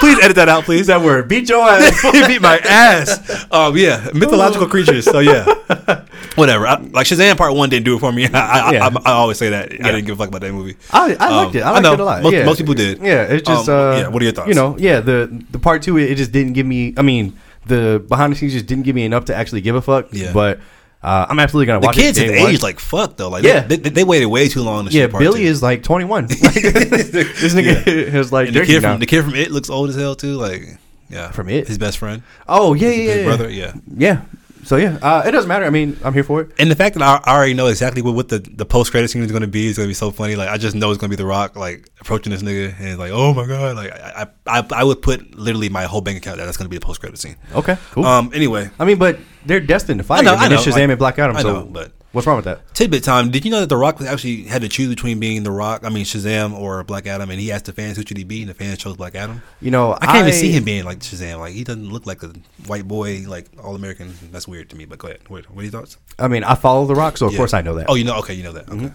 [0.00, 0.86] please edit that out, please.
[0.88, 1.28] that word.
[1.28, 2.00] Beat your ass.
[2.00, 3.46] he beat my ass.
[3.52, 5.04] Um, yeah, mythological creatures.
[5.04, 5.44] So yeah,
[6.34, 6.66] whatever.
[6.66, 8.26] I, like Shazam Part One didn't do it for me.
[8.32, 8.86] I I, Yeah.
[8.86, 9.72] I, I always say that.
[9.72, 10.76] I didn't give a fuck about that movie.
[10.90, 11.62] I, I liked Um, it.
[11.62, 11.92] I I liked know.
[11.92, 12.22] it a lot.
[12.22, 12.44] Most- yeah.
[12.44, 12.98] most people did.
[12.98, 13.68] Yeah, it's just.
[13.68, 14.48] Um, uh, yeah, what are your thoughts?
[14.48, 16.94] You know, yeah, the the part two, it, it just didn't give me.
[16.96, 19.82] I mean, the behind the scenes just didn't give me enough to actually give a
[19.82, 20.08] fuck.
[20.12, 20.32] Yeah.
[20.32, 20.60] But
[21.02, 22.26] uh, I'm absolutely gonna The watch kids it.
[22.26, 22.50] have day one.
[22.52, 23.28] aged like fuck though.
[23.30, 23.60] Like Yeah.
[23.60, 24.86] they, they, they waited way too long.
[24.86, 25.46] To Yeah, Billy two.
[25.46, 26.24] is like 21.
[26.28, 29.96] Like, this nigga is like the kid from the kid from It looks old as
[29.96, 30.36] hell too.
[30.36, 30.78] Like
[31.08, 31.66] yeah, From It?
[31.66, 33.50] his best friend, oh yeah, his yeah, yeah, brother.
[33.50, 34.20] Yeah, yeah.
[34.64, 35.64] So yeah, uh, it doesn't matter.
[35.64, 36.52] I mean, I'm here for it.
[36.58, 39.08] and the fact that I, I already know exactly what, what the, the post credit
[39.08, 40.36] scene is going to be is going to be so funny.
[40.36, 42.98] Like I just know it's going to be The Rock like approaching this nigga and
[42.98, 46.38] like oh my god, like I I, I, would put literally my whole bank account
[46.38, 47.36] that that's going to be the post credit scene.
[47.54, 48.04] Okay, cool.
[48.04, 48.30] Um.
[48.34, 50.20] Anyway, I mean, but they're destined to fight.
[50.20, 51.36] I know, I mean, I it's know, Shazam like- and Black Adam.
[51.36, 52.74] I so know, but- what's wrong with that?
[52.74, 53.30] tidbit time.
[53.30, 55.88] Did you know that The Rock actually had to choose between being The Rock, I
[55.90, 58.50] mean Shazam or Black Adam, and he asked the fans who should he be, and
[58.50, 59.42] the fans chose Black Adam.
[59.60, 61.38] You know, I can't even see him being like Shazam.
[61.38, 62.32] Like he doesn't look like a
[62.66, 64.14] white boy, like all American.
[64.32, 64.84] That's weird to me.
[64.86, 65.20] But go ahead.
[65.28, 65.98] What, what are your thoughts?
[66.18, 67.38] I mean, I follow The Rock, so of Yeah.
[67.38, 67.86] course I know that.
[67.88, 68.18] Oh, you know?
[68.18, 68.68] Okay, you know that.
[68.68, 68.90] Okay.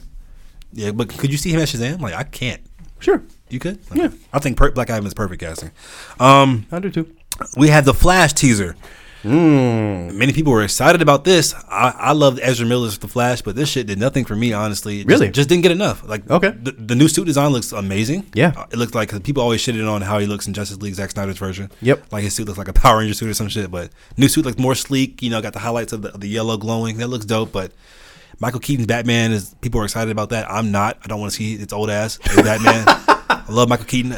[0.74, 2.01] Yeah, but could you see him as Shazam?
[2.01, 2.61] Like I can't.
[2.99, 3.80] sure, You could?
[3.93, 4.09] Yeah.
[4.34, 5.72] I think per- Black Adam is perfect casting.
[6.20, 7.16] Um, I do too.
[7.55, 8.76] we had the Flash teaser.
[9.26, 10.14] Mm.
[10.16, 11.54] Many people were excited about this.
[11.70, 14.98] I, I loved Ezra Miller's The Flash, but this shit did nothing for me, honestly.
[15.04, 15.30] Just- Really?
[15.32, 16.08] Just, didn't get enough.
[16.08, 16.50] Like, Okay.
[16.52, 18.26] The, the new suit design looks amazing.
[18.34, 18.54] Yeah.
[18.56, 20.94] Uh, it looks like, cause people always shitted on how he looks in Justice League,
[20.96, 21.72] Zack Snyder's version.
[21.82, 22.12] Yep.
[22.12, 24.46] Like his suit looks like a Power Ranger suit or some shit, but new suit
[24.46, 26.98] looks more sleek, you know, got the highlights of the, of the yellow glowing.
[26.98, 27.72] That looks dope, but
[28.40, 30.50] Michael Keaton's Batman is, people are excited about that.
[30.52, 30.98] I'm not.
[31.04, 32.86] I don't want to see its old ass as Batman.
[33.48, 34.16] I love Michael Keaton,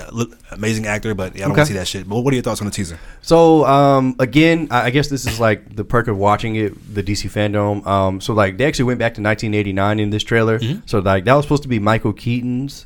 [0.52, 1.60] amazing actor, but yeah, I don't Okay.
[1.60, 2.08] want to see that shit.
[2.08, 2.98] But what are your thoughts on the teaser?
[3.22, 7.04] So um, again, I I guess this is like the perk of watching it, the
[7.04, 7.86] DC Fandome.
[7.86, 10.60] Um, so like they actually went back to 1989 in this trailer.
[10.60, 10.80] Mm-hmm.
[10.86, 12.86] So like that was supposed to be Michael Keaton's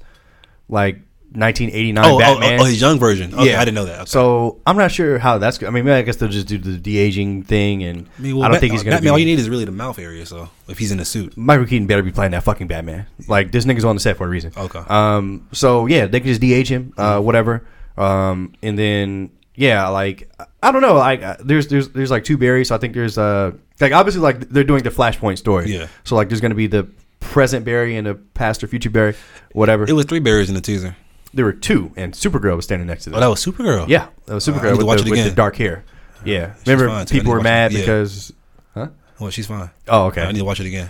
[0.67, 0.99] like
[1.33, 2.59] 1989 Oh, oh, Batman.
[2.59, 3.33] oh, his young version.
[3.33, 4.01] Okay, yeah, I didn't know that.
[4.01, 4.05] Okay.
[4.05, 5.57] So I'm not sure how that's.
[5.57, 8.21] go- I mean, I guess they'll just do the de aging thing, and I, I
[8.21, 8.97] mean, well, don't Bat- think he's gonna.
[8.97, 9.11] Batman.
[9.13, 10.25] All you Be, need is really the mouth area.
[10.25, 13.07] So if he's in a suit, Michael Keaton better be playing that fucking Batman.
[13.27, 14.51] Like this nigga's on the set for a reason.
[14.57, 14.79] Okay.
[14.87, 15.47] Um.
[15.53, 17.65] So yeah, they can just de-age him, uh, whatever.
[17.97, 18.53] Um.
[18.61, 20.29] And then yeah, like
[20.61, 22.67] I don't know, like uh, there's there's there's like two Barrys.
[22.67, 25.71] So I think there's uh like obviously like they're doing the Flashpoint story.
[25.73, 25.87] Yeah.
[26.03, 26.87] So like there's gonna be the
[27.19, 29.15] present Barry and the past or future Barry,
[29.53, 29.85] whatever.
[29.87, 30.95] it was three Barrys in the teaser.
[31.33, 33.17] There were two, and Supergirl was standing next to them.
[33.17, 33.87] Oh, that was Supergirl.
[33.87, 35.83] Yeah, that was Supergirl with, the, with the dark hair.
[36.23, 37.75] Yeah, She's remember fine, people were mad it.
[37.75, 37.81] Yeah.
[37.81, 38.33] because.
[38.73, 38.87] Huh?
[39.19, 39.69] Well, she's fine.
[39.87, 40.21] Oh, okay.
[40.21, 40.89] I need to watch it again.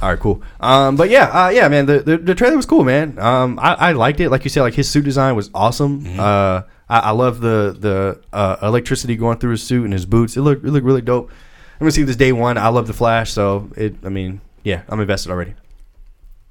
[0.00, 0.42] All right, cool.
[0.60, 3.18] Um, but yeah, uh, yeah, man, the, the the trailer was cool, man.
[3.18, 4.30] Um, I, I liked it.
[4.30, 6.04] Like you said, like his suit design was awesome.
[6.04, 6.20] Mm-hmm.
[6.20, 10.36] Uh, I, I love the the uh, electricity going through his suit and his boots.
[10.36, 11.30] It looked it looked really dope.
[11.30, 12.56] I'm gonna see this day one.
[12.56, 13.96] I love the Flash, so it.
[14.04, 15.54] I mean, yeah, I'm invested already.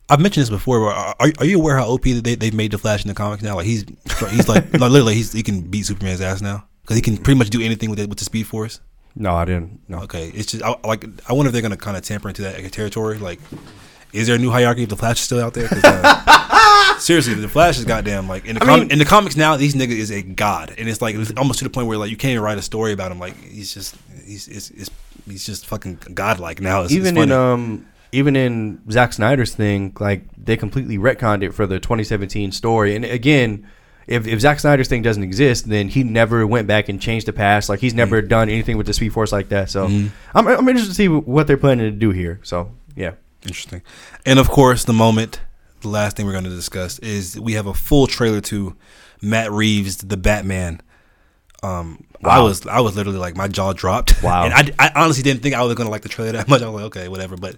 [0.09, 0.79] I've mentioned this before.
[0.81, 3.13] But are, are you aware how OP that they they made the Flash in the
[3.13, 3.55] comics now?
[3.55, 3.85] Like he's
[4.31, 7.37] he's like, like literally he's he can beat Superman's ass now because he can pretty
[7.37, 8.79] much do anything with it with the Speed Force.
[9.15, 9.79] No, I didn't.
[9.87, 9.99] No.
[9.99, 12.71] Okay, it's just I, like I wonder if they're gonna kind of tamper into that
[12.71, 13.17] territory.
[13.19, 13.39] Like,
[14.11, 15.67] is there a new hierarchy if the Flash is still out there?
[15.67, 19.05] 'Cause, uh, seriously, the Flash is goddamn like in the I com- mean- in the
[19.05, 19.55] comics now.
[19.55, 22.09] These niggas is a god, and it's like it's almost to the point where like
[22.09, 23.19] you can't even write a story about him.
[23.19, 23.95] Like he's just
[24.25, 24.89] he's it's, it's,
[25.27, 26.81] he's just fucking godlike now.
[26.81, 31.53] It's, even it's in um even in Zack Snyder's thing, like they completely retconned it
[31.53, 32.95] for the 2017 story.
[32.95, 33.67] And again,
[34.07, 37.33] if if Zack Snyder's thing doesn't exist, then he never went back and changed the
[37.33, 37.69] past.
[37.69, 39.69] Like he's never done anything with the Speed Force like that.
[39.69, 40.11] So Mhm.
[40.35, 42.39] I'm I'm interested to see what they're planning to do here.
[42.43, 43.11] So yeah,
[43.45, 43.81] Interesting.
[44.25, 45.41] And of course, the moment,
[45.81, 48.75] the last thing we're going to discuss is we have a full trailer to
[49.21, 50.81] Matt Reeves, the Batman.
[51.61, 54.21] Um, I was I was literally like my jaw dropped.
[54.23, 54.43] Wow.
[54.45, 56.61] And I, I honestly didn't think I was going to like the trailer that much.
[56.61, 57.35] I was like, okay, whatever.
[57.37, 57.57] But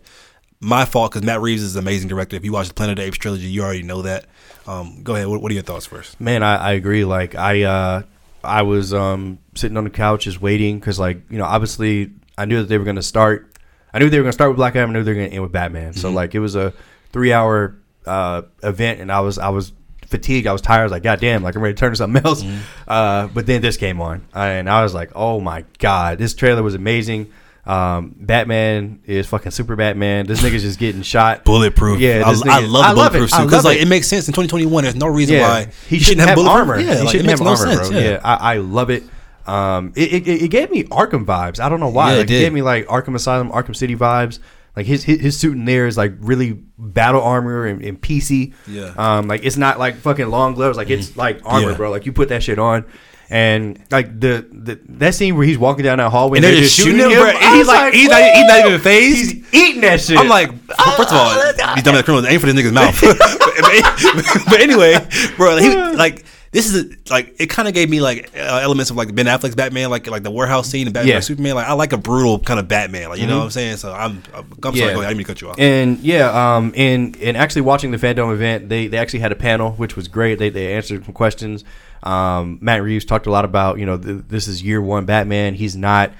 [0.65, 2.35] my fault because Matt Reeves is an amazing director.
[2.35, 4.25] If you watch the Planet of the Apes trilogy, you already know that.
[4.67, 5.27] Um, go ahead.
[5.27, 6.19] What, what are your thoughts first?
[6.19, 7.05] man, I, I agree.
[7.05, 8.01] Like I uh
[8.43, 12.45] I was um sitting on the couch just waiting because like you know obviously I
[12.45, 13.51] knew that they were gonna start.
[13.93, 14.89] I knew they were gonna start with Black Adam.
[14.89, 15.93] I knew they were gonna end with Batman.
[15.93, 16.15] So Mm-hmm.
[16.15, 16.73] like it was a
[17.13, 19.71] three hour uh event, and I was I was
[20.07, 20.47] fatigued.
[20.47, 20.81] I was tired.
[20.81, 22.43] I was like, God damn, like I'm ready to turn to something else.
[22.43, 22.59] Mm-hmm.
[22.87, 26.61] Uh, but then this came on, and I was like, Oh my god, this trailer
[26.63, 27.31] was amazing.
[27.65, 30.27] Um, Batman is fucking super Batman.
[30.27, 31.43] This nigga's just getting shot.
[31.45, 31.99] Bulletproof.
[31.99, 33.17] Yeah, I, I nigga- love I love it.
[33.19, 33.83] bulletproof suit because like it.
[33.83, 34.83] it makes sense in 2021.
[34.83, 36.79] There's no reason Yeah, why he shouldn't have, bulletproof- armor.
[36.79, 37.89] Yeah, he like, shouldn't it makes have no armor, sense.
[37.89, 37.99] bro.
[37.99, 39.03] Yeah, I, I love it.
[39.47, 41.59] Um, it, it, it gave me Arkham vibes.
[41.59, 42.09] I don't know why.
[42.09, 42.39] Yeah, it like, it, did.
[42.41, 44.39] gave me like Arkham Asylum, Arkham City vibes.
[44.75, 48.53] Like his his, his suit in there is like really battle armor and, and PC.
[48.67, 48.93] Yeah.
[48.97, 50.77] Um, like it's not like fucking long gloves.
[50.77, 51.77] Like it's like armor, Yeah.
[51.77, 51.89] bro.
[51.91, 52.85] Like you put that shit on.
[53.29, 56.75] And like the, the that scene where he's walking down that hallway And they're just
[56.75, 57.29] shooting him, bro.
[57.29, 59.31] And he's like, he's not, he's not even fazed.
[59.31, 60.17] he's eating that shit.
[60.17, 60.49] I'm like,
[60.97, 62.99] first of all, oh, these dumbass criminals aim for this nigga's mouth.
[64.35, 64.95] but, but anyway,
[65.37, 66.25] bro, he, like
[66.55, 69.25] this is a, like it kind of gave me like uh, elements of like Ben
[69.25, 71.19] Affleck's Batman, like like the warehouse scene and Batman Yeah.
[71.19, 71.55] Superman.
[71.55, 73.75] Like I like a brutal kind of Batman, like you know what I'm saying.
[73.77, 74.85] So I'm I'm, I'm sorry, Yeah.
[74.93, 75.59] go ahead, I didn't mean to cut you off.
[75.59, 79.35] And yeah, um, and and actually watching the Fandome event, they they actually had a
[79.35, 80.39] panel which was great.
[80.39, 81.65] They they answered some questions.
[82.03, 85.55] Um, Matt Reeves talked a lot about you know th- this is year one Batman.
[85.55, 86.13] He's not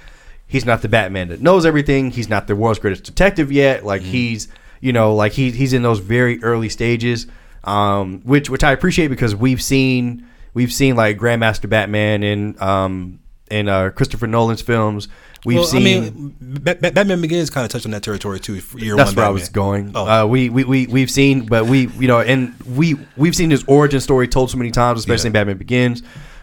[0.47, 2.11] he's not the Batman that knows everything.
[2.11, 3.85] He's not the world's greatest detective yet.
[3.85, 4.49] Like he's
[4.81, 7.25] you know like he, he's in those very early stages,
[7.65, 13.19] um, which which I appreciate because we've seen we've seen like Grandmaster Batman in um,
[13.51, 15.07] in uh, Christopher Nolan's films.
[15.43, 15.81] We've well, seen.
[15.81, 18.59] I mean, Ba- Ba- Batman Begins kind of touched on that territory too.
[18.61, 19.91] for Year That's one where I was going.
[19.93, 20.23] Oh.
[20.23, 23.63] Uh, we, we we we've seen, but we you know, and we we've seen his
[23.65, 25.27] origin story told so many times, especially Yeah.
[25.27, 26.01] in Batman Begins.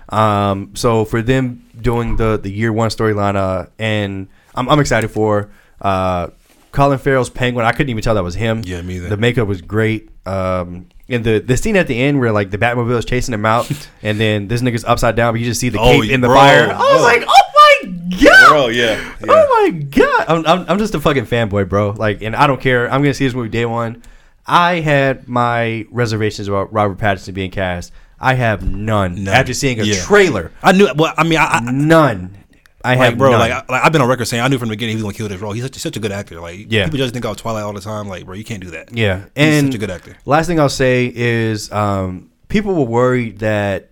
[0.08, 5.08] Um, so for them doing the the year one storyline, uh, and I'm, I'm excited
[5.10, 5.50] for
[5.80, 6.28] uh,
[6.70, 7.66] Colin Farrell's Penguin.
[7.66, 8.62] I couldn't even tell that was him.
[8.64, 9.08] Yeah, me either.
[9.08, 10.10] The makeup was great.
[10.26, 13.44] Um, and the the scene at the end where like the Batmobile is chasing him
[13.46, 13.70] out,
[14.02, 16.28] and then this nigga's upside down, but you just see the Oh, cape in the
[16.28, 16.70] bro, fire.
[16.70, 17.02] I was bro.
[17.02, 19.26] like, oh my god, Bro, yeah, yeah.
[19.28, 21.90] Oh my god, I'm, I'm, I'm just a fucking fanboy, bro.
[21.90, 22.90] Like, and I don't care.
[22.90, 24.02] I'm gonna see this movie day one.
[24.46, 27.92] I had my reservations about Robert Pattinson being cast.
[28.18, 29.34] I have none, None.
[29.34, 30.00] after seeing a Yeah.
[30.02, 30.52] trailer.
[30.62, 30.88] I knew.
[30.94, 32.36] Well, I mean, I, I None.
[32.85, 33.41] I like, have bro, none.
[33.41, 35.12] like, I, like I've been on record saying I knew from the beginning he was
[35.12, 35.53] gonna kill this role.
[35.53, 36.41] He's such, such a good actor.
[36.41, 36.85] Like, Yeah.
[36.85, 38.09] people just think about Twilight all the time.
[38.09, 38.97] Like, bro, you can't do that.
[38.97, 40.16] yeah, He's and such a good actor.
[40.24, 43.91] Last thing I'll say is, um, people were worried that,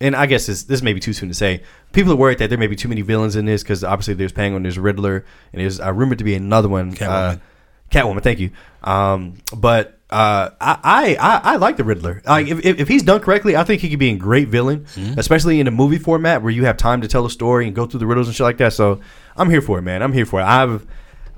[0.00, 1.62] and I guess this this may be too soon to say.
[1.92, 4.32] People are worried that there may be too many villains in this because obviously there's
[4.32, 6.94] Penguin, there's Riddler, and there's uh, rumored to be another one.
[6.94, 7.34] Catwoman.
[7.34, 7.36] Uh,
[7.90, 8.50] Catwoman, thank you.
[8.84, 12.22] Um, but uh, I, I I like the Riddler.
[12.24, 15.18] Like if, if, he's done correctly, I think he could be a great villain, Mm-hmm.
[15.18, 17.84] especially in a movie format where you have time to tell a story and go
[17.86, 18.72] through the riddles and shit like that.
[18.72, 19.00] So
[19.36, 20.02] I'm here for it, man.
[20.02, 20.44] I'm here for it.
[20.44, 20.86] I've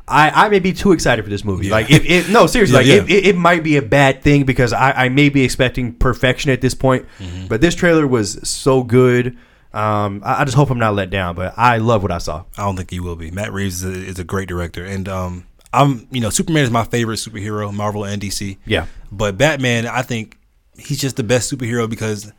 [0.06, 1.66] I, I may be too excited for this movie.
[1.66, 1.72] Yeah.
[1.72, 3.16] Like, if, if no, seriously, Yeah, like yeah.
[3.16, 6.50] It, it, it might be a bad thing because I, I may be expecting perfection
[6.50, 7.06] at this point.
[7.18, 7.46] Mm-hmm.
[7.46, 9.36] But this trailer was so good.
[9.72, 11.36] Um, I, I just hope I'm not let down.
[11.36, 12.44] But I love what I saw.
[12.58, 13.30] I don't think he will be.
[13.30, 16.70] Matt Reeves is a, is a great director, and um, I'm you know Superman is
[16.70, 18.58] my favorite superhero, Marvel and DC.
[18.66, 18.86] Yeah.
[19.12, 20.38] but Batman, I think
[20.78, 22.32] he's just the best superhero because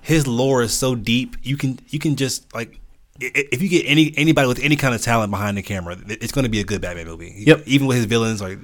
[0.00, 1.36] his lore is so deep.
[1.42, 2.80] You can you can just like
[3.18, 6.44] if you get any anybody with any kind of talent behind the camera, it's going
[6.44, 7.34] to be a good Batman movie.
[7.38, 7.62] Yep.
[7.66, 8.58] even with his villains, like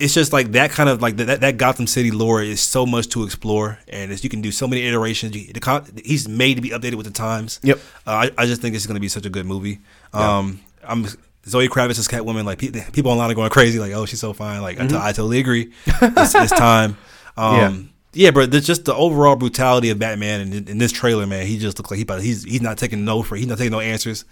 [0.00, 3.08] it's just like that kind of like that that Gotham City lore is so much
[3.10, 5.36] to explore, and it's, you can do so many iterations.
[5.36, 7.60] You, the, he's made to be updated with the times.
[7.62, 7.78] Yep.
[8.06, 9.80] Uh, I, I just think it's going to be such a good movie.
[10.12, 11.06] Um, I'm
[11.46, 12.44] Zoe Kravitz as Catwoman.
[12.44, 13.78] Like pe- people online are going crazy.
[13.78, 14.62] Like, oh, she's so fine.
[14.62, 15.72] Like, I t- I totally agree.
[16.02, 16.96] It's, it's time.
[17.36, 18.30] Um, yeah.
[18.32, 21.46] but there's just the overall brutality of Batman in, in this trailer, man.
[21.46, 23.72] He just looks like he about, he's he's not taking no for he's not taking
[23.72, 24.24] no answers.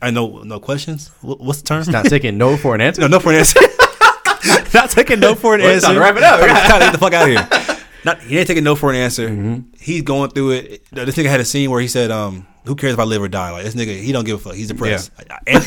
[0.00, 1.10] I know no questions.
[1.20, 1.84] What, what's the term?
[1.90, 3.00] Not taking no for an answer.
[3.02, 3.60] no, no for an answer.
[4.74, 5.86] not taking no for an Well, answer.
[5.86, 6.40] time to wrap it up.
[6.40, 7.34] Time to get the fuck out of
[7.68, 7.78] here.
[8.04, 9.28] Not, he ain't taking no for an answer.
[9.28, 9.60] Mm-hmm.
[9.78, 10.84] He's going through it.
[10.92, 13.28] This nigga had a scene where he said, um, "Who cares if I live or
[13.28, 14.54] die?" Like this nigga, he don't give a fuck.
[14.54, 15.10] He's depressed.
[15.46, 15.64] And-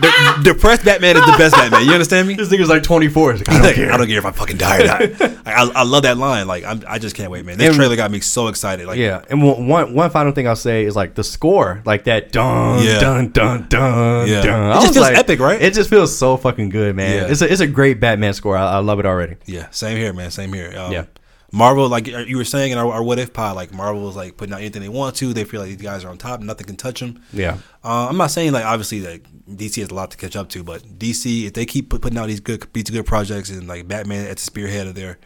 [0.00, 1.84] de- depressed Batman is the best Batman.
[1.86, 2.34] You understand me?
[2.34, 3.32] This nigga's like 24.
[3.32, 3.92] He's like, I don't don't, care.
[3.92, 5.00] I don't care if I fucking die or not.
[5.20, 6.46] Like, I, I love that line.
[6.46, 7.58] Like I'm, I just can't wait, man.
[7.58, 8.86] This And- trailer got me so excited.
[8.86, 12.04] Like Yeah, and one, one one final thing I'll say is like the score, like
[12.04, 13.00] that dun Yeah.
[13.00, 14.42] dun dun dun Yeah.
[14.42, 14.70] dun.
[14.78, 15.60] It just feels like- epic, right?
[15.60, 17.14] It just feels so fucking good, man.
[17.24, 17.30] Yeah.
[17.32, 18.56] It's a it's a great Batman score.
[18.56, 19.36] I, I love it already.
[19.46, 20.30] Yeah, same here, man.
[20.30, 20.72] Same here.
[20.78, 21.04] Um, Yeah.
[21.50, 24.36] Marvel, like you were saying in our, our What If pod, like Marvel is like
[24.36, 25.32] putting out anything they want to.
[25.32, 26.40] They feel like these guys are on top.
[26.40, 27.22] Nothing can touch them.
[27.32, 30.50] Yeah, Uh, I'm not saying like obviously like DC has a lot to catch up
[30.50, 33.88] to, but DC if they keep putting out these good these good projects and like
[33.88, 35.18] Batman at the spearhead of their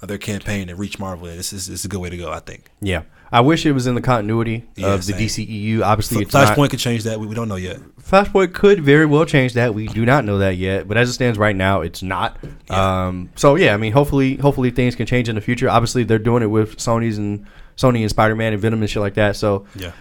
[0.00, 2.30] of their campaign and reach Marvel, this is this is a good way to go.
[2.30, 2.70] I think.
[2.80, 3.02] yeah.
[3.34, 5.46] I wish it was in the continuity Yeah, of the same.
[5.48, 5.82] DCEU.
[5.82, 6.70] Obviously, it's Flashpoint not.
[6.70, 7.18] could change that.
[7.18, 7.78] We, we don't know yet.
[8.00, 9.74] Flashpoint could very well change that.
[9.74, 12.38] We do not know that yet, but as it stands right now, it's not.
[12.70, 15.68] Um, so yeah, I mean, hopefully, hopefully things can change in the future.
[15.68, 17.46] Obviously, they're doing it with Sony's and
[17.76, 19.36] Sony and Spider Man and Venom and shit like that.
[19.36, 19.92] So Yeah.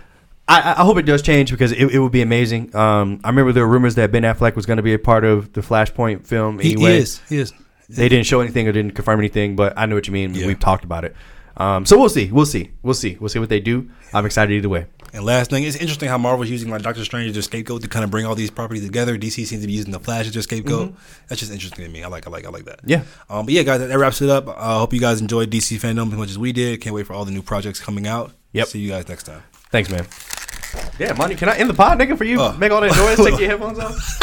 [0.47, 2.75] I, I hope it does change because it, it would be amazing.
[2.75, 5.23] Um, I remember there were rumors that Ben Affleck was going to be a part
[5.23, 6.59] of the Flashpoint film.
[6.59, 7.21] He, Anyway, he is.
[7.29, 7.53] He is.
[7.87, 10.35] they didn't show anything or didn't confirm anything, but I know what you mean.
[10.35, 10.45] Yeah.
[10.47, 11.15] We've talked about it.
[11.57, 12.31] Um, so we'll see.
[12.31, 12.71] We'll see.
[12.81, 13.17] We'll see.
[13.19, 13.89] We'll see what they do.
[14.13, 14.87] I'm excited either way.
[15.13, 17.87] And last thing, it's interesting how Marvel's using like Doctor Strange as their scapegoat to
[17.87, 19.15] kind of bring all these properties together.
[19.15, 20.95] DC seems to be using the Flash as their scapegoat.
[21.27, 22.03] That's just interesting to me.
[22.03, 22.79] I like, I like, I like that.
[22.79, 22.89] Mm-hmm.
[22.89, 23.03] Yeah.
[23.29, 24.47] Um, but yeah, guys, that, wraps it up.
[24.47, 26.81] I hope you guys enjoyed DC Fandome as much as we did.
[26.81, 28.31] Can't wait for all the new projects coming out.
[28.53, 28.67] Yep.
[28.67, 29.43] See you guys next time.
[29.69, 30.07] Thanks, man.
[30.99, 31.35] Yeah, money.
[31.35, 32.39] Can I end the pod, nigga, for you?
[32.39, 32.53] Oh.
[32.57, 33.17] Make all that noise.
[33.17, 34.19] Take your headphones off.